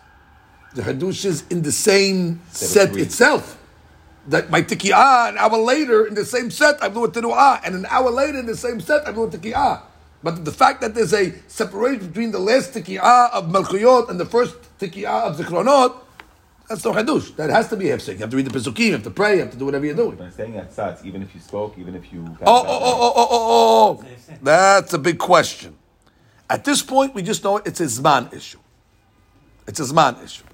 The 0.74 0.82
hadush 0.82 1.24
is 1.24 1.44
in 1.50 1.62
the 1.62 1.72
same 1.72 2.40
set 2.50 2.90
three. 2.90 3.02
itself. 3.02 3.56
That 4.28 4.50
my 4.50 4.62
tikiyah 4.62 5.30
an 5.30 5.38
hour 5.38 5.56
later 5.56 6.06
in 6.06 6.14
the 6.14 6.24
same 6.24 6.50
set 6.50 6.82
I 6.82 6.88
blew 6.88 7.04
a 7.04 7.10
teruah, 7.10 7.60
and 7.64 7.74
an 7.74 7.86
hour 7.86 8.10
later 8.10 8.38
in 8.38 8.46
the 8.46 8.56
same 8.56 8.80
set 8.80 9.06
I 9.08 9.12
blew 9.12 9.24
a 9.24 9.28
tikiyah. 9.30 9.82
But 10.22 10.44
the 10.44 10.52
fact 10.52 10.80
that 10.82 10.94
there's 10.94 11.14
a 11.14 11.32
separation 11.46 12.08
between 12.08 12.32
the 12.32 12.38
last 12.38 12.74
tikiyah 12.74 13.30
of 13.30 13.46
Malchuyot 13.46 14.10
and 14.10 14.20
the 14.20 14.26
first 14.26 14.56
tikiyah 14.78 15.22
of 15.22 15.36
Zichronot, 15.38 15.96
that's 16.68 16.84
no 16.84 16.92
hadush. 16.92 17.34
That 17.36 17.48
has 17.48 17.68
to 17.68 17.76
be 17.76 17.86
hefsek. 17.86 18.14
You 18.14 18.18
have 18.18 18.30
to 18.30 18.36
read 18.36 18.46
the 18.46 18.58
pesukim, 18.58 18.78
you 18.86 18.92
have 18.92 19.02
to 19.04 19.10
pray, 19.10 19.36
you 19.36 19.40
have 19.40 19.52
to 19.52 19.56
do 19.56 19.64
whatever 19.64 19.86
you're 19.86 19.94
doing. 19.94 20.18
When 20.18 20.26
I'm 20.26 20.32
saying 20.32 20.52
yatzah, 20.52 20.92
it's 20.92 21.04
even 21.06 21.22
if 21.22 21.34
you 21.34 21.40
spoke, 21.40 21.78
even 21.78 21.94
if 21.94 22.12
you. 22.12 22.24
Oh 22.42 22.44
oh, 22.44 22.64
oh, 22.66 22.80
oh, 22.82 23.12
oh, 23.14 23.14
oh, 23.16 23.28
oh, 23.30 23.98
oh, 24.00 24.04
oh. 24.04 24.36
That's 24.42 24.92
a 24.92 24.98
big 24.98 25.18
question. 25.18 25.76
At 26.50 26.64
this 26.64 26.82
point, 26.82 27.14
we 27.14 27.22
just 27.22 27.42
know 27.42 27.56
it's 27.58 27.80
a 27.80 27.84
Zman 27.84 28.32
issue. 28.34 28.58
It's 29.66 29.80
a 29.80 29.84
Zman 29.84 30.22
issue. 30.22 30.44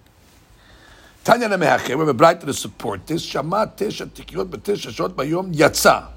Tanya 1.25 1.49
Lemehacher, 1.49 1.95
we 1.95 2.01
have 2.01 2.09
a 2.09 2.15
bright 2.15 2.39
to 2.43 2.53
support 2.53 3.07
this. 3.07 3.23
Shama 3.23 3.73
Tesha 3.75 4.07
Tikiot 4.07 4.45
B'Tesha 4.51 4.95
Shot 4.95 5.13
Bayom 5.13 5.55
Yatsa. 5.55 6.09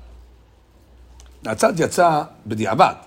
Now, 1.41 1.53
Tzad 1.53 1.78
Yatsa 1.78 2.30
B'Di'avad. 2.45 3.05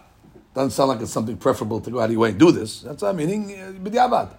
Doesn't 0.55 0.70
sound 0.70 0.88
like 0.88 1.01
it's 1.03 1.12
something 1.12 1.36
preferable 1.36 1.78
to 1.82 1.90
go 1.90 2.01
out 2.01 2.07
of 2.07 2.12
your 2.12 2.20
way 2.20 2.30
and 2.30 2.38
do 2.38 2.53
this. 2.53 2.80
That's 2.80 3.03
our 3.03 3.12
meaning, 3.12 3.53
uh, 3.53 3.72
B'Di'avad. 3.72 4.34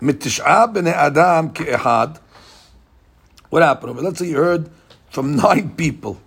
Mitish'a 0.00 0.74
B'nei 0.74 0.92
Adam 0.92 1.50
Ke'ehad. 1.50 2.18
What 3.50 3.62
happened? 3.62 4.00
Let's 4.00 4.18
say 4.18 4.26
you 4.26 4.38
heard 4.38 4.68
from 5.10 5.36
nine 5.36 5.70
people, 5.76 6.20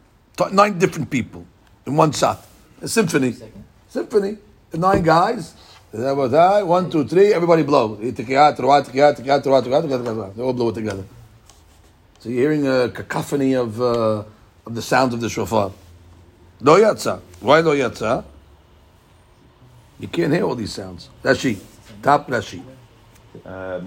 nine 0.53 0.80
different 0.80 1.09
people 1.09 1.45
in 1.86 1.97
one 1.97 2.13
shot. 2.13 2.45
A 2.82 2.88
symphony. 2.88 3.36
Symphony. 3.89 4.38
Nine 4.73 5.03
guys 5.03 5.53
that 5.96 6.16
was 6.18 6.34
I. 6.34 6.64
One, 6.64 6.89
two, 6.89 7.08
three. 7.08 7.34
Everybody 7.34 7.64
blow. 7.64 7.96
They 7.96 8.10
all 8.10 8.14
blow 10.54 10.70
it 10.70 10.74
together. 10.74 11.06
So 12.20 12.28
you're 12.28 12.41
hearing 12.41 12.68
a 12.68 12.89
cacophony 12.89 13.54
of, 13.54 13.80
uh, 13.80 14.26
of 14.66 14.76
the 14.76 14.82
sounds 14.82 15.14
of 15.14 15.22
the 15.22 15.30
shofar. 15.30 15.72
Lo 16.60 16.78
yatsa. 16.78 17.22
Why 17.39 17.62
lo 17.62 17.74
yatsa? 17.74 18.26
You 19.98 20.10
can't 20.10 20.34
hear 20.34 20.43
all 20.43 20.56
these 20.56 20.74
sounds. 20.74 21.08
Rashi. 21.24 21.60
Top 22.04 22.28
Rashi. 22.28 22.62
Uh, 23.46 23.80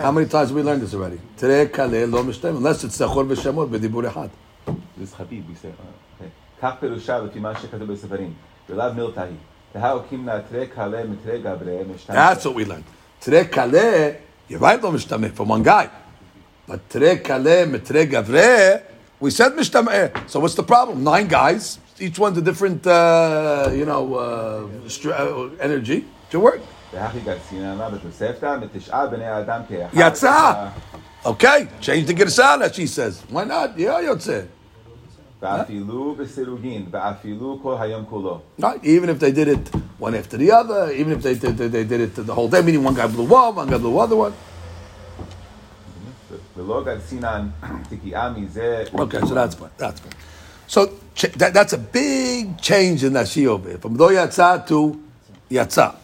How 0.00 0.12
many 0.12 0.26
times 0.26 0.48
have 0.48 0.56
we 0.56 0.62
learned 0.62 0.80
this 0.80 0.94
already? 0.94 1.20
Unless 1.42 2.84
it's 2.84 2.98
Sachor 2.98 3.26
v'Shemot 3.26 3.68
b'dibur 3.68 4.30
This 4.96 5.12
Habib 5.12 5.46
we 5.46 5.54
say. 5.54 5.68
Uh, 5.68 5.72
uh, 6.61 6.63
okay. 6.63 6.67
כך 6.67 6.73
פירושה 6.79 7.19
לפי 7.19 7.39
מה 7.39 7.55
שכתוב 7.55 7.91
בספרים. 7.93 8.33
ולאו 8.69 8.93
מילתא 8.93 9.19
היא. 9.19 9.35
תהא 9.73 9.93
קימנה 10.09 10.39
תראה 10.49 10.65
כעלה 10.75 11.03
מתראה 11.03 11.37
גברי 11.37 11.77
משתמש. 11.95 12.15
That's 12.17 12.45
what 12.45 12.55
we 12.55 12.65
learned. 12.69 12.87
תראה 13.19 13.45
כלה, 13.47 14.09
you're 14.49 14.61
right, 14.61 14.83
לא 14.83 14.91
משתמע, 14.91 15.27
for 15.37 15.41
one 15.41 15.63
guy. 15.65 15.87
But 16.69 16.75
תראה 16.87 17.17
כלה 17.17 17.65
מתראה 17.65 18.05
גברי, 18.05 18.73
we 19.23 19.25
said 19.25 19.59
משתמע. 19.59 19.91
So 20.27 20.39
what's 20.39 20.55
the 20.55 20.63
problem? 20.63 21.03
Nine 21.03 21.27
guys, 21.27 21.79
each 21.99 22.19
one's 22.19 22.37
a 22.37 22.41
different, 22.41 22.87
uh, 22.87 23.69
you 23.73 23.85
know, 23.85 24.15
uh, 24.15 24.89
str- 24.89 25.13
uh, 25.13 25.49
energy 25.59 26.03
to 26.31 26.39
work. 26.39 26.61
והכי 26.93 27.19
גרסיננה 27.19 27.89
בתוספתא, 27.89 28.57
מתשעה 28.61 29.07
בני 29.07 29.39
אדם 29.39 29.61
כאחד. 29.69 29.93
יצא. 29.93 30.53
Okay, 31.25 31.67
change 31.81 32.05
the 32.07 32.13
girsah, 32.13 32.61
as 32.61 32.75
she 32.75 32.87
says. 32.87 33.23
Why 33.29 33.43
not? 33.43 33.77
Yeah, 33.77 33.99
יוצא. 34.01 34.41
Right, 35.42 35.66
even 38.84 39.08
if 39.10 39.18
they 39.18 39.32
did 39.32 39.48
it 39.48 39.74
one 39.98 40.14
after 40.14 40.36
the 40.36 40.52
other, 40.52 40.92
even 40.92 41.14
if 41.14 41.22
they 41.22 41.34
did, 41.34 41.56
they, 41.58 41.66
they 41.66 41.82
did 41.82 42.00
it 42.00 42.14
the 42.14 42.32
whole 42.32 42.48
day, 42.48 42.62
meaning 42.62 42.84
one 42.84 42.94
guy 42.94 43.08
blew 43.08 43.24
one, 43.24 43.56
one 43.56 43.68
guy 43.68 43.76
blew 43.78 43.98
other 43.98 44.14
one. 44.14 44.32
Okay, 48.94 49.20
so 49.20 49.34
that's 49.34 49.54
fine. 49.56 49.70
That's 49.76 49.98
fine. 50.00 50.12
So 50.68 50.86
that, 51.36 51.52
that's 51.52 51.72
a 51.72 51.78
big 51.78 52.58
change 52.60 53.02
in 53.02 53.14
Nashi 53.14 53.46
over 53.48 53.68
here, 53.68 53.78
from 53.78 53.96
do 53.96 54.04
yatsa 54.04 54.64
to 54.68 55.02
yatsa. 55.50 55.96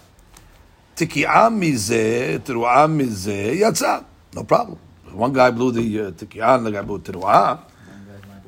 Tiki 0.96 1.22
mizeh, 1.22 2.40
teru'am 2.40 3.00
mizeh, 3.00 3.60
yatsa. 3.60 4.04
No 4.34 4.42
problem. 4.42 4.78
One 5.12 5.32
guy 5.32 5.50
blew 5.52 5.70
the 5.70 6.00
uh, 6.00 6.10
tiki'an, 6.10 6.64
the 6.64 6.72
guy 6.72 6.82
blew 6.82 6.98
teru'ah. 6.98 7.67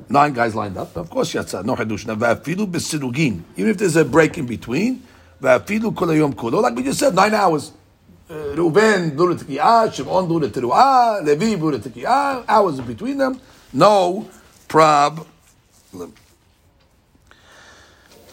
Nine 0.09 0.33
guys 0.33 0.55
lined 0.55 0.77
up. 0.77 0.95
Of 0.95 1.09
course, 1.09 1.33
yatsa. 1.33 1.63
No 1.63 1.75
hadush. 1.75 2.05
Now, 2.05 2.15
va'afilu 2.15 2.65
b'sirugin. 2.69 3.41
Even 3.55 3.71
if 3.71 3.77
there's 3.77 3.95
a 3.95 4.05
break 4.05 4.37
in 4.37 4.45
between, 4.45 5.03
va'afilu 5.41 5.95
kol 5.95 6.07
hayom 6.07 6.33
kulo. 6.33 6.61
Like 6.61 6.75
we 6.75 6.83
just 6.83 6.99
said, 6.99 7.15
nine 7.15 7.33
hours. 7.33 7.71
Uh, 8.29 8.55
Reuben 8.55 9.13
blew 9.15 9.33
the 9.33 9.43
tiki'ah, 9.43 9.93
Shimon 9.93 10.27
the 10.39 10.47
teru'ah, 10.47 11.21
Levi 11.21 11.55
tiki'ah, 11.55 12.45
hours 12.47 12.79
in 12.79 12.85
between 12.85 13.17
them. 13.17 13.41
No 13.73 14.29
prob. 14.69 15.27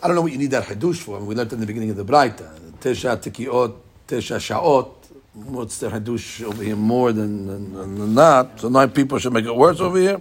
I 0.01 0.07
don't 0.07 0.15
know 0.15 0.23
what 0.23 0.31
you 0.31 0.39
need 0.39 0.53
that 0.53 0.65
hadush 0.65 0.99
for. 0.99 1.19
We 1.19 1.35
learned 1.35 1.53
in 1.53 1.59
the 1.59 1.67
beginning 1.67 1.91
of 1.91 1.97
the 1.97 2.05
Braita. 2.05 2.49
Tesha 2.79 3.17
tikiot, 3.17 3.75
tesha 4.07 4.39
sha'ot. 4.39 4.95
What's 5.35 5.79
the 5.79 5.89
hadush 5.89 6.45
over 6.45 6.63
here 6.63 6.77
more 6.77 7.13
than, 7.13 7.49
than, 7.49 7.75
than, 7.75 7.99
than 7.99 8.15
that? 8.15 8.61
So 8.61 8.69
nine 8.69 8.91
people 8.91 9.19
should 9.19 9.33
make 9.33 9.47
it 9.47 9.55
worse 9.55 9.81
over 9.81 9.99
here. 9.99 10.21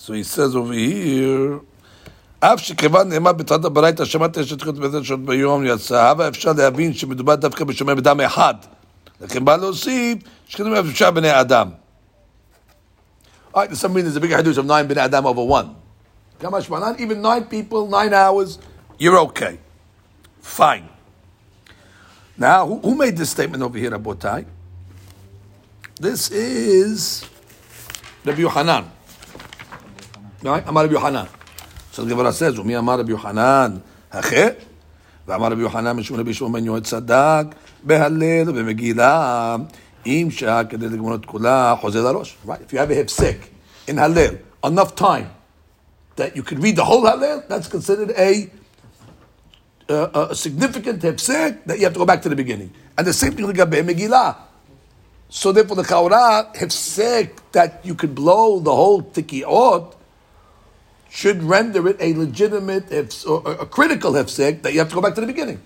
So 0.00 0.12
he 0.12 0.22
says 0.22 0.54
over 0.54 0.72
here, 0.72 1.60
אף 2.40 2.60
שכיוון 2.60 3.08
נאמר 3.08 3.32
בתחילת 3.32 3.64
הברייתא 3.64 4.04
שמעת 4.04 4.38
תשע 4.38 4.56
תחיות 4.56 4.78
בעשר 4.78 5.02
שעות 5.02 5.24
ביום 5.24 5.66
יצא, 5.66 6.10
הווה 6.10 6.28
אפשר 6.28 6.52
להבין 6.52 6.94
שמדובר 6.94 7.34
דווקא 7.34 7.64
בשומר 7.64 7.94
בדם 7.94 8.20
אחד. 8.20 8.54
לכן 9.20 9.44
בא 9.44 9.56
להוסיף 9.56 10.18
שכתוב 10.46 10.72
אפשר 10.72 11.10
בני 11.10 11.40
אדם. 11.40 11.70
All 13.54 13.62
right, 13.62 13.70
there's 13.70 13.80
some 13.80 13.94
reason 13.94 14.10
there's 14.10 14.16
a 14.16 14.20
bigger 14.20 14.36
hadush 14.36 14.58
of 14.58 14.66
nine 14.66 14.86
bnei 14.86 14.98
adam 14.98 15.24
over 15.24 15.42
one. 15.42 15.74
Kama 16.38 16.58
shmanan, 16.58 17.00
even 17.00 17.22
nine 17.22 17.44
people, 17.44 17.88
nine 17.88 18.12
hours, 18.12 18.58
you're 18.98 19.18
okay. 19.18 19.58
Fine. 20.42 20.86
Now, 22.36 22.66
who, 22.66 22.80
who 22.80 22.94
made 22.94 23.16
this 23.16 23.30
statement 23.30 23.62
over 23.62 23.78
here, 23.78 23.92
Abotai? 23.92 24.44
This 25.98 26.30
is 26.30 27.24
Rabbi 28.26 28.42
Yohanan. 28.42 28.84
Right? 30.42 30.64
Amar 30.66 30.84
Rabbi 30.84 30.94
Yohanan. 30.94 31.28
So 31.92 32.04
the 32.04 32.10
Gemara 32.10 32.32
says, 32.32 32.58
ומי 32.58 32.78
אמר 32.78 33.00
רבי 33.00 33.10
יוחנן? 33.10 33.76
החטא? 34.12 34.48
ואמר 35.26 35.46
רבי 35.46 35.62
יוחנן 35.62 35.92
משום 35.92 36.20
רבי 36.20 36.34
שמעון 36.34 36.52
בן 36.52 36.64
יועץ 36.64 36.84
צדק, 36.84 37.44
בהלל 37.82 38.50
ובמגילה, 38.50 39.56
אם 40.06 40.28
שעה 40.30 40.64
כדי 40.64 40.88
לגמור 40.88 41.14
את 41.14 41.26
כולה, 41.26 41.74
חוזר 41.80 42.02
לראש. 42.02 42.36
Right? 42.46 42.50
If 42.50 42.72
you 42.72 42.78
have 42.78 42.90
a 42.90 42.94
hefsek 42.94 43.46
in 43.88 43.96
Hallel, 43.96 44.36
enough 44.64 44.94
time 44.94 45.30
that 46.16 46.36
you 46.36 46.42
could 46.42 46.62
read 46.62 46.76
the 46.76 46.84
whole 46.84 47.02
Hallel, 47.02 47.48
that's 47.48 47.68
considered 47.68 48.10
a, 48.10 48.50
uh, 49.88 50.28
a 50.30 50.34
significant 50.34 51.02
hefsek 51.02 51.64
that 51.64 51.78
you 51.78 51.84
have 51.84 51.94
to 51.94 51.98
go 51.98 52.06
back 52.06 52.22
to 52.22 52.28
the 52.28 52.36
beginning. 52.36 52.72
And 52.96 53.06
the 53.06 53.12
same 53.12 53.32
thing 53.32 53.46
with 53.46 53.56
Megillah. 53.56 54.36
So 55.28 55.50
therefore 55.50 55.76
the 55.76 55.82
Chaura 55.82 56.54
hefsek 56.54 57.30
that 57.52 57.84
you 57.84 57.94
could 57.94 58.14
blow 58.14 58.60
the 58.60 58.74
whole 58.74 59.02
tikiot 59.02 59.94
should 61.11 61.43
render 61.43 61.87
it 61.89 61.97
a 61.99 62.15
legitimate, 62.15 62.89
hefs- 62.89 63.27
or 63.29 63.43
a 63.51 63.65
critical 63.67 64.13
hefsek 64.13 64.63
that 64.63 64.73
you 64.73 64.79
have 64.79 64.89
to 64.89 64.95
go 64.95 65.01
back 65.01 65.15
to 65.15 65.21
the 65.21 65.27
beginning. 65.27 65.61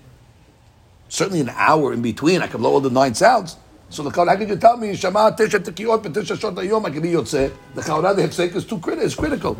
Certainly 1.08 1.40
an 1.42 1.50
hour 1.50 1.92
in 1.92 2.02
between, 2.02 2.42
I 2.42 2.48
can 2.48 2.60
blow 2.60 2.72
all 2.72 2.80
the 2.80 2.90
nine 2.90 3.14
sounds. 3.14 3.56
So 3.90 4.02
the 4.02 4.10
how 4.10 4.36
could 4.36 4.48
you 4.48 4.56
tell 4.56 4.76
me, 4.76 4.96
Shema 4.96 5.30
tesha 5.32 5.60
tikiot, 5.60 6.02
tesha 6.04 6.40
shot 6.40 6.54
ayom, 6.56 6.86
I 6.86 6.90
can 6.90 7.02
be 7.02 7.10
yotze. 7.12 7.52
The 7.74 7.82
Chaura, 7.82 8.14
the 8.16 8.22
hefsek 8.22 8.56
is 8.56 8.66
too 8.66 8.78
critical, 8.78 9.06
is 9.06 9.14
critical. 9.14 9.56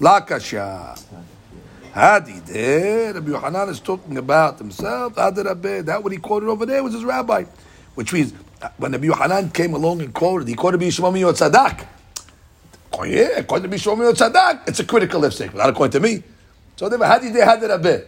La 0.00 0.20
kasha. 0.22 0.96
Hadi 1.92 2.40
there, 2.40 3.14
Rabbi 3.14 3.30
Yohanan 3.30 3.68
is 3.70 3.80
talking 3.80 4.18
about 4.18 4.58
himself. 4.58 5.14
That 5.16 6.00
what 6.02 6.12
he 6.12 6.18
quoted 6.18 6.48
over 6.48 6.66
there 6.66 6.82
was 6.82 6.94
his 6.94 7.04
rabbi, 7.04 7.44
which 7.94 8.12
means 8.12 8.34
uh, 8.62 8.70
when 8.78 8.92
Rabbi 8.92 9.06
Yohanan 9.06 9.50
came 9.50 9.74
along 9.74 10.02
and 10.02 10.14
quoted, 10.14 10.48
he 10.48 10.54
quoted 10.54 10.80
Bishmami 10.80 11.20
Yotzadak. 11.20 11.86
Yeah, 13.02 13.38
according 13.38 13.70
to 13.70 13.76
Bishmami 13.76 14.12
Yotzadak, 14.12 14.68
it's 14.68 14.80
a 14.80 14.84
critical 14.84 15.20
lipstick, 15.20 15.54
not 15.54 15.68
according 15.68 15.92
to 15.92 16.00
me. 16.00 16.22
So 16.76 16.88
they 16.88 16.96
were 16.96 17.06
Hadi 17.06 17.30
there, 17.30 17.44
Hadi 17.44 17.66
Rabbi. 17.66 18.00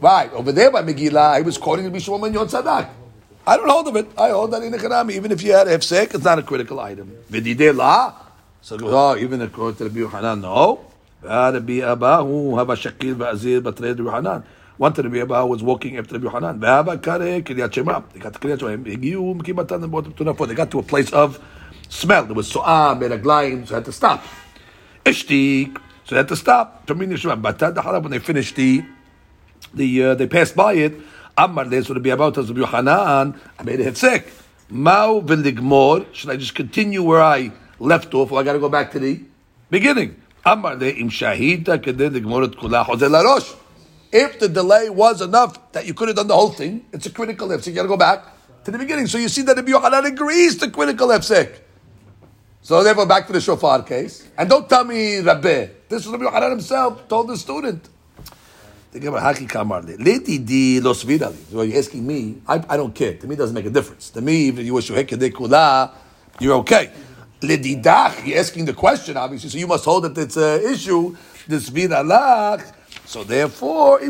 Right, 0.00 0.32
over 0.32 0.52
there 0.52 0.70
by 0.70 0.82
Megillah, 0.82 1.38
he 1.38 1.42
was 1.42 1.58
quoting 1.58 1.84
Rabbi 1.86 1.98
Shimon 1.98 2.20
ben 2.20 2.32
Yotzadak. 2.34 2.88
I 3.46 3.56
don't 3.56 3.68
hold 3.68 3.88
of 3.88 3.96
it. 3.96 4.06
I 4.16 4.30
hold 4.30 4.52
that 4.52 4.62
in 4.62 4.70
the 4.70 4.78
Echanami. 4.78 5.12
Even 5.12 5.32
if 5.32 5.42
you 5.42 5.52
had 5.52 5.66
a 5.66 5.76
hefsek, 5.76 6.14
it's 6.14 6.24
not 6.24 6.38
a 6.38 6.42
critical 6.42 6.78
item. 6.78 7.10
V'didei 7.30 7.74
la. 7.74 8.14
So, 8.60 8.78
oh, 8.82 9.16
even 9.16 9.40
according 9.40 9.76
to 9.78 9.84
Rabbi 9.84 9.98
Yohanan, 10.00 10.42
no. 10.42 10.84
Rabbi 11.22 11.80
Abba, 11.80 12.22
who 12.24 12.56
have 12.56 12.70
a 12.70 12.76
shakil 12.76 13.14
v'azir 13.14 13.60
b'trei 13.60 13.96
Rabbi 13.96 14.02
Yohanan. 14.02 14.44
One 14.76 14.92
to 14.92 15.02
Rabbi 15.02 15.20
Abba 15.22 15.46
was 15.46 15.62
walking 15.62 15.96
after 15.96 16.18
Rabbi 16.18 16.26
Yohanan. 16.26 16.60
V'hava 16.60 17.02
kare 17.02 17.40
kiryat 17.40 17.72
shema. 17.72 18.02
They 18.12 18.20
got 18.20 18.34
to 18.34 18.38
kiryat 18.38 18.60
shema. 18.60 18.72
And. 18.74 20.50
They 20.50 20.54
got 20.54 20.70
to 20.70 20.78
a 20.78 20.82
place 20.82 21.12
of 21.12 21.38
smell. 21.90 22.24
There 22.24 22.34
was 22.34 22.50
so'ah, 22.50 22.96
beraglayim, 22.98 23.66
so 23.66 23.70
they 23.70 23.74
had 23.76 23.84
to 23.84 23.92
stop. 23.92 24.24
Ishtik, 25.04 25.76
so 26.04 26.14
they 26.14 26.16
had 26.16 26.28
to 26.28 26.36
stop. 26.36 26.86
Halav, 26.86 28.02
when 28.02 28.10
they 28.10 28.18
finished 28.18 28.56
the, 28.56 28.82
the 29.74 30.04
uh, 30.04 30.14
they 30.14 30.26
passed 30.26 30.56
by 30.56 30.74
it. 30.74 30.94
Amar 31.36 31.64
they 31.64 31.80
would 31.80 32.02
be 32.02 32.10
about 32.10 32.36
as 32.38 32.48
Rabbi 32.48 32.60
Yohanan. 32.60 33.40
I 33.58 33.62
made 33.62 33.80
a 33.80 33.90
hefsek. 33.90 34.28
Mao 34.68 35.20
v'ligmor. 35.20 36.06
Should 36.12 36.30
I 36.30 36.36
just 36.36 36.54
continue 36.54 37.02
where 37.02 37.22
I 37.22 37.52
left 37.78 38.12
off, 38.14 38.32
or 38.32 38.40
I 38.40 38.42
got 38.42 38.54
to 38.54 38.58
go 38.58 38.68
back 38.68 38.92
to 38.92 38.98
the 38.98 39.22
beginning? 39.70 40.16
Amar 40.44 40.76
de 40.76 40.90
im 40.98 41.08
shahita 41.08 41.78
kedei 41.78 42.10
ligmor 42.10 42.44
et 42.44 42.56
kula 42.56 42.84
larosh. 42.84 43.56
If 44.12 44.40
the 44.40 44.48
delay 44.48 44.90
was 44.90 45.22
enough 45.22 45.72
that 45.72 45.86
you 45.86 45.94
could 45.94 46.08
have 46.08 46.16
done 46.16 46.26
the 46.26 46.34
whole 46.34 46.50
thing, 46.50 46.84
it's 46.92 47.06
a 47.06 47.10
critical 47.10 47.48
hefsek. 47.48 47.68
You 47.68 47.74
got 47.74 47.82
to 47.82 47.88
go 47.88 47.96
back 47.96 48.24
to 48.64 48.70
the 48.70 48.78
beginning. 48.78 49.06
So 49.06 49.18
you 49.18 49.28
see 49.28 49.42
that 49.42 49.56
Rabbi 49.56 49.70
Yohanan 49.70 50.06
agrees 50.06 50.58
to 50.58 50.70
critical 50.70 51.08
hefsek. 51.08 51.60
So 52.62 52.82
therefore, 52.82 53.06
back 53.06 53.26
to 53.26 53.32
the 53.32 53.40
shofar 53.40 53.82
case. 53.82 54.28
And 54.36 54.48
don't 54.48 54.68
tell 54.68 54.84
me 54.84 55.20
Rabbi. 55.20 55.68
This 55.88 56.04
is 56.04 56.08
Rabbi 56.08 56.24
Yohanan 56.24 56.50
himself 56.50 57.08
told 57.08 57.28
the 57.28 57.36
student. 57.36 57.88
Di 58.92 59.00
lo 59.00 60.92
svirali. 60.92 61.36
So 61.50 61.62
you're 61.62 61.78
asking 61.78 62.06
me, 62.06 62.42
I, 62.46 62.62
I 62.68 62.76
don't 62.76 62.94
care. 62.94 63.14
To 63.14 63.26
me, 63.26 63.34
it 63.34 63.38
doesn't 63.38 63.54
make 63.54 63.66
a 63.66 63.70
difference. 63.70 64.10
To 64.10 64.20
me, 64.20 64.48
if 64.48 64.58
you 64.58 64.74
were 64.74 64.80
shuheke 64.80 65.30
kula, 65.30 65.92
you're 66.40 66.56
okay. 66.56 66.90
Ledidach, 67.40 68.26
you're 68.26 68.38
asking 68.38 68.66
the 68.66 68.74
question, 68.74 69.16
obviously, 69.16 69.48
so 69.48 69.58
you 69.58 69.66
must 69.66 69.84
hold 69.84 70.04
that 70.04 70.18
it's 70.18 70.36
an 70.36 70.60
issue. 70.72 71.16
The 71.48 71.56
sviralach. 71.56 72.74
So 73.06 73.24
therefore. 73.24 74.00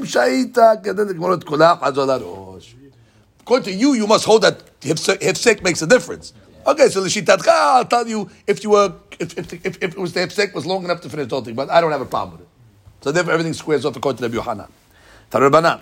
According 3.40 3.64
to 3.64 3.72
you, 3.72 3.94
you 3.94 4.06
must 4.06 4.24
hold 4.24 4.42
that 4.42 4.80
hefsek 4.80 5.62
makes 5.62 5.82
a 5.82 5.86
difference. 5.86 6.32
Okay, 6.66 6.88
so 6.88 7.02
Lishitatcha, 7.02 7.48
I'll 7.48 7.84
tell 7.86 8.06
you 8.06 8.28
if 8.46 8.62
you 8.62 8.70
were 8.70 8.92
if 9.18 9.36
if, 9.38 9.52
if, 9.52 9.82
if 9.82 9.92
it 9.92 9.98
was 9.98 10.12
the 10.12 10.20
hefsek 10.20 10.54
was 10.54 10.66
long 10.66 10.84
enough 10.84 11.00
to 11.02 11.08
finish 11.08 11.28
the 11.28 11.40
thing, 11.40 11.54
but 11.54 11.70
I 11.70 11.80
don't 11.80 11.90
have 11.90 12.02
a 12.02 12.06
problem 12.06 12.32
with 12.32 12.42
it. 12.42 12.48
So 13.00 13.12
therefore, 13.12 13.32
everything 13.32 13.54
squares 13.54 13.86
off 13.86 13.96
according 13.96 14.18
to 14.18 14.24
Rabbi 14.24 14.34
Yohanan. 14.34 14.68
Tanu 15.30 15.50
Rabbanan, 15.50 15.80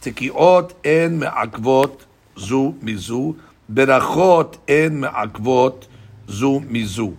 tikiot 0.00 0.72
en 0.84 1.18
me'akvot 1.18 2.00
zu 2.38 2.74
mizu, 2.82 3.38
berachot 3.70 4.58
en 4.66 5.00
me'akvot 5.00 5.86
zu 6.28 6.60
mizu. 6.60 7.16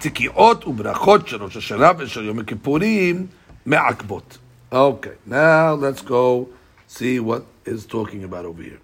tikiot 0.00 0.66
וברכות 0.66 1.28
של 1.28 1.42
ראש 1.42 1.56
השנה 1.56 1.90
ושל 1.98 2.24
יום 2.24 2.38
הכיפורים 2.38 3.26
מעקבות. 3.66 4.38
Okay, 4.72 5.16
now 5.26 5.74
let's 5.74 6.02
go 6.02 6.48
see 6.88 7.20
what 7.20 7.44
is 7.64 7.86
talking 7.86 8.24
about 8.24 8.44
over 8.44 8.62
here. 8.62 8.80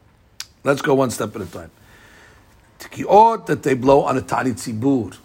Let's 0.62 0.82
go 0.82 0.94
one 0.94 1.10
step 1.10 1.34
at 1.36 1.42
a 1.42 1.46
time. 1.46 1.70
Tkiot 2.80 3.46
that 3.46 3.62
they 3.62 3.74
blow 3.74 4.02
on 4.04 4.16
a 4.16 4.22
tani 4.22 4.52
tzibur, 4.52 5.16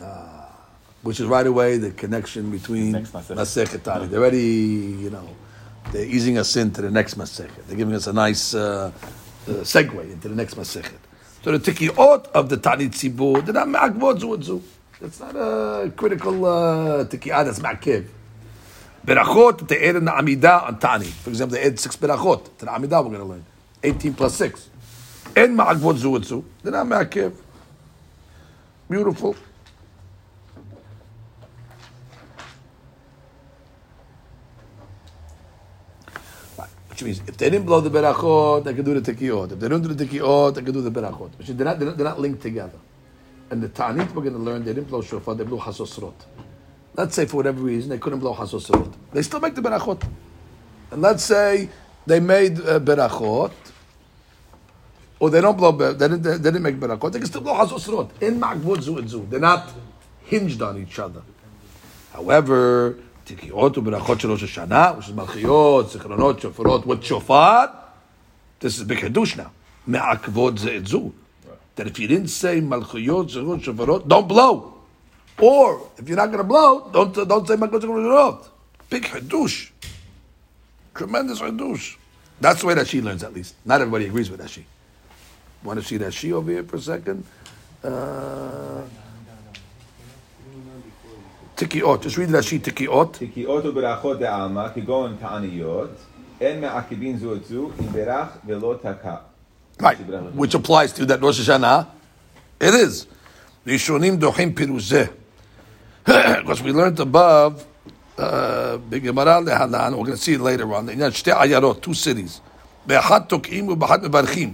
Ah, 0.00 0.48
which 1.02 1.18
is 1.20 1.26
right 1.26 1.46
away 1.46 1.78
the 1.78 1.90
connection 1.90 2.50
between 2.50 2.94
Masechet. 2.94 3.82
Tani. 3.82 4.06
They're 4.06 4.20
already, 4.20 4.38
you 5.04 5.10
know, 5.10 5.28
they're 5.92 6.06
easing 6.06 6.38
us 6.38 6.54
into 6.56 6.82
the 6.82 6.90
next 6.90 7.18
Masechet. 7.18 7.66
They're 7.66 7.76
giving 7.76 7.94
us 7.94 8.06
a 8.06 8.12
nice 8.12 8.54
uh, 8.54 8.92
uh, 9.48 9.50
segue 9.50 10.12
into 10.12 10.28
the 10.28 10.34
next 10.36 10.54
Masechet. 10.54 10.92
So 11.42 11.56
the 11.56 11.72
Tkiot 11.72 12.26
of 12.28 12.48
the 12.48 12.56
Tani 12.56 12.88
tzibur, 12.88 13.44
they're 13.44 13.52
not 13.54 13.68
ma'akvot 13.68 14.20
zu 14.20 14.42
zu. 14.42 14.62
That's 15.00 15.20
not 15.20 15.34
a 15.34 15.92
critical 15.96 16.44
uh, 16.46 17.04
Tki'ah, 17.04 17.44
that's 17.44 17.58
ma'akev. 17.58 18.06
Berachot, 19.04 19.58
that 19.58 19.68
they 19.68 19.88
add 19.88 19.96
in 19.96 20.04
the 20.04 20.10
Amidah 20.10 20.66
on 20.68 20.78
Tani. 20.78 21.06
For 21.06 21.30
example, 21.30 21.56
they 21.58 21.64
add 21.64 21.78
six 21.78 21.96
Berachot 21.96 22.44
to 22.58 22.64
the 22.64 22.70
Amidah 22.70 23.04
we're 23.04 23.10
going 23.10 23.18
to 23.18 23.24
learn. 23.24 23.44
18 23.82 24.14
plus 24.14 24.34
6. 24.36 24.70
En 25.36 25.54
ma'akvot 25.54 25.96
zu 25.96 26.22
zu. 26.22 26.44
They're 26.62 26.72
not 26.72 26.86
ma'akev. 26.86 27.32
Beautiful. 28.88 29.36
Which 36.88 37.02
means 37.02 37.20
if 37.26 37.36
they 37.36 37.50
didn't 37.50 37.66
blow 37.66 37.82
the 37.82 37.90
berachot, 37.90 38.64
they 38.64 38.72
could 38.72 38.86
do 38.86 38.98
the 38.98 39.12
tekiot. 39.12 39.52
If 39.52 39.60
they 39.60 39.68
don't 39.68 39.82
do 39.82 39.92
the 39.92 40.06
tekiot, 40.06 40.54
they 40.54 40.62
could 40.62 40.72
do 40.72 40.80
the 40.80 40.90
berachot. 40.90 41.36
Which 41.36 41.48
they're 41.48 41.66
not, 41.66 41.78
they're 41.78 41.88
not, 41.88 41.96
they're 41.98 42.06
not 42.06 42.18
linked 42.18 42.40
together. 42.40 42.78
And 43.50 43.62
the 43.62 43.68
Tanit 43.68 44.14
we're 44.14 44.22
going 44.22 44.32
to 44.32 44.40
learn, 44.40 44.64
they 44.64 44.72
didn't 44.72 44.88
blow 44.88 45.02
shofar, 45.02 45.34
they 45.34 45.44
blew 45.44 45.58
hasosrot. 45.58 46.14
Let's 46.94 47.14
say 47.14 47.26
for 47.26 47.36
whatever 47.36 47.60
reason 47.60 47.90
they 47.90 47.98
couldn't 47.98 48.20
blow 48.20 48.32
hasosrot. 48.32 48.94
They 49.12 49.20
still 49.20 49.40
make 49.40 49.54
the 49.54 49.60
berachot. 49.60 50.02
And 50.90 51.02
let's 51.02 51.22
say 51.22 51.68
they 52.06 52.18
made 52.18 52.58
uh, 52.60 52.80
berachot, 52.80 53.52
or 55.19 55.29
they 55.29 55.39
don't 55.39 55.55
blow, 55.55 55.71
ber- 55.71 55.93
they 55.93 56.07
didn't, 56.07 56.23
they 56.23 56.37
didn't 56.37 56.63
make 56.63 56.79
berachot, 56.79 57.11
they 57.11 57.19
can 57.19 57.27
still 57.27 57.41
blow 57.41 57.53
hasosrot. 57.53 58.09
In 58.21 58.39
ma'akvot 58.39 58.81
zu 58.81 58.97
and 58.97 59.07
zu. 59.07 59.27
They're 59.29 59.39
not 59.39 59.69
hinged 60.23 60.61
on 60.61 60.81
each 60.81 60.97
other. 60.97 61.21
However, 62.13 62.97
תקיעות 63.25 63.77
וברachot 63.77 64.19
של 64.19 64.31
ראש 64.31 64.43
השנה, 64.43 64.93
which 64.97 65.09
is 65.09 65.13
מלכיות, 65.13 65.89
זיכרונות, 65.91 66.39
שופרות, 66.39 66.85
with 66.85 67.03
shofar, 67.03 67.67
this 68.59 68.79
is 68.79 68.83
big 68.83 68.99
hadush 68.99 69.37
now. 69.37 69.49
מעכבות 69.87 70.57
זה 70.57 70.77
את 70.77 70.87
זו. 70.87 71.11
That 71.75 71.87
if 71.87 71.99
you 71.99 72.07
didn't 72.07 72.29
say 72.29 72.59
מלכיות, 72.61 73.29
זיכרונות, 73.29 73.63
שופרות, 73.63 74.07
don't 74.07 74.27
blow. 74.27 74.73
Or, 75.39 75.81
if 75.97 76.09
you're 76.09 76.17
not 76.17 76.31
going 76.31 76.37
to 76.37 76.43
blow, 76.43 76.89
don't, 76.91 77.13
don't 77.13 77.47
say 77.47 77.55
מלכיות, 77.55 77.81
זיכרונות, 77.81 78.05
שופרות. 78.05 78.49
Big 78.89 79.03
hadush. 79.03 79.69
Tremendous 80.95 81.39
hadush. 81.39 81.95
That's 82.41 82.61
the 82.61 82.67
way 82.67 82.73
that 82.73 82.87
she 82.87 83.01
learns, 83.01 83.23
at 83.23 83.33
least. 83.33 83.53
Not 83.63 83.81
everybody 83.81 84.07
agrees 84.07 84.29
with 84.31 84.39
that 84.41 84.49
she. 84.49 84.65
Want 85.65 85.79
to 85.79 85.85
see 85.85 85.97
that 85.97 86.13
she 86.13 86.33
over 86.33 86.51
here 86.51 86.63
for 86.63 86.77
a 86.77 86.81
second? 86.81 87.23
Uh, 87.83 87.87
תקיעות, 91.55 92.03
just 92.03 92.17
read 92.17 92.29
that 92.29 92.43
she 92.43 92.59
תקיעות. 92.59 93.17
תקיעות 93.19 93.65
וברכות 93.65 94.19
דעלמא, 94.19 94.67
כגון 94.75 95.15
תעניות, 95.19 95.89
אין 96.41 96.61
מעכבין 96.61 97.17
זו 97.17 97.35
את 97.35 97.45
זו, 97.45 97.69
אם 97.79 97.91
ברך 97.91 98.27
ולא 98.45 98.75
תקע. 98.81 99.15
Right, 99.79 99.97
which 100.35 100.53
applies 100.53 100.93
to 100.93 101.05
that 101.07 101.21
Rosh 101.21 101.39
Hashanah. 101.39 101.87
It 102.59 102.73
is. 102.75 103.07
Rishonim 103.65 104.19
dochim 104.19 104.53
piruzeh. 104.53 105.09
Because 106.05 106.61
we 106.61 106.71
learned 106.71 106.99
above, 106.99 107.65
uh, 108.17 108.77
בגמרא 108.89 109.39
להלן, 109.39 109.93
we're 109.93 110.05
going 110.05 110.11
to 110.11 110.17
see 110.17 110.33
it 110.33 110.41
later 110.41 110.73
on, 110.73 110.89
עניין 110.89 111.11
שתי 111.11 111.31
עיירות, 111.31 111.87
two 111.87 111.93
cities. 111.93 112.39
באחת 112.85 113.29
תוקעים 113.29 113.69
ובאחת 113.69 114.03
מברכים. 114.03 114.53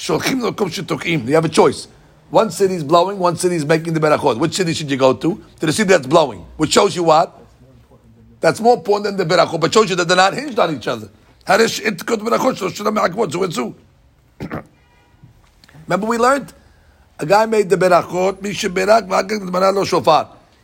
Sholchim 0.00 0.40
lokom 0.40 0.70
shetokim. 0.70 1.28
You 1.28 1.34
have 1.34 1.44
a 1.44 1.48
choice. 1.50 1.86
One 2.30 2.50
city 2.50 2.74
is 2.74 2.82
blowing, 2.82 3.18
one 3.18 3.36
city 3.36 3.56
is 3.56 3.66
making 3.66 3.92
the 3.92 4.00
berachot. 4.00 4.38
Which 4.38 4.54
city 4.54 4.72
should 4.72 4.90
you 4.90 4.96
go 4.96 5.12
to? 5.12 5.44
To 5.60 5.66
the 5.66 5.72
city 5.74 5.90
that's 5.90 6.06
blowing, 6.06 6.46
which 6.56 6.72
shows 6.72 6.96
you 6.96 7.04
what? 7.04 7.38
That's 8.40 8.60
more 8.60 8.78
important 8.78 9.18
than 9.18 9.28
the 9.28 9.34
berachot, 9.34 9.60
but 9.60 9.74
shows 9.74 9.90
you 9.90 9.96
that 9.96 10.08
they're 10.08 10.16
not 10.16 10.32
hinged 10.32 10.58
on 10.58 10.74
each 10.74 10.88
other. 10.88 11.10
Remember 15.84 16.06
we 16.06 16.16
learned? 16.16 16.54
A 17.18 17.26
guy 17.26 17.44
made 17.44 17.68
the 17.68 17.76
berachot, 17.76 18.40
Misha. 18.40 18.68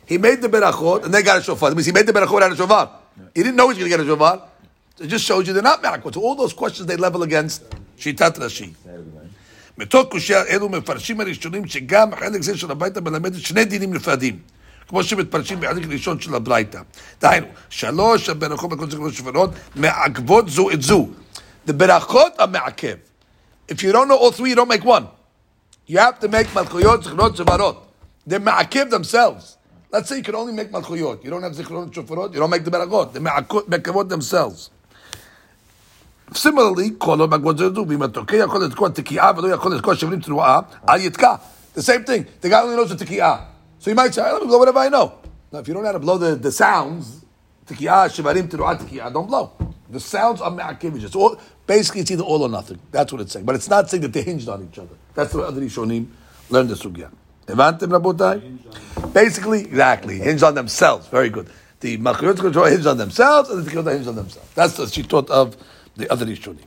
He 0.05 0.17
made 0.17 0.41
the 0.41 0.49
berachot, 0.49 1.03
and 1.05 1.13
they 1.13 1.21
got 1.21 1.37
a 1.37 1.43
shofar. 1.43 1.69
That 1.69 1.75
means 1.75 1.85
he 1.85 1.91
made 1.91 2.07
the 2.07 2.13
berachot 2.13 2.39
got 2.39 2.51
a 2.51 2.55
shofar. 2.55 2.89
He 3.35 3.43
didn't 3.43 3.55
know 3.55 3.69
he's 3.69 3.77
going 3.77 3.91
to 3.91 3.97
get 3.97 4.03
a 4.03 4.09
shofar. 4.09 4.47
It 4.99 5.07
just 5.07 5.25
shows 5.25 5.45
you 5.45 5.53
they're 5.53 5.61
not 5.61 5.83
merakot. 5.83 6.15
So 6.15 6.21
all 6.21 6.33
those 6.33 6.53
questions 6.53 6.87
they 6.87 6.95
level 6.95 7.21
against 7.21 7.69
Shitat 7.97 8.37
Rashi. 8.37 8.73
מתוך 9.77 10.07
קושי 10.09 10.35
אלו 10.35 10.69
מפרשים 10.69 11.21
הראשונים 11.21 11.67
שגם 11.67 12.13
החלק 12.13 12.41
זה 12.41 12.57
של 12.57 12.71
הברייתא 12.71 12.99
מלמדת 12.99 13.41
שני 13.41 13.65
דינים 13.65 13.93
נפרדים. 13.93 14.39
כמו 14.87 15.03
שמתפרשים 15.03 15.59
בחלק 15.59 15.83
ראשון 15.89 16.19
של 16.19 16.35
הברייתא. 16.35 16.79
דהיינו, 17.21 17.47
שלוש 17.69 18.29
הברכות 18.29 18.69
בכל 18.69 18.89
זכרונות 18.89 19.13
שופרות 19.13 19.49
מעכבות 19.75 20.49
זו 20.49 20.71
את 20.71 20.81
זו. 20.81 21.07
The 21.67 21.73
ברכות 21.73 22.39
are 22.39 22.45
מעכב. 22.45 22.95
If 23.69 23.75
you 23.75 23.91
don't 23.91 24.07
know 24.07 24.17
all 24.17 24.31
three, 24.31 24.49
you 24.49 24.55
don't 24.55 24.69
make 24.69 24.85
one. 24.85 25.03
You 25.89 25.97
have 25.97 26.19
to 26.19 26.27
make 26.27 26.55
מלכויות, 26.55 27.03
זכרונות, 27.03 27.35
שופרות. 27.35 27.85
They're 28.29 28.39
מעכב 28.39 28.85
themselves. 28.89 29.57
Let's 29.93 30.09
say 30.09 30.17
you 30.17 30.23
can 30.23 30.35
only 30.35 30.53
make 30.53 30.71
מלכויות. 30.71 31.23
You 31.23 31.27
don't 31.27 31.43
have 31.43 31.53
זכרונות, 31.53 31.93
שופרות, 31.93 32.35
you 32.35 32.37
don't 32.37 32.49
make 32.49 32.65
the 32.67 32.71
ברכות. 32.71 33.15
They're 33.15 33.67
מעכבות 33.67 34.07
themselves. 34.09 34.76
Similarly, 36.33 36.89
The 41.77 41.83
same 41.83 42.03
thing. 42.03 42.27
The 42.41 42.49
guy 42.49 42.61
only 42.61 42.75
knows 42.75 42.89
the 42.95 43.05
tikiyah. 43.05 43.45
So 43.79 43.89
you 43.91 43.95
might 43.95 44.13
say, 44.13 44.21
let 44.23 44.41
me 44.41 44.47
blow 44.47 44.57
whatever 44.57 44.79
I 44.79 44.89
know. 44.89 45.19
Now, 45.51 45.59
if 45.59 45.67
you 45.67 45.73
don't 45.73 45.83
know 45.83 45.87
how 45.87 45.93
to 45.93 45.99
blow 45.99 46.17
the, 46.17 46.35
the 46.35 46.51
sounds, 46.51 47.23
tikiyah, 47.65 48.09
shivarim, 48.09 48.49
tiru'ah, 48.49 48.77
tikiyah, 48.77 49.13
don't 49.13 49.27
blow. 49.27 49.53
The 49.89 49.99
sounds 50.01 50.41
are 50.41 50.51
me'akivish. 50.51 51.09
So 51.09 51.39
basically, 51.65 52.01
it's 52.01 52.11
either 52.11 52.23
all 52.23 52.43
or 52.43 52.49
nothing. 52.49 52.79
That's 52.91 53.13
what 53.13 53.21
it's 53.21 53.31
saying. 53.31 53.45
But 53.45 53.55
it's 53.55 53.69
not 53.69 53.89
saying 53.89 54.01
that 54.01 54.11
they're 54.11 54.23
hinged 54.23 54.49
on 54.49 54.67
each 54.69 54.77
other. 54.77 54.95
That's 55.13 55.31
the 55.31 55.37
way 55.39 55.45
other 55.45 55.61
Rishonim 55.61 56.07
learned 56.49 56.69
the 56.69 56.75
sugya. 56.75 57.09
Rabotai? 57.47 59.13
Basically, 59.13 59.61
exactly. 59.61 60.17
Hinged 60.17 60.43
on 60.43 60.55
themselves. 60.55 61.07
Very 61.07 61.29
good. 61.29 61.49
The 61.79 61.97
Makhirot 61.99 62.39
control 62.39 62.65
hinged 62.65 62.87
on 62.87 62.97
themselves, 62.97 63.49
and 63.49 63.63
the 63.63 63.71
tikiyah 63.71 63.93
hinged 63.93 64.09
on 64.09 64.15
themselves. 64.15 64.49
That's 64.55 64.75
the 64.75 64.87
she 64.87 65.03
taught 65.03 65.29
of 65.29 65.55
the 65.96 66.10
other 66.10 66.26
Rishonim. 66.26 66.58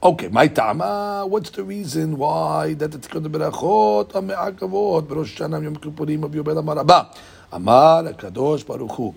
Okay, 0.00 0.28
my 0.28 0.46
tama. 0.46 1.26
What's 1.26 1.50
the 1.50 1.64
reason 1.64 2.18
why 2.18 2.74
that 2.74 2.92
the 2.92 2.98
Tikkun 2.98 3.26
Berachot 3.26 4.14
are 4.14 4.22
me'akavot 4.22 5.06
b'Rosh 5.06 5.36
Hashanah 5.36 5.62
Yom 5.64 5.76
Kippurim 5.76 6.22
of 6.24 6.30
Yobel 6.30 6.62
Amarabah? 6.62 7.16
Amar 7.52 8.04
Hakadosh 8.04 8.64
Baruch 8.64 8.92
Hu. 8.92 9.14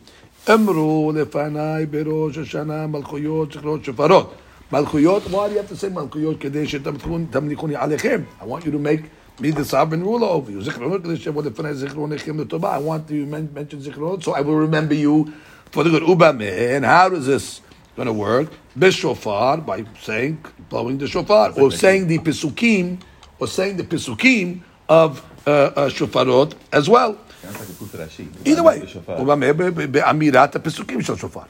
אמרו 0.49 1.11
לפניי 1.15 1.85
בראש 1.85 2.37
השנה 2.37 2.87
מלכויות 2.87 3.51
זכרות 3.51 3.85
שופרות. 3.85 4.33
מלכויות, 4.71 5.23
why 5.23 5.29
do 5.29 5.53
you 5.53 5.59
have 5.59 5.69
to 5.69 5.75
say 5.75 5.89
מלכויות? 5.89 6.39
כדי 6.39 6.67
שתמליכוני 6.67 7.75
עליכם. 7.75 8.21
I 8.39 8.45
want 8.45 8.65
you 8.65 8.71
to 8.71 8.79
make 8.79 9.03
me 9.39 9.51
the 9.51 9.63
sovereign 9.63 10.03
ruler 10.03 10.27
over 10.27 10.51
you. 10.51 10.63
זיכרונות 10.63 11.03
כדי 11.03 11.17
שיבוא 11.17 11.43
לפניי 11.43 11.73
זיכרונכם 11.73 12.39
לטובה. 12.39 12.77
I 12.77 12.79
want 12.79 13.11
to 13.11 13.25
mention 13.29 13.79
זיכרונות, 13.79 14.23
so 14.23 14.31
I 14.31 14.41
will 14.41 14.55
remember 14.55 14.95
you 14.95 15.31
for 15.71 15.83
the 15.83 15.89
good. 15.89 16.03
ובמה, 16.03 16.77
and 16.77 16.85
how 16.85 17.13
is 17.13 17.27
this 17.27 17.61
going 17.95 18.07
to 18.07 18.13
work? 18.13 18.51
Bishofar, 18.77 19.65
by 19.65 19.83
saying, 20.01 20.43
blowing 20.69 20.97
the 20.97 21.07
shofar, 21.07 21.51
or 21.59 21.71
saying 21.71 22.07
the 22.07 22.19
pisukim, 22.19 23.01
or 23.39 23.47
saying 23.47 23.77
the 23.77 23.83
pisukim 23.83 24.61
of 24.87 25.23
uh, 25.45 25.49
uh, 25.51 25.89
shofarot 25.89 26.53
as 26.71 26.87
well. 26.89 27.17
Sounds 27.41 27.59
like 27.59 27.69
a 27.69 27.71
Kuf 27.71 28.07
Rashi. 28.07 28.47
Either 28.47 28.63
way, 28.63 28.85
Shofar. 28.85 29.17
ובמה? 29.17 29.53
ב- 29.53 29.69
ב- 29.75 29.91
באמירת 29.91 30.55
הפסוקים 30.55 31.01
של 31.01 31.15
שופר. 31.15 31.41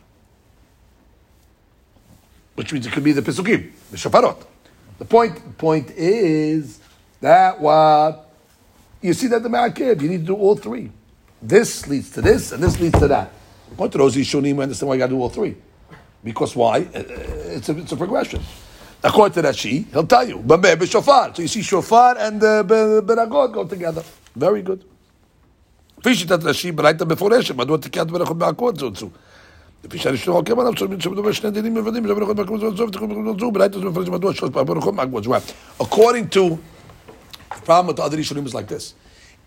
Which 2.55 2.73
means 2.73 2.85
it 2.85 2.91
could 2.91 3.03
be 3.03 3.11
the 3.11 3.21
פסוקים, 3.21 3.69
the 3.91 3.97
shofarot. 3.97 4.37
The 4.99 5.05
point, 5.05 5.57
point 5.57 5.89
is 5.91 6.79
that 7.21 7.59
what 7.59 8.29
you 9.01 9.13
see 9.13 9.27
that 9.27 9.41
the 9.43 9.49
Ma'akib, 9.49 10.01
you 10.01 10.09
need 10.09 10.21
to 10.21 10.27
do 10.27 10.35
all 10.35 10.55
three. 10.55 10.91
This 11.41 11.87
leads 11.87 12.11
to 12.11 12.21
this, 12.21 12.51
and 12.51 12.61
this 12.63 12.79
leads 12.79 12.99
to 12.99 13.07
that. 13.07 13.31
Point 13.75 13.91
to 13.93 13.97
those 13.97 14.15
Yishunim, 14.15 14.55
we 14.57 14.63
understand 14.63 14.89
why 14.89 14.95
you 14.95 14.99
got 14.99 15.07
to 15.07 15.13
do 15.15 15.19
all 15.21 15.29
three. 15.29 15.55
Because 16.25 16.55
why? 16.55 16.77
Uh, 16.93 16.99
It's 17.57 17.69
a, 17.69 17.77
it's 17.77 17.91
a 17.91 17.97
progression. 17.97 18.41
According 19.03 19.41
to 19.41 19.49
Rashi, 19.49 19.85
he'll 19.91 20.05
tell 20.05 20.27
you, 20.27 20.37
Bameh 20.37 20.75
b'shofar. 20.75 21.35
So 21.35 21.41
you 21.41 21.47
see 21.47 21.63
shofar 21.63 22.17
and 22.19 22.43
uh, 22.43 22.63
be- 22.63 23.01
beragot 23.09 23.51
go 23.53 23.63
together. 23.65 24.03
Very 24.35 24.61
good. 24.61 24.83
כפי 26.01 26.15
שיטת 26.15 26.43
רש"י 26.43 26.71
ברייתא 26.71 27.03
מפורשת, 27.03 27.55
מדוע 27.55 27.77
תקיעת 27.77 28.11
ברכות 28.11 28.37
בעקות 28.37 28.77
זו 28.79 28.91
זו. 28.95 29.09
לפי 29.83 29.97
שהראשון 29.97 30.33
עוקב 30.33 30.59
עליו, 30.59 30.71
שמדובר 30.99 31.31
שני 31.31 31.51
דינים 31.51 31.73
מלבדים, 31.73 32.05
ולא 32.05 32.15
ברכות 32.15 32.35
בעקות 32.35 32.59
זו 32.59 32.77
זו, 32.77 32.83
ותיקון 32.87 33.09
ברכות 33.09 33.39
זו, 33.39 33.51
ברייתא 33.51 33.79
זו 33.79 33.91
מפורשת, 33.91 34.09
מדוע 34.11 34.33
שלוש 34.33 34.49
פעמים 34.51 34.67
ברכות 34.67 34.95
בעקות 34.95 35.23
זו. 35.23 35.33
According 35.79 36.29
to, 36.35 36.57
the 37.55 37.61
problem 37.65 37.87
with 37.87 37.97
the 37.97 38.03
other 38.03 38.17
Rishonim 38.17 38.45
is 38.45 38.53
like 38.53 38.67
this. 38.67 38.93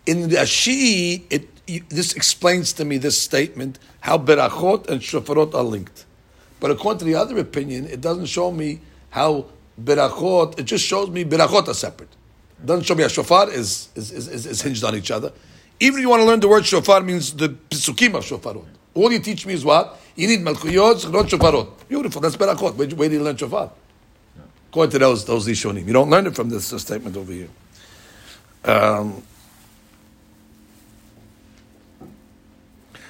In 0.07 0.29
the 0.29 0.37
Rashi, 0.37 1.23
it, 1.31 1.49
you- 1.67 1.83
this 1.89 2.13
explains 2.13 2.73
to 2.75 2.85
me 2.85 2.99
this 2.99 3.21
statement, 3.21 3.79
how 4.01 4.17
berachot 4.19 4.89
and 4.91 5.01
shofarot 5.01 5.55
are 5.55 5.65
linked. 5.65 6.05
But 6.60 6.72
according 6.72 7.00
to 7.00 7.06
the 7.06 7.16
other 7.16 7.38
opinion, 7.38 7.86
it 7.86 8.02
doesn't 8.02 8.26
show 8.26 8.52
me 8.52 8.82
how 9.12 9.46
berachot, 9.82 10.60
it 10.60 10.64
just 10.64 10.86
shows 10.86 11.10
me 11.10 11.24
berachot 11.24 11.68
are 11.68 11.74
separate. 11.74 12.10
It 12.62 12.66
doesn't 12.66 12.86
show 12.86 12.96
me 12.96 13.04
how 13.04 13.10
shofar 13.10 13.50
is, 13.50 13.90
is, 13.96 14.12
is, 14.12 14.46
is, 14.46 14.62
hinged 14.62 14.84
on 14.84 14.96
each 14.96 15.12
other. 15.12 15.32
Even 15.80 16.00
if 16.00 16.02
you 16.02 16.10
want 16.10 16.22
to 16.22 16.26
learn 16.26 16.40
the 16.42 16.48
word 16.48 16.66
shofar 16.66 17.02
means 17.02 17.34
the 17.34 17.50
pisukim 17.50 18.16
of 18.16 18.26
shofarot. 18.26 18.66
All 18.94 19.12
you 19.12 19.20
teach 19.20 19.46
me 19.46 19.54
is 19.54 19.64
what? 19.64 20.00
You 20.16 20.28
need 20.28 20.42
malchuyot, 20.42 21.06
zechrot, 21.06 21.30
shofarot. 21.30 21.88
Beautiful, 21.88 22.22
that's 22.22 22.36
berachot. 22.36 22.76
Where, 22.76 22.88
where 22.90 23.08
do 23.08 23.16
you 23.16 23.24
learn 23.24 23.38
shofar? 23.38 23.72
According 24.70 24.92
to 24.92 25.00
those, 25.00 25.26
those 25.26 25.48
Rishonim. 25.48 25.88
You 25.88 25.94
don't 25.94 26.10
learn 26.10 26.28
it 26.28 26.36
from 26.36 26.50
this 26.50 26.68
statement 26.68 27.18
over 27.18 27.32
here. 27.32 27.50
Um, 28.66 29.24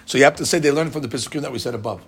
so 0.06 0.18
you 0.18 0.24
have 0.24 0.36
to 0.36 0.45
say 0.45 0.60
they 0.60 0.72
learned 0.72 0.93
from 0.93 1.02
the 1.02 1.10
pisukim 1.10 1.41
that 1.41 1.52
we 1.52 1.60
said 1.60 1.74
above 1.74 2.02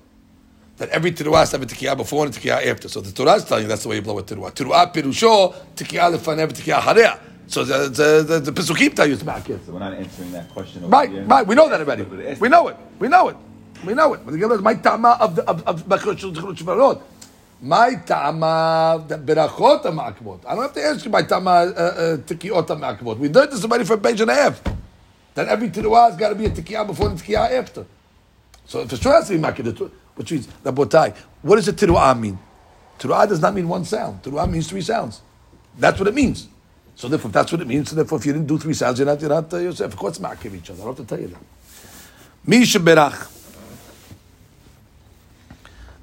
that 0.82 0.90
every 0.90 1.12
teruah 1.12 1.42
has 1.42 1.52
to 1.52 1.60
have 1.60 1.64
a 1.64 1.72
tikiyah 1.72 1.96
before 1.96 2.26
and 2.26 2.36
a 2.36 2.40
tikiyah 2.40 2.66
after. 2.66 2.90
So 2.90 3.02
the 3.02 3.12
Torah 3.12 3.34
is 3.36 3.46
telling 3.46 3.66
you 3.66 3.70
that's 3.70 3.84
the 3.84 3.90
way 3.90 3.98
you 3.98 4.02
blow 4.02 4.18
a 4.18 4.24
teruah. 4.24 4.52
Teruah 4.52 4.92
pirusho, 4.92 5.54
tikiyah 5.76 6.18
lefanev, 6.18 6.54
tikiyah 6.54 6.80
hareah. 6.80 7.20
So 7.46 7.64
the, 7.64 7.88
the, 7.90 8.24
the, 8.24 8.40
the 8.40 8.52
Pesukim 8.52 8.96
tell 8.96 9.06
you 9.06 9.14
it's 9.14 9.22
ma'akir. 9.22 9.64
So 9.64 9.74
we're 9.74 9.80
not 9.80 9.94
answering 9.94 10.32
that 10.32 10.50
question 10.50 10.90
Right, 10.90 11.12
here. 11.12 11.24
right. 11.26 11.46
We 11.46 11.54
know 11.54 11.70
that 11.70 11.82
already. 11.82 12.02
We 12.40 12.50
know 12.50 12.70
it. 12.70 12.78
We 12.98 13.08
know 13.10 13.28
it. 13.30 13.38
We 13.86 13.94
know 13.94 14.14
it. 14.16 14.22
But 14.26 14.32
the 14.32 14.40
Gemara 14.40 14.56
is 14.56 14.62
my 14.64 14.74
ta'ama 14.74 15.18
of 15.22 15.36
the 15.36 15.44
of 15.48 15.62
of 15.68 15.86
Bechot 15.86 16.18
Shul 16.18 16.32
Zechut 16.34 16.58
Shvarot. 16.58 17.02
My 17.62 17.94
ta'ama 18.04 19.06
the 19.08 19.18
berachot 19.20 19.84
ma'akvot. 19.84 20.46
I 20.48 20.56
don't 20.56 20.64
have 20.64 20.74
to 20.74 20.84
ask 20.84 21.06
you 21.06 21.12
my 21.12 21.22
ta'ama 21.22 21.52
uh, 21.52 21.62
uh, 21.62 22.18
tikiot 22.18 22.66
ma'akvot. 22.68 23.20
We 23.20 23.30
learned 23.30 23.52
this 23.52 23.64
already 23.64 23.84
for 23.84 23.94
a 23.94 23.98
page 24.00 24.20
and 24.22 24.32
a 24.32 24.34
half. 24.34 24.64
That 25.36 25.48
every 25.48 25.70
teruah 25.70 26.10
has 26.10 26.18
got 26.18 26.30
to 26.30 26.36
be 26.36 26.46
a 26.46 26.50
tikiyah 26.50 26.88
before 26.88 27.10
and 27.10 27.20
tikiyah 27.20 27.52
after. 27.52 27.86
So 28.66 28.80
if 28.82 28.92
it's 28.94 29.02
sure 29.02 29.14
has 29.14 29.28
to 29.28 29.34
be 29.38 29.40
makir, 29.40 29.92
which 30.15 30.33
means 30.33 30.47
rabotai. 30.65 31.17
What 31.43 31.57
does 31.57 31.69
a 31.69 31.73
teruah 31.73 32.19
mean? 32.19 32.39
Teruah 32.99 33.29
does 33.29 33.41
not 33.41 33.55
mean 33.55 33.69
one 33.69 33.85
sound. 33.85 34.23
Teruah 34.23 34.51
means 34.51 34.69
three 34.69 34.81
sounds. 34.81 35.21
That's 35.79 35.99
what 35.99 36.09
it 36.09 36.15
means. 36.15 36.49
So 36.95 37.09
therefore, 37.09 37.29
if 37.29 37.35
that's 37.35 37.53
what 37.53 37.61
it 37.61 37.67
means, 37.67 37.91
so 37.91 37.97
therefore, 37.97 38.19
if 38.19 38.27
you 38.27 38.33
didn't 38.33 38.47
do 38.49 38.59
three 38.59 38.73
sounds, 38.73 38.99
you're 38.99 39.07
not, 39.07 39.21
you're 39.21 39.29
not, 39.29 39.53
uh, 39.53 39.59
Yosef. 39.59 39.93
Of 39.93 39.97
course, 39.97 40.19
makir 40.19 40.55
each 40.55 40.71
other. 40.71 40.81
I 40.81 40.85
don't 40.87 40.99
have 40.99 41.07
to 41.07 41.15
tell 41.15 41.21
you 41.21 41.29
that. 41.29 41.43
מי 42.49 42.67
שבירך 42.67 43.29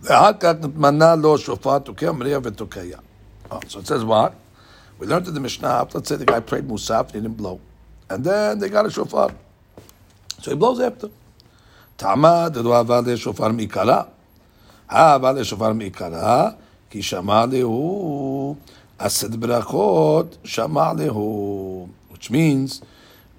ואחר 0.01 0.32
כך 0.39 0.53
נתמנה 0.61 1.16
לו 1.16 1.38
שופר 1.38 1.80
תוקע 1.80 2.11
מריע 2.11 2.39
ותוקע. 2.43 2.97
Oh, 3.49 3.59
so 3.68 3.80
it 3.80 3.88
says 3.88 4.03
what? 4.03 4.34
We 4.99 5.07
learned 5.07 5.28
in 5.28 5.34
the 5.34 5.39
Mishnah, 5.39 5.88
let's 5.93 6.09
say 6.09 6.16
the 6.16 6.26
guy 6.26 6.39
prayed 6.39 6.68
Musaf 6.68 7.07
and 7.07 7.11
he 7.16 7.22
didn't 7.22 7.38
blow. 7.38 7.59
And 8.09 8.24
then 8.24 8.59
they 8.59 8.70
got 8.70 8.86
a 8.86 8.91
shofar. 8.91 9.32
So 10.41 10.51
he 10.51 10.57
blows 10.57 10.80
after. 10.80 11.09
טעמה 11.97 12.49
דדו 12.49 12.76
עבר 12.76 12.99
לשופר 13.05 13.47
מעיקרה. 13.47 14.01
העבר 14.89 15.32
לשופר 15.32 15.74
מעיקרה, 15.74 16.49
כי 16.89 17.01
שמע 17.01 17.45
להו, 17.45 18.55
עשת 18.99 19.36
ברכות, 19.36 20.38
שמע 20.43 20.93
להו. 20.93 21.88
Which 22.11 22.32
means, 22.32 22.82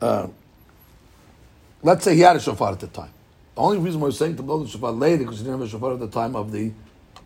uh, 0.02 0.26
let's 1.82 2.04
say 2.04 2.14
he 2.14 2.20
had 2.20 2.36
a 2.36 2.40
shofar 2.40 2.72
at 2.72 2.80
the 2.80 2.86
time. 2.88 3.12
The 3.54 3.60
only 3.60 3.78
reason 3.78 4.00
we're 4.00 4.10
saying 4.10 4.36
to 4.36 4.42
blow 4.42 4.62
the 4.62 4.68
shofar 4.68 4.92
later 4.92 5.18
because 5.18 5.38
he 5.38 5.44
didn't 5.44 5.60
have 5.60 5.68
a 5.68 5.70
shofar 5.70 5.92
at 5.92 6.00
the 6.00 6.08
time 6.08 6.34
of 6.34 6.50
the 6.50 6.72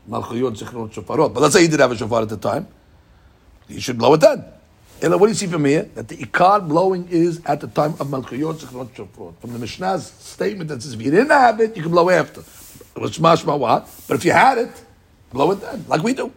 Malchuyot 0.08 0.56
Zichrot 0.58 0.92
Shofarot. 0.92 1.32
But 1.32 1.40
let's 1.42 1.54
say 1.54 1.62
he 1.62 1.68
did 1.68 1.80
have 1.80 1.92
a 1.92 1.96
shofar 1.96 2.22
at 2.22 2.28
the 2.28 2.36
time. 2.36 2.66
He 3.66 3.80
should 3.80 3.98
blow 3.98 4.14
it 4.14 4.20
then. 4.20 4.44
Ella, 5.03 5.17
what 5.17 5.27
do 5.27 5.31
you 5.31 5.35
see 5.35 5.47
from 5.47 5.65
here? 5.65 5.83
That 5.95 6.07
the 6.07 6.15
ikar 6.15 6.65
blowing 6.65 7.09
is 7.09 7.41
at 7.45 7.59
the 7.59 7.67
time 7.67 7.91
of 7.99 8.07
Malchuyot 8.07 8.61
Zichrot 8.61 8.87
Shofarot. 8.91 9.35
From 9.39 9.51
the 9.51 9.59
Mishnah's 9.59 10.05
statement 10.05 10.69
that 10.69 10.81
says 10.81 10.93
if 10.93 11.01
you 11.01 11.11
didn't 11.11 11.31
have 11.31 11.59
it, 11.59 11.75
you 11.75 11.83
can 11.83 11.91
blow 11.91 12.09
after. 12.09 12.39
Which 12.97 13.19
mashma 13.19 13.59
what? 13.59 13.89
But 14.07 14.15
if 14.15 14.23
you 14.23 14.31
had 14.31 14.59
it, 14.59 14.71
blow 15.33 15.51
it 15.51 15.55
then, 15.55 15.83
like 15.89 16.01
we 16.03 16.13
do. 16.13 16.31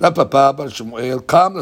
Rav 0.00 0.16
Papa 0.16 0.52
Bar 0.56 0.68
Shemuel, 0.68 1.20
Kam. 1.20 1.54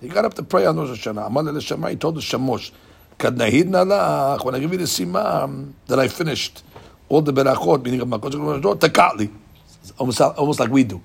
He 0.00 0.08
got 0.08 0.24
up 0.24 0.34
to 0.34 0.42
pray 0.42 0.66
on 0.66 0.78
Rosh 0.78 1.06
Hashanah. 1.06 1.30
L'Shema, 1.54 1.90
he 1.90 1.96
told 1.96 2.16
the 2.16 2.20
Shamosh, 2.20 2.72
Kad 3.16 3.36
nahid 3.36 3.68
nalach, 3.68 4.44
when 4.44 4.56
I 4.56 4.58
give 4.58 4.72
you 4.72 4.78
the 4.78 4.84
simam, 4.84 5.74
that 5.86 6.00
I 6.00 6.08
finished 6.08 6.64
all 7.08 7.22
the 7.22 7.32
berachot, 7.32 7.84
meaning 7.84 8.00
of 8.00 8.08
Malchut 8.08 8.32
Zichrot 8.32 8.60
Shofarot, 8.60 8.80
takatli. 8.80 9.30
Almost, 9.96 10.20
almost 10.20 10.58
like 10.58 10.70
we 10.70 10.82
do. 10.82 11.00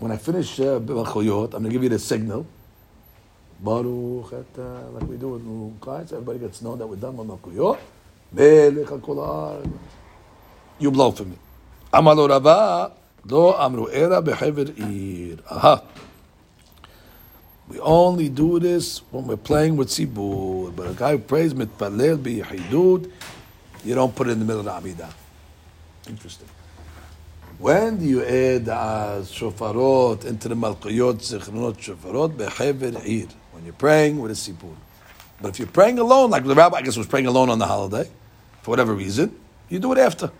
When 0.00 0.10
I 0.12 0.16
finish 0.16 0.58
uh, 0.58 0.76
I'm 0.76 0.86
going 0.86 1.64
to 1.64 1.68
give 1.68 1.82
you 1.82 1.90
the 1.90 1.98
signal. 1.98 2.46
Baruch 3.62 4.32
like 4.32 5.06
we 5.06 5.18
do 5.18 5.36
in 5.36 5.78
Ukais, 5.78 6.14
everybody 6.14 6.38
gets 6.38 6.60
to 6.60 6.64
know 6.64 6.76
that 6.76 6.86
we're 6.86 6.96
done 6.96 7.14
with 7.18 7.28
ha'aretz. 7.28 7.78
You 10.78 10.90
blow 10.90 11.12
for 11.12 11.24
me. 11.24 11.36
Amar 11.92 12.14
lo 12.14 12.26
Rava, 12.26 12.92
lo 13.26 13.54
amru 13.58 13.90
era 13.90 14.22
behever 14.22 14.72
ir. 14.78 15.40
Aha. 15.50 15.82
We 17.68 17.78
only 17.80 18.30
do 18.30 18.58
this 18.58 19.02
when 19.10 19.26
we're 19.26 19.36
playing 19.36 19.76
with 19.76 19.88
Sibur. 19.88 20.74
But 20.74 20.88
a 20.88 20.94
guy 20.94 21.10
who 21.12 21.18
prays 21.18 21.52
mitpalel 21.52 22.16
biyahidud, 22.16 23.10
you 23.84 23.94
don't 23.94 24.16
put 24.16 24.28
it 24.28 24.30
in 24.30 24.38
the 24.38 24.46
middle 24.46 24.66
of 24.66 24.82
the 24.82 24.88
Amidah. 24.88 25.12
Interesting. 26.08 26.48
When 27.59 27.97
do 27.97 28.05
you 28.05 28.21
add 28.23 28.67
uh, 28.67 29.21
shofarot 29.21 30.25
into 30.25 30.49
the 30.49 30.55
malchuyot, 30.55 31.15
zichronot, 31.15 31.77
shofarot, 31.77 32.35
behever 32.35 32.99
ir? 33.05 33.27
When 33.51 33.63
you're 33.63 33.73
praying 33.73 34.19
with 34.19 34.31
a 34.31 34.33
Sibur. 34.33 34.75
But 35.41 35.49
if 35.51 35.59
you're 35.59 35.67
praying 35.67 35.99
alone, 35.99 36.31
like 36.31 36.43
the 36.43 36.53
rabbi, 36.53 36.77
I 36.77 36.81
guess, 36.81 36.97
was 36.97 37.07
praying 37.07 37.27
alone 37.27 37.49
on 37.49 37.59
the 37.59 37.65
holiday, 37.65 38.09
for 38.61 38.71
whatever 38.71 38.93
reason, 38.93 39.33
you 39.69 39.79
do 39.79 39.91
it 39.93 39.97
after. 39.97 40.31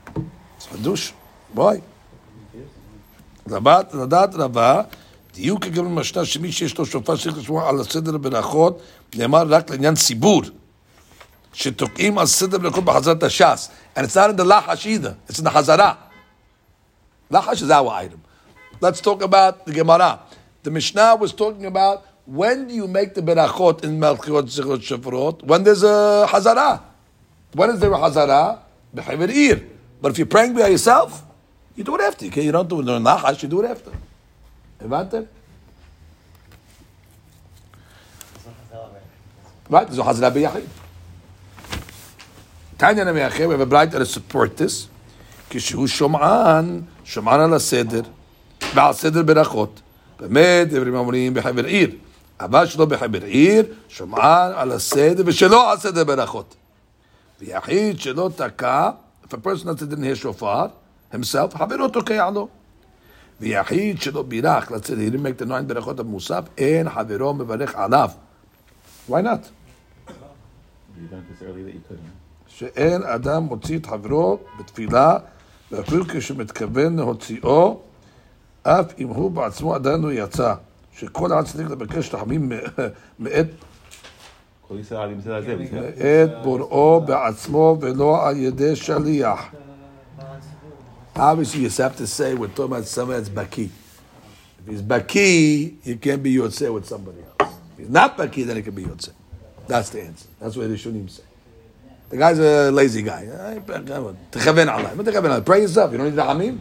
It's 0.58 0.68
hadush. 0.68 1.14
Why? 1.54 1.82
רבת, 3.50 3.94
לדעת 3.94 4.36
רבה, 4.36 4.82
דיוק 5.34 5.66
גם 5.66 5.86
במשנה 5.86 6.26
שמי 6.26 6.52
שיש 6.52 6.78
לו 6.78 6.86
שופר 6.86 7.18
צריך 7.18 7.38
לשמוע 7.38 7.70
על 7.70 7.80
הסדר 7.80 8.18
ברכות, 8.18 8.82
נאמר 9.16 9.44
רק 9.48 9.70
לעניין 9.70 9.96
ציבור. 9.96 10.42
שתוקעים 11.54 12.18
על 12.18 12.26
סדר 12.26 12.58
ברכות 12.58 12.84
בחזרת 12.84 13.24
הש"ס. 13.24 13.70
And 13.96 14.00
it's 14.00 14.16
not 14.16 14.30
in 14.30 14.36
the 14.36 14.44
לחש 14.44 14.86
either, 14.86 15.32
it's 15.32 15.40
in 15.40 15.44
the 15.44 15.50
חזרה. 15.50 15.94
Lachash 17.31 17.63
is 17.63 17.71
our 17.71 17.89
item. 17.91 18.23
Let's 18.81 19.01
talk 19.01 19.23
about 19.23 19.67
the 19.67 19.73
Gemara. 19.73 20.21
The 20.63 20.71
Mishnah 20.71 21.17
was 21.17 21.33
talking 21.33 21.65
about 21.67 22.07
when 22.27 22.69
do 22.69 22.75
you 22.75 22.87
make 22.89 23.15
the 23.15 23.23
berachot 23.23 23.85
in 23.85 23.99
Malchiot 24.01 24.45
Zichot 24.45 24.79
Shavuot? 24.79 25.43
When 25.45 25.63
there's 25.63 25.83
a 25.83 26.27
Hazara. 26.29 26.83
When 27.53 27.71
is 27.71 27.81
there 27.81 27.93
a 27.93 27.97
Hazara? 27.97 28.61
B'chivir 28.95 29.31
ir. 29.31 29.63
But 30.01 30.13
if 30.13 30.19
you're 30.19 30.27
praying 30.27 30.55
by 30.55 30.69
yourself, 30.69 31.23
you 31.77 31.85
do 31.85 31.95
it 31.97 32.01
after. 32.01 32.27
Okay? 32.27 32.43
You 32.43 32.53
don't 32.53 32.69
do 32.69 32.81
it 32.81 32.85
during 32.85 33.03
Nachash, 33.03 33.43
you 33.43 33.49
do 33.49 33.63
it 33.63 33.71
after. 33.71 33.93
Right? 34.81 35.27
Right? 39.69 39.87
There's 39.87 39.99
a 39.99 40.03
Hazara. 40.03 40.67
Tanya 42.77 43.05
Namiachim, 43.05 43.49
we 43.49 43.59
have 43.59 43.73
a 43.73 43.87
to 43.87 43.99
that 43.99 44.07
support 44.07 44.57
this. 44.57 44.89
Kishu 45.51 45.87
Shom'an. 45.87 46.87
שומען 47.11 47.41
על 47.41 47.55
הסדר, 47.55 48.03
ועל 48.75 48.93
סדר 48.93 49.23
ברכות. 49.23 49.81
באמת, 50.21 50.69
דברים 50.69 50.95
אומרים 50.95 51.35
בחבר 51.35 51.65
עיר. 51.65 51.91
אבל 52.41 52.67
שלא 52.67 52.85
בחבר 52.85 53.25
עיר, 53.25 53.65
שומען 53.89 54.53
על 54.55 54.73
הסדר, 54.73 55.23
ושלא 55.27 55.73
על 55.73 55.79
סדר 55.79 56.05
ברכות. 56.05 56.55
ויחיד 57.41 58.01
שלא 58.01 58.31
תקע, 58.37 58.91
if 59.25 59.29
a 59.29 59.37
person 59.37 59.65
doesn't 59.65 60.03
hear 60.03 60.15
שופר, 60.15 60.67
himself, 61.13 61.59
חברו 61.59 61.89
תוקע 61.89 62.31
לו. 62.31 62.49
ויחיד 63.41 64.03
שלא 64.03 64.23
בירך 64.23 64.71
לצאת, 64.71 64.99
he 64.99 65.15
didn't 65.15 65.23
make 65.23 65.43
the 65.43 65.49
nine 65.49 65.63
ברכות 65.67 66.01
המוסף, 66.01 66.45
אין 66.59 66.91
חברו 66.91 67.35
מברך 67.35 67.75
עליו. 67.75 68.11
Why 69.11 69.13
not? 69.13 69.17
That. 70.99 71.45
שאין 72.47 73.03
אדם 73.03 73.43
מוציא 73.43 73.79
את 73.79 73.87
חברו 73.87 74.39
בתפילה, 74.59 75.19
ואפילו 75.73 76.05
כשמתכוון 76.09 76.97
להוציאו, 76.97 77.81
אף 78.63 78.87
אם 78.99 79.09
הוא 79.09 79.31
בעצמו 79.31 79.75
עדיין 79.75 80.01
לא 80.03 80.13
יצא. 80.13 80.55
שכל 80.99 81.33
אחד 81.33 81.45
צריך 81.45 81.71
לבקש 81.71 82.15
רחמים 82.15 82.49
מ- 82.49 82.53
מאת? 83.19 83.47
מאת 85.99 86.31
בוראו 86.43 87.01
בעצמו 87.07 87.77
ולא 87.81 88.29
על 88.29 88.37
ידי 88.37 88.77
שליח. 88.77 89.41
Obviously, 91.17 91.59
you 91.59 91.69
have 91.71 91.97
to 91.97 92.07
say 92.07 92.35
we're 92.35 92.47
talking 92.49 92.73
about 92.73 92.87
someone 92.87 93.17
that's 93.17 93.29
baki. 93.29 93.69
If 94.61 94.67
he's 94.71 94.81
baki, 94.83 95.75
he 95.83 95.97
can't 95.97 96.23
be 96.23 96.33
yotzeh 96.35 96.73
with 96.73 96.87
somebody 96.87 97.19
else. 97.41 97.53
If 97.73 97.79
he's 97.79 97.91
not 97.91 98.17
baki, 98.17 98.47
then 98.47 98.57
he 98.57 98.63
can 98.63 98.75
be 98.75 98.85
yotzeh. 98.85 99.13
That's 99.67 99.91
the 99.91 100.03
answer. 100.03 100.29
That's 100.41 100.57
what 100.57 100.69
the 100.69 100.77
Shunim 100.77 101.11
say. 101.11 101.25
The 102.10 102.18
guy's 102.18 102.40
a 102.40 102.72
lazy 102.72 103.02
guy. 103.02 103.26
תכוון 104.30 104.70
עליי. 104.70 104.96
מה 104.96 105.04
תכוון 105.04 105.32
עליי? 105.32 105.42
Pray 105.46 105.62
yourself. 105.68 105.92
You 105.92 105.98
don't 105.98 106.16
need 106.16 106.20
רחמים? 106.20 106.58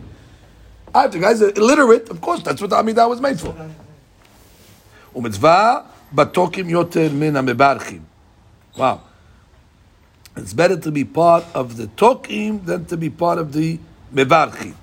Ah, 0.95 1.07
if 1.07 1.13
the 1.13 1.19
guy's 1.19 1.43
illiterate, 1.43 2.09
of 2.09 2.21
course, 2.21 2.43
that's 2.43 2.61
what 2.61 2.71
the 2.71 2.77
Amidah 2.77 3.09
was 3.09 3.21
made 3.21 3.41
for. 3.41 3.55
ומצווה 5.15 5.81
בתוקים 6.13 6.69
יותר 6.69 7.13
מן 7.13 7.37
המברכים. 7.37 8.01
Wow. 8.77 9.01
It's 10.37 10.53
better 10.53 10.77
to 10.77 10.91
be 10.91 11.05
part 11.05 11.45
of 11.55 11.77
the 11.77 11.87
tokim 11.87 12.65
than 12.65 12.85
to 12.87 12.97
be 12.97 13.09
part 13.09 13.39
of 13.39 13.53
the 13.53 13.79
mevarchim. 14.13 14.75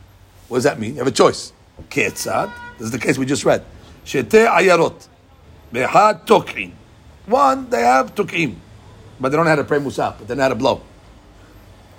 What 0.47 0.57
does 0.57 0.63
that 0.63 0.79
mean? 0.79 0.93
You 0.93 0.99
have 0.99 1.07
a 1.07 1.11
choice. 1.11 1.51
Ketzad. 1.89 2.51
This 2.77 2.85
is 2.85 2.91
the 2.91 2.99
case 2.99 3.17
we 3.17 3.25
just 3.25 3.43
read. 3.43 3.63
Shete 4.05 4.47
ayarot. 4.47 5.07
Behad 5.71 6.25
tokim. 6.25 6.71
One, 7.25 7.69
they 7.69 7.81
have 7.81 8.15
tokim. 8.15 8.55
but 9.20 9.30
they 9.30 9.36
don't 9.36 9.44
know 9.44 9.50
how 9.50 9.56
to 9.56 9.64
pray 9.64 9.78
musaf, 9.78 10.18
but 10.18 10.28
they 10.28 10.34
know 10.34 10.42
how 10.42 10.48
to 10.48 10.54
blow. 10.54 10.82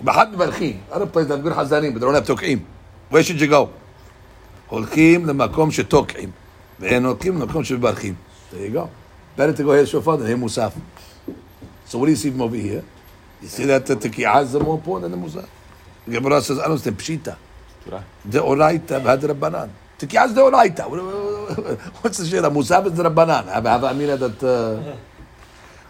Bahad 0.02 0.34
Balchim, 0.34 0.80
other 0.92 1.06
places 1.06 1.28
that 1.28 1.36
have 1.36 1.44
good 1.44 1.52
Hazanim, 1.52 1.92
but 1.92 2.00
they 2.00 2.06
don't 2.06 2.14
have 2.14 2.26
Tok'im. 2.26 2.64
Where 3.08 3.22
should 3.22 3.40
you 3.40 3.48
go? 3.48 3.72
Holkim 4.68 5.24
lemakom 5.24 5.72
shetok'im. 5.72 6.32
makom 6.78 7.16
holkim 7.16 7.42
lemakom 7.42 7.64
shebarchim. 7.64 8.16
There 8.52 8.66
you 8.66 8.70
go. 8.70 8.90
Better 9.36 9.52
to 9.54 9.62
go 9.62 9.72
here 9.72 9.86
shofar 9.86 10.18
than 10.18 10.26
here 10.26 10.36
musaf. 10.36 10.74
So 11.86 11.98
what 11.98 12.06
do 12.06 12.10
you 12.10 12.16
see 12.16 12.30
from 12.30 12.42
over 12.42 12.56
here? 12.56 12.84
You 13.40 13.48
see 13.48 13.64
that 13.64 13.86
the 13.86 13.96
teki'ah 13.96 14.42
is 14.42 14.52
more 14.54 14.76
important 14.76 15.10
than 15.10 15.20
the 15.20 15.26
musaf. 15.26 15.48
Gemara 16.08 16.40
says, 16.42 16.58
I 16.58 16.62
don't 16.62 16.72
understand, 16.72 16.98
pshita. 16.98 17.36
The 18.24 18.40
oraita 18.40 19.00
had 19.00 19.20
rabbanan. 19.20 19.70
Teki'ah 19.98 20.26
is 20.26 20.34
the 20.34 20.42
oraita. 20.42 20.88
What's 22.02 22.18
the 22.18 22.26
shit? 22.26 22.42
Musaf 22.44 22.86
is 22.86 22.92
the 22.92 23.04
rabbanan. 23.04 23.48
I 23.48 23.70
have 23.72 23.84
Amina 23.84 24.16
that... 24.16 24.42
Uh, 24.42 24.96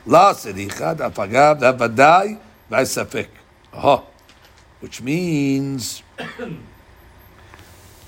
La 0.08 0.32
sedichad 0.32 1.00
afagav 1.00 1.60
davadai 1.60 2.38
vaisafik. 2.70 3.28
Aha. 3.74 4.02
Which 4.80 5.02
means 5.02 6.02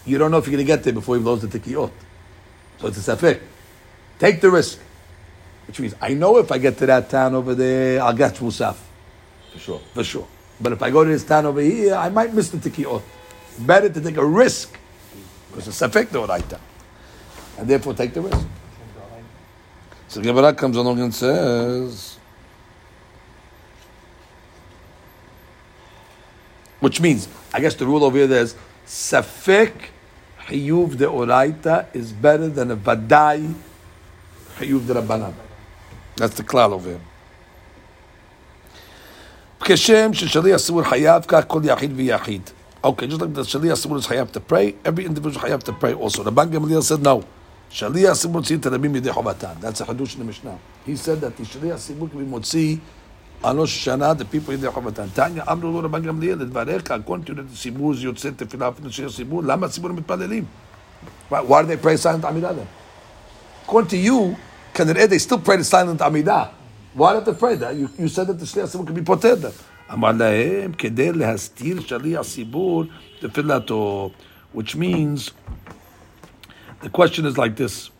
you 0.06 0.16
don't 0.16 0.30
know 0.30 0.38
if 0.38 0.46
you're 0.46 0.56
going 0.56 0.64
to 0.66 0.72
get 0.72 0.82
there 0.82 0.94
before 0.94 1.16
you 1.16 1.22
blows 1.22 1.42
the 1.42 1.58
tikkiot. 1.58 1.92
So 2.78 2.86
it's 2.86 3.06
a 3.06 3.14
safek. 3.14 3.40
Take 4.18 4.40
the 4.40 4.50
risk. 4.50 4.78
Which 5.66 5.78
means 5.78 5.94
I 6.00 6.14
know 6.14 6.38
if 6.38 6.50
I 6.50 6.56
get 6.56 6.78
to 6.78 6.86
that 6.86 7.10
town 7.10 7.34
over 7.34 7.54
there, 7.54 8.02
I'll 8.02 8.14
get 8.14 8.34
musaf. 8.36 8.76
For 9.52 9.58
sure. 9.58 9.80
For 9.92 10.02
sure. 10.02 10.28
But 10.58 10.72
if 10.72 10.82
I 10.82 10.90
go 10.90 11.04
to 11.04 11.10
this 11.10 11.24
town 11.24 11.44
over 11.44 11.60
here, 11.60 11.94
I 11.94 12.08
might 12.08 12.32
miss 12.32 12.48
the 12.48 12.56
tikkiot. 12.56 13.02
Better 13.58 13.90
to 13.90 14.00
take 14.00 14.16
a 14.16 14.24
risk. 14.24 14.74
Because 15.50 15.68
it's 15.68 15.82
a 15.82 15.88
safik, 15.88 16.08
though, 16.08 16.26
right 16.26 16.44
And 17.58 17.68
therefore 17.68 17.92
take 17.92 18.14
the 18.14 18.22
risk. 18.22 18.46
So 20.09 20.21
Gemara 20.21 20.53
comes 20.53 20.77
along 20.77 20.99
and 20.99 21.13
says, 21.13 22.17
which 26.79 27.01
means, 27.01 27.27
I 27.53 27.59
guess 27.59 27.75
the 27.75 27.85
rule 27.85 28.03
over 28.03 28.17
here 28.17 28.31
is 28.31 28.55
safek 28.85 29.73
hiyuv 30.47 30.97
de 30.97 31.05
oraita 31.05 31.87
is 31.95 32.11
better 32.11 32.47
than 32.47 32.71
a 32.71 32.75
vadai 32.75 33.53
hiyuv 34.59 34.87
de 34.87 34.93
rabbanan. 34.93 35.33
That's 36.15 36.35
the 36.35 36.43
klal 36.43 36.71
over 36.71 36.89
here. 36.89 37.01
כשם 39.65 40.13
ששליח 40.13 40.57
סבור 40.57 40.83
חייב, 40.83 41.25
כך 41.27 41.43
כל 41.47 41.61
יחיד 41.63 41.91
ויחיד. 41.95 42.49
Okay, 42.85 43.07
just 43.07 43.19
like 43.19 43.33
the 43.33 43.41
Shaliach 43.41 43.83
Sibur 43.83 43.97
is 43.97 44.05
Hayav 44.05 44.31
to 44.31 44.39
pray, 44.39 44.75
every 44.85 45.05
individual 45.05 45.43
Hayav 45.43 45.63
to 45.63 45.73
pray 45.73 45.95
also. 45.95 46.21
The 46.21 46.31
Ban 46.31 46.51
Gamaliel 46.51 46.83
said 46.83 47.01
no. 47.01 47.23
Shaliach 47.71 48.15
Sibur 48.15 48.41
tzir 48.41 48.59
terabim 48.59 48.93
yidei 48.95 49.11
chovatan. 49.13 49.59
That's 49.59 49.81
a 49.81 49.85
Hadush 49.85 50.13
in 50.13 50.19
the 50.19 50.25
Mishnah. 50.25 50.57
He 50.85 50.95
said 50.95 51.19
that 51.21 51.35
the 51.35 51.43
Shaliach 51.43 51.75
Sibur 51.75 52.09
can 52.09 52.23
be 52.23 52.31
motzi 52.31 52.79
on 53.43 53.57
Rosh 53.57 53.87
Hashanah, 53.87 54.17
the 54.17 54.25
people 54.25 54.53
yidei 54.53 54.71
chovatan. 54.71 55.09
Tanya, 55.13 55.43
אמרו 55.51 55.71
לו 55.71 55.79
רבן 55.83 56.03
גמליאל, 56.03 56.37
לדבריך, 56.39 56.91
according 56.91 57.25
to 57.25 57.33
the 57.33 57.57
ציבור 57.57 57.93
זה 57.93 58.03
יוצא 58.03 58.29
תפילה 58.29 58.67
אפילו 58.67 58.91
שיש 58.91 59.15
ציבור, 59.15 59.43
למה 59.43 59.65
הציבור 59.65 59.91
מתפללים? 59.91 60.45
Why, 61.29 61.41
why 61.41 61.61
do 61.61 61.67
they 61.67 61.77
pray 61.77 61.97
silent 61.97 62.25
עמידה 62.25 62.51
then? 62.51 62.67
According 63.67 63.87
to 63.89 63.97
you, 63.97 64.35
כנראה 64.73 65.05
they 65.07 65.19
still 65.19 65.39
pray 65.39 65.57
the 65.57 65.63
silent 65.63 66.01
עמידה. 66.01 66.45
Why 66.95 67.13
don't 67.13 67.25
they 67.25 67.33
pray 67.33 67.55
that? 67.55 67.75
You, 67.75 67.89
you 67.97 68.07
said 68.07 68.27
that 68.27 68.39
the 68.39 68.45
שליח 68.45 68.65
ציבור 68.65 68.85
can 68.85 68.93
be 68.93 69.05
פותר 69.05 69.35
them. 69.35 69.53
אמר 69.93 70.11
להם, 70.11 70.73
כדי 70.73 71.11
להסתיר 71.11 71.81
שליח 71.81 72.21
ציבור 72.21 72.83
תפילתו, 73.19 74.09
which 74.55 74.75
means, 74.75 75.31
the 76.80 76.90
question 76.90 77.26
is 77.26 77.36
like 77.38 77.56
this. 77.56 77.90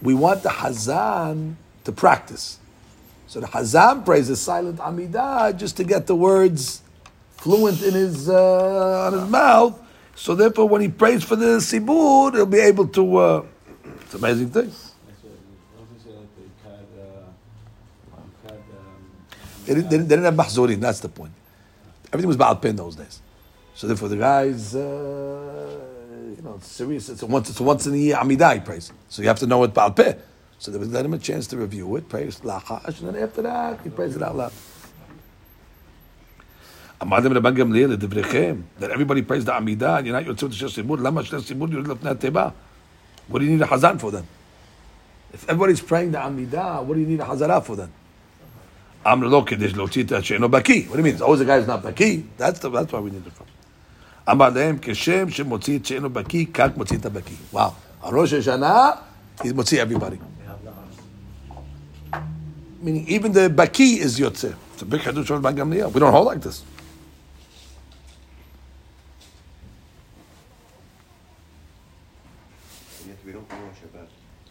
We 0.00 0.14
want 0.14 0.42
the 0.42 0.48
Hazan 0.48 1.54
to 1.84 1.92
practice. 1.92 2.58
So 3.26 3.40
the 3.40 3.46
Hazan 3.46 4.04
prays 4.04 4.28
the 4.28 4.36
silent 4.36 4.78
Amidah 4.78 5.56
just 5.56 5.76
to 5.78 5.84
get 5.84 6.06
the 6.06 6.16
words 6.16 6.82
fluent 7.30 7.82
in 7.82 7.94
his 7.94 8.28
uh, 8.28 9.06
on 9.06 9.12
his 9.12 9.30
mouth. 9.30 9.80
So 10.14 10.34
therefore, 10.34 10.68
when 10.68 10.80
he 10.80 10.88
prays 10.88 11.24
for 11.24 11.36
the 11.36 11.58
Sibud, 11.58 12.34
he'll 12.34 12.46
be 12.46 12.58
able 12.58 12.88
to. 12.88 13.16
Uh, 13.16 13.44
it's 14.02 14.14
amazing 14.14 14.50
thing. 14.50 14.72
They 19.64 19.74
didn't, 19.74 19.90
they 19.90 20.16
didn't, 20.16 20.24
have 20.24 20.34
Mahzurin, 20.34 20.80
that's 20.80 21.00
the 21.00 21.08
point. 21.08 21.32
Everything 22.08 22.28
was 22.28 22.36
Baal 22.36 22.56
Pin 22.56 22.76
those 22.76 22.96
days. 22.96 23.22
So 23.74 23.86
therefore, 23.86 24.08
the 24.08 24.16
guys, 24.16 24.74
uh, 24.74 25.78
you 26.41 26.41
know, 26.43 26.55
it's 26.55 26.67
serious. 26.67 27.09
It's 27.09 27.21
a 27.21 27.25
once, 27.25 27.49
it's 27.49 27.59
a 27.59 27.63
once 27.63 27.87
in 27.87 27.93
a 27.93 27.97
year 27.97 28.15
Amidah 28.15 28.55
he 28.55 28.59
prays. 28.59 28.91
So 29.09 29.21
you 29.21 29.27
have 29.27 29.39
to 29.39 29.47
know 29.47 29.59
what 29.59 29.73
Baal 29.73 29.91
Peh. 29.91 30.15
So 30.59 30.71
they 30.71 30.79
would 30.79 30.91
let 30.91 31.05
him 31.05 31.13
a 31.13 31.19
chance 31.19 31.45
to 31.47 31.57
review 31.57 31.95
it, 31.97 32.09
praise 32.09 32.39
Lachash, 32.39 32.99
and 32.99 33.09
then 33.09 33.23
after 33.23 33.43
that, 33.43 33.79
he 33.83 33.89
prays 33.89 34.15
it 34.15 34.23
out 34.23 34.35
loud. 34.35 34.51
אמרתם 37.01 37.33
לבן 37.33 37.53
גמליאל, 37.55 37.89
לדבריכם, 37.89 38.55
that 38.79 38.89
everybody 38.89 39.21
prays 39.21 39.45
the 39.45 39.51
עמידה, 39.51 39.99
and 39.99 40.07
you're 40.07 40.13
not 40.13 40.27
יוצא 40.27 40.47
לשיר 40.47 40.69
סימוד, 40.69 40.99
למה 40.99 41.23
שיר 41.23 41.41
סימוד 41.41 41.73
יורד 41.73 41.87
לפני 41.87 42.09
התיבה? 42.09 42.49
What 43.29 43.35
do 43.35 43.43
you 43.43 43.59
need 43.59 43.61
a 43.61 43.67
חזן 43.67 43.97
for 43.99 44.11
then? 44.11 44.25
If 45.33 45.49
everybody's 45.49 45.81
praying 45.81 46.11
the 46.11 46.17
עמידה, 46.17 46.87
what 46.87 46.95
do 46.95 46.99
you 46.99 47.05
need 47.05 47.21
a 47.21 47.25
חזרה 47.25 47.61
for 47.67 47.75
then? 47.75 47.91
אמר 49.07 49.27
לו 49.27 49.45
כדי 49.45 49.67
להוציא 49.67 50.03
את 50.03 50.23
שאינו 50.23 50.49
בקיא. 50.49 50.87
What 50.89 50.93
do 50.93 50.97
you 50.97 51.03
mean? 51.03 51.15
It's 51.15 51.21
always 51.21 51.39
the 51.39 51.45
guy 51.45 51.61
who's 51.61 51.67
not 51.67 51.83
בקיא? 51.83 52.21
That's, 52.37 52.59
the, 52.59 52.69
that's 52.69 52.91
why 52.91 52.99
we 52.99 53.11
need 53.11 53.27
it 53.27 53.33
from. 53.33 53.45
אמר 54.30 54.48
להם, 54.48 54.78
כשם 54.82 55.30
שמוציא 55.30 55.78
את 55.78 55.86
שאינו 55.86 56.10
בקיא, 56.10 56.46
כך 56.54 56.68
מוציא 56.76 56.96
את 56.96 57.06
הבקיא. 57.06 57.36
וואו, 57.52 57.70
הראש 58.00 58.32
השנה, 58.32 58.90
מוציא 59.54 59.84
everybody. 59.84 60.16
Meaning, 62.82 63.06
even 63.06 63.32
the 63.32 63.48
baki 63.48 63.98
is 63.98 64.18
yotze. 64.18 64.54
It's 64.74 64.82
a 64.82 64.84
big 64.84 65.00
hadush 65.02 65.30
of 65.30 65.40
Rabban 65.40 65.54
Gamliel. 65.56 65.92
We 65.92 66.00
don't 66.00 66.10
hold 66.10 66.26
like 66.26 66.40
this. 66.40 66.64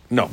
No. 0.10 0.30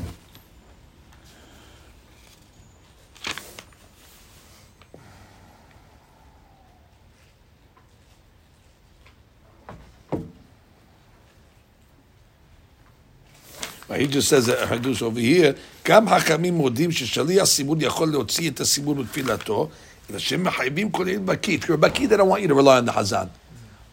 He 13.96 14.08
just 14.08 14.28
says 14.28 14.46
that 14.48 14.60
Hadush 14.70 15.02
over 15.02 15.20
here, 15.20 15.54
גם 15.86 16.10
חכמים 16.10 16.54
מודים 16.54 16.92
ששליח 16.92 17.46
סימון 17.46 17.82
יכול 17.82 18.12
להוציא 18.12 18.50
את 18.50 18.60
הסימון 18.60 18.98
בתפילתו, 18.98 19.70
אלא 20.10 20.20
שהם 20.20 20.44
מחייבים 20.44 20.92
כל 20.92 21.08
עיר 21.08 21.20
בקיא. 21.26 21.58
If 21.58 21.68
you're 21.68 21.74
a 21.74 21.78
baki, 21.78 22.08
they 22.08 22.18
don't 22.18 22.30
want 22.30 22.42
you 22.42 22.48
to 22.48 22.56
rely 22.56 22.78
on 22.78 22.86
the 22.86 22.92
Hazan. 22.92 23.30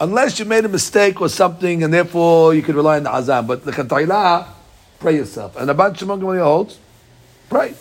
Unless 0.00 0.38
you 0.38 0.44
made 0.46 0.64
a 0.64 0.68
mistake 0.68 1.20
or 1.20 1.28
something, 1.28 1.82
and 1.82 1.92
therefore 1.92 2.54
you 2.54 2.62
could 2.62 2.74
rely 2.74 2.96
on 2.96 3.02
the 3.02 3.10
Hazan. 3.10 3.46
But 3.46 3.64
the 3.64 3.72
Kantayla, 3.72 4.46
pray 4.98 5.16
yourself. 5.16 5.56
And 5.56 5.68
the 5.68 5.74
Ban 5.74 5.94
Shimon 5.94 6.20
Gamaliel 6.20 6.44
holds, 6.44 6.78
pray. 7.50 7.74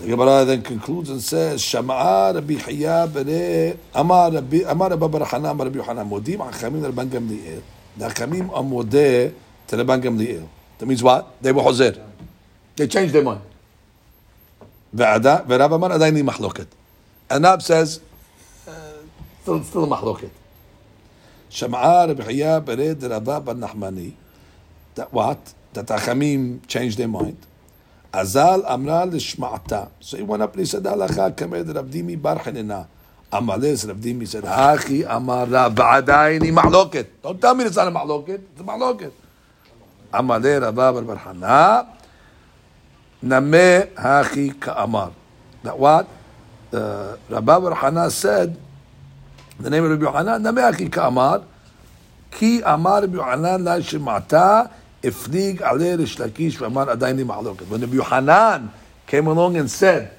The 0.00 0.06
Gemara 0.06 0.44
then 0.44 0.62
concludes 0.62 1.10
and 1.10 1.20
says, 1.20 1.60
"Shama'a 1.60 2.32
Rabbi 2.32 2.54
Chaya 2.54 3.08
b'nei 3.08 3.76
Amar 3.92 4.30
Rabbi 4.30 4.58
Amar 4.64 4.90
Rabbi 4.90 5.06
Bar 5.08 5.26
Hana 5.26 5.50
Amar 5.50 5.66
Rabbi 5.66 5.78
Yohanan 5.80 6.08
Modim 6.08 6.38
Achamim 6.38 6.88
Rabban 6.88 7.08
Gamliel. 7.08 7.62
The 7.96 8.06
Achamim 8.06 8.48
are 9.73 9.77
modeh 9.77 9.85
Rabban 9.85 10.01
Gamliel. 10.01 10.47
That 10.77 10.85
means 10.85 11.03
what? 11.03 11.41
They 11.41 11.51
were 11.51 11.61
Hozer. 11.61 11.99
They 12.75 12.87
changed 12.87 13.13
their 13.13 13.23
mind. 13.23 13.41
Ve'ada 14.95 15.45
ve'Rab 15.45 15.73
Amar 15.75 15.91
Adaini 15.91 16.23
Mahloket. 16.27 16.67
And 17.29 17.43
Rab 17.43 17.61
says, 17.61 17.99
uh, 18.67 18.71
still 19.41 19.63
still 19.63 19.83
a 19.83 19.87
Mahloket. 19.87 20.29
Shama'a 21.49 22.07
Rabbi 22.07 22.23
Chaya 22.23 22.63
b'nei 22.63 23.09
Rabba 23.09 23.39
Bar 23.39 23.55
Nachmani. 23.55 24.13
That 24.95 25.11
what? 25.13 25.53
That 25.73 25.87
Achamim 25.87 26.67
changed 26.67 26.97
their 26.97 27.07
mind. 27.07 27.37
Azal 28.13 28.63
amra 28.67 29.07
lishma'ata. 29.07 29.89
So 29.99 30.17
he 30.17 30.23
went 30.23 30.43
up 30.43 30.53
and 30.53 30.59
he 30.59 30.65
said, 30.65 30.83
kamed 30.83 31.75
Rav 31.75 31.87
Dimi 31.87 32.21
bar. 32.21 32.37
Amales 33.33 33.87
Rav 33.87 33.97
Dimi 33.97 34.27
said, 34.27 34.43
Hachi 34.43 35.03
amara 35.07 35.69
ba'adayni 35.69 36.53
ma'loket. 36.53 37.07
Don't 37.23 37.41
tell 37.41 37.55
me 37.55 37.65
it's 37.65 37.75
not 37.75 37.87
a 37.87 37.91
ma'loket. 37.91 38.41
It's 38.51 38.61
a 38.61 38.63
ma'loket. 38.63 39.11
Amale 40.13 40.61
Rabba 40.61 40.93
Bar 40.93 41.03
Barhana, 41.03 41.87
Nameh 43.23 43.91
Hachi 43.93 44.59
Ka'amar. 44.59 45.11
That 45.63 45.77
what? 45.77 46.07
Uh, 46.71 47.17
Rabba 47.29 47.51
Barhana 47.53 48.11
said, 48.11 48.55
the 49.59 49.69
name 49.69 49.83
of 49.83 49.91
Rabbi 49.91 50.03
Yohanan, 50.03 50.43
Nameh 50.43 50.71
Hachi 50.71 50.91
Ka'amar, 50.91 51.43
Ki 52.29 52.61
Amar 52.63 53.01
Rabbi 53.01 53.15
Yohanan 53.15 53.63
La 53.63 53.77
Shemata, 53.77 54.71
ifnig 55.01 55.61
Ale 55.61 55.97
Rish 55.97 56.17
Lakish 56.17 56.57
V'Amar 56.57 56.95
Adayni 56.95 57.25
Ma'alokat. 57.25 57.67
When 57.67 57.81
Rabbi 57.81 57.95
Yohanan 57.95 58.71
came 59.07 59.27
along 59.27 59.57
and 59.57 59.69
said 59.69 60.11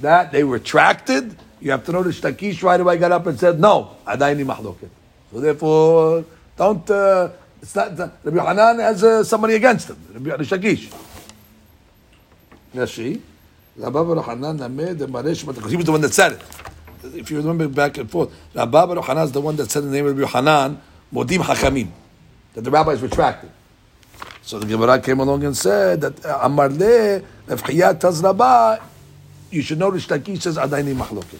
that 0.00 0.32
they 0.32 0.42
retracted, 0.42 1.36
you 1.60 1.70
have 1.70 1.84
to 1.84 1.92
notice 1.92 2.20
Takish 2.20 2.62
right 2.62 2.80
away 2.80 2.96
got 2.96 3.12
up 3.12 3.26
and 3.26 3.38
said, 3.38 3.60
no, 3.60 3.96
Adaini 4.06 4.44
Mahloket. 4.46 4.88
So 5.30 5.40
therefore, 5.40 6.24
don't... 6.56 6.90
Uh, 6.90 7.28
it's 7.62 7.76
not, 7.76 7.96
that 7.96 8.12
Rabbi 8.24 8.36
Yohanan 8.36 8.78
has 8.80 9.04
uh, 9.04 9.22
somebody 9.22 9.54
against 9.54 9.88
him, 9.88 9.96
Rabbi 10.12 10.34
Rish 10.34 10.50
Lakish. 10.50 10.92
Rashi, 12.74 13.20
Rabbi 13.76 14.22
Hanan 14.22 14.58
Lamed, 14.58 14.98
the 14.98 15.06
Maresh, 15.06 15.46
because 15.46 15.70
he 15.70 15.76
was 15.76 15.86
the 15.86 15.92
one 15.92 16.00
that 16.00 16.12
said 16.12 16.32
it. 16.32 16.42
If 17.14 17.30
you 17.30 17.36
remember 17.38 17.68
back 17.68 17.98
and 17.98 18.10
forth, 18.10 18.34
Rabbi 18.52 19.00
Hanan 19.00 19.24
is 19.24 19.32
the 19.32 19.40
one 19.40 19.54
that 19.56 19.70
said 19.70 19.84
the 19.84 19.90
name 19.90 20.06
of 20.06 20.18
Rabbi 20.18 20.28
Hanan, 20.28 20.80
Modim 21.14 21.38
Hakamim, 21.38 21.88
that 22.54 22.62
the 22.62 22.70
rabbis 22.70 23.00
retracted. 23.00 23.50
So 24.42 24.58
the 24.58 24.66
Gemara 24.66 25.00
came 25.00 25.20
along 25.20 25.44
and 25.44 25.56
said 25.56 26.00
that 26.00 26.24
uh, 26.26 26.40
Amar 26.42 26.68
le 26.68 27.16
if 27.48 27.62
Hiyat 27.62 28.00
Tazraba, 28.00 28.82
you 29.52 29.62
should 29.62 29.78
know 29.78 29.88
Rish 29.88 30.08
Lakish 30.08 30.42
says 30.42 30.56
Adaini 30.56 30.96
Mahloket. 30.96 31.38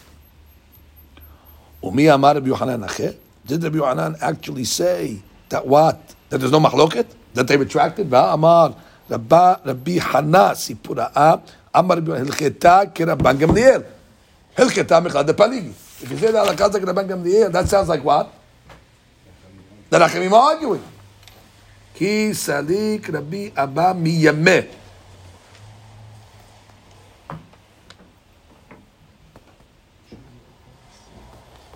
Umi 1.82 2.06
Amar 2.06 2.34
Rabbi 2.34 2.84
Ache. 2.84 3.18
Did 3.44 3.64
Rabbi 3.64 3.76
Yohanan 3.76 4.16
actually 4.20 4.64
say 4.64 5.20
that 5.53 5.66
what? 5.66 6.00
That 6.30 6.38
there's 6.38 6.50
no 6.50 6.61
machloket? 6.61 7.07
That 7.34 7.46
they 7.46 7.59
retracted? 7.59 8.12
Amar 8.12 8.74
Rabbi 9.09 9.98
Hana 9.98 10.57
Sipura'a 10.57 11.42
Amar 11.74 11.96
Hilcheta 11.98 12.88
Kerabban 12.92 13.36
Gamliel. 13.36 13.84
Hilcheta 14.57 15.07
Mechad 15.07 15.28
Paligi. 15.36 15.68
If 16.03 16.11
you 16.11 16.16
say 16.16 16.32
that 16.32 16.46
Alakazak 16.48 16.82
Rabban 16.82 17.07
Gamliel, 17.07 17.53
that 17.53 17.68
sounds 17.68 17.88
like 17.90 18.03
what? 18.03 18.32
That 19.90 20.00
Achimim 20.00 20.32
are 20.32 20.55
arguing. 20.55 20.82
Ki 21.94 22.30
Salik 22.30 23.12
Rabbi 23.12 23.50
Abba 23.55 23.92
Miyameh. 23.92 24.66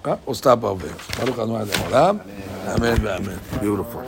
Huh? 0.07 0.17
We'll 0.25 0.37
stop 0.37 0.63
over 0.63 0.87
here. 0.87 0.97
Baruch 1.19 1.37
Amen. 2.69 3.07
Amen. 3.09 3.41
Beautiful. 3.61 4.05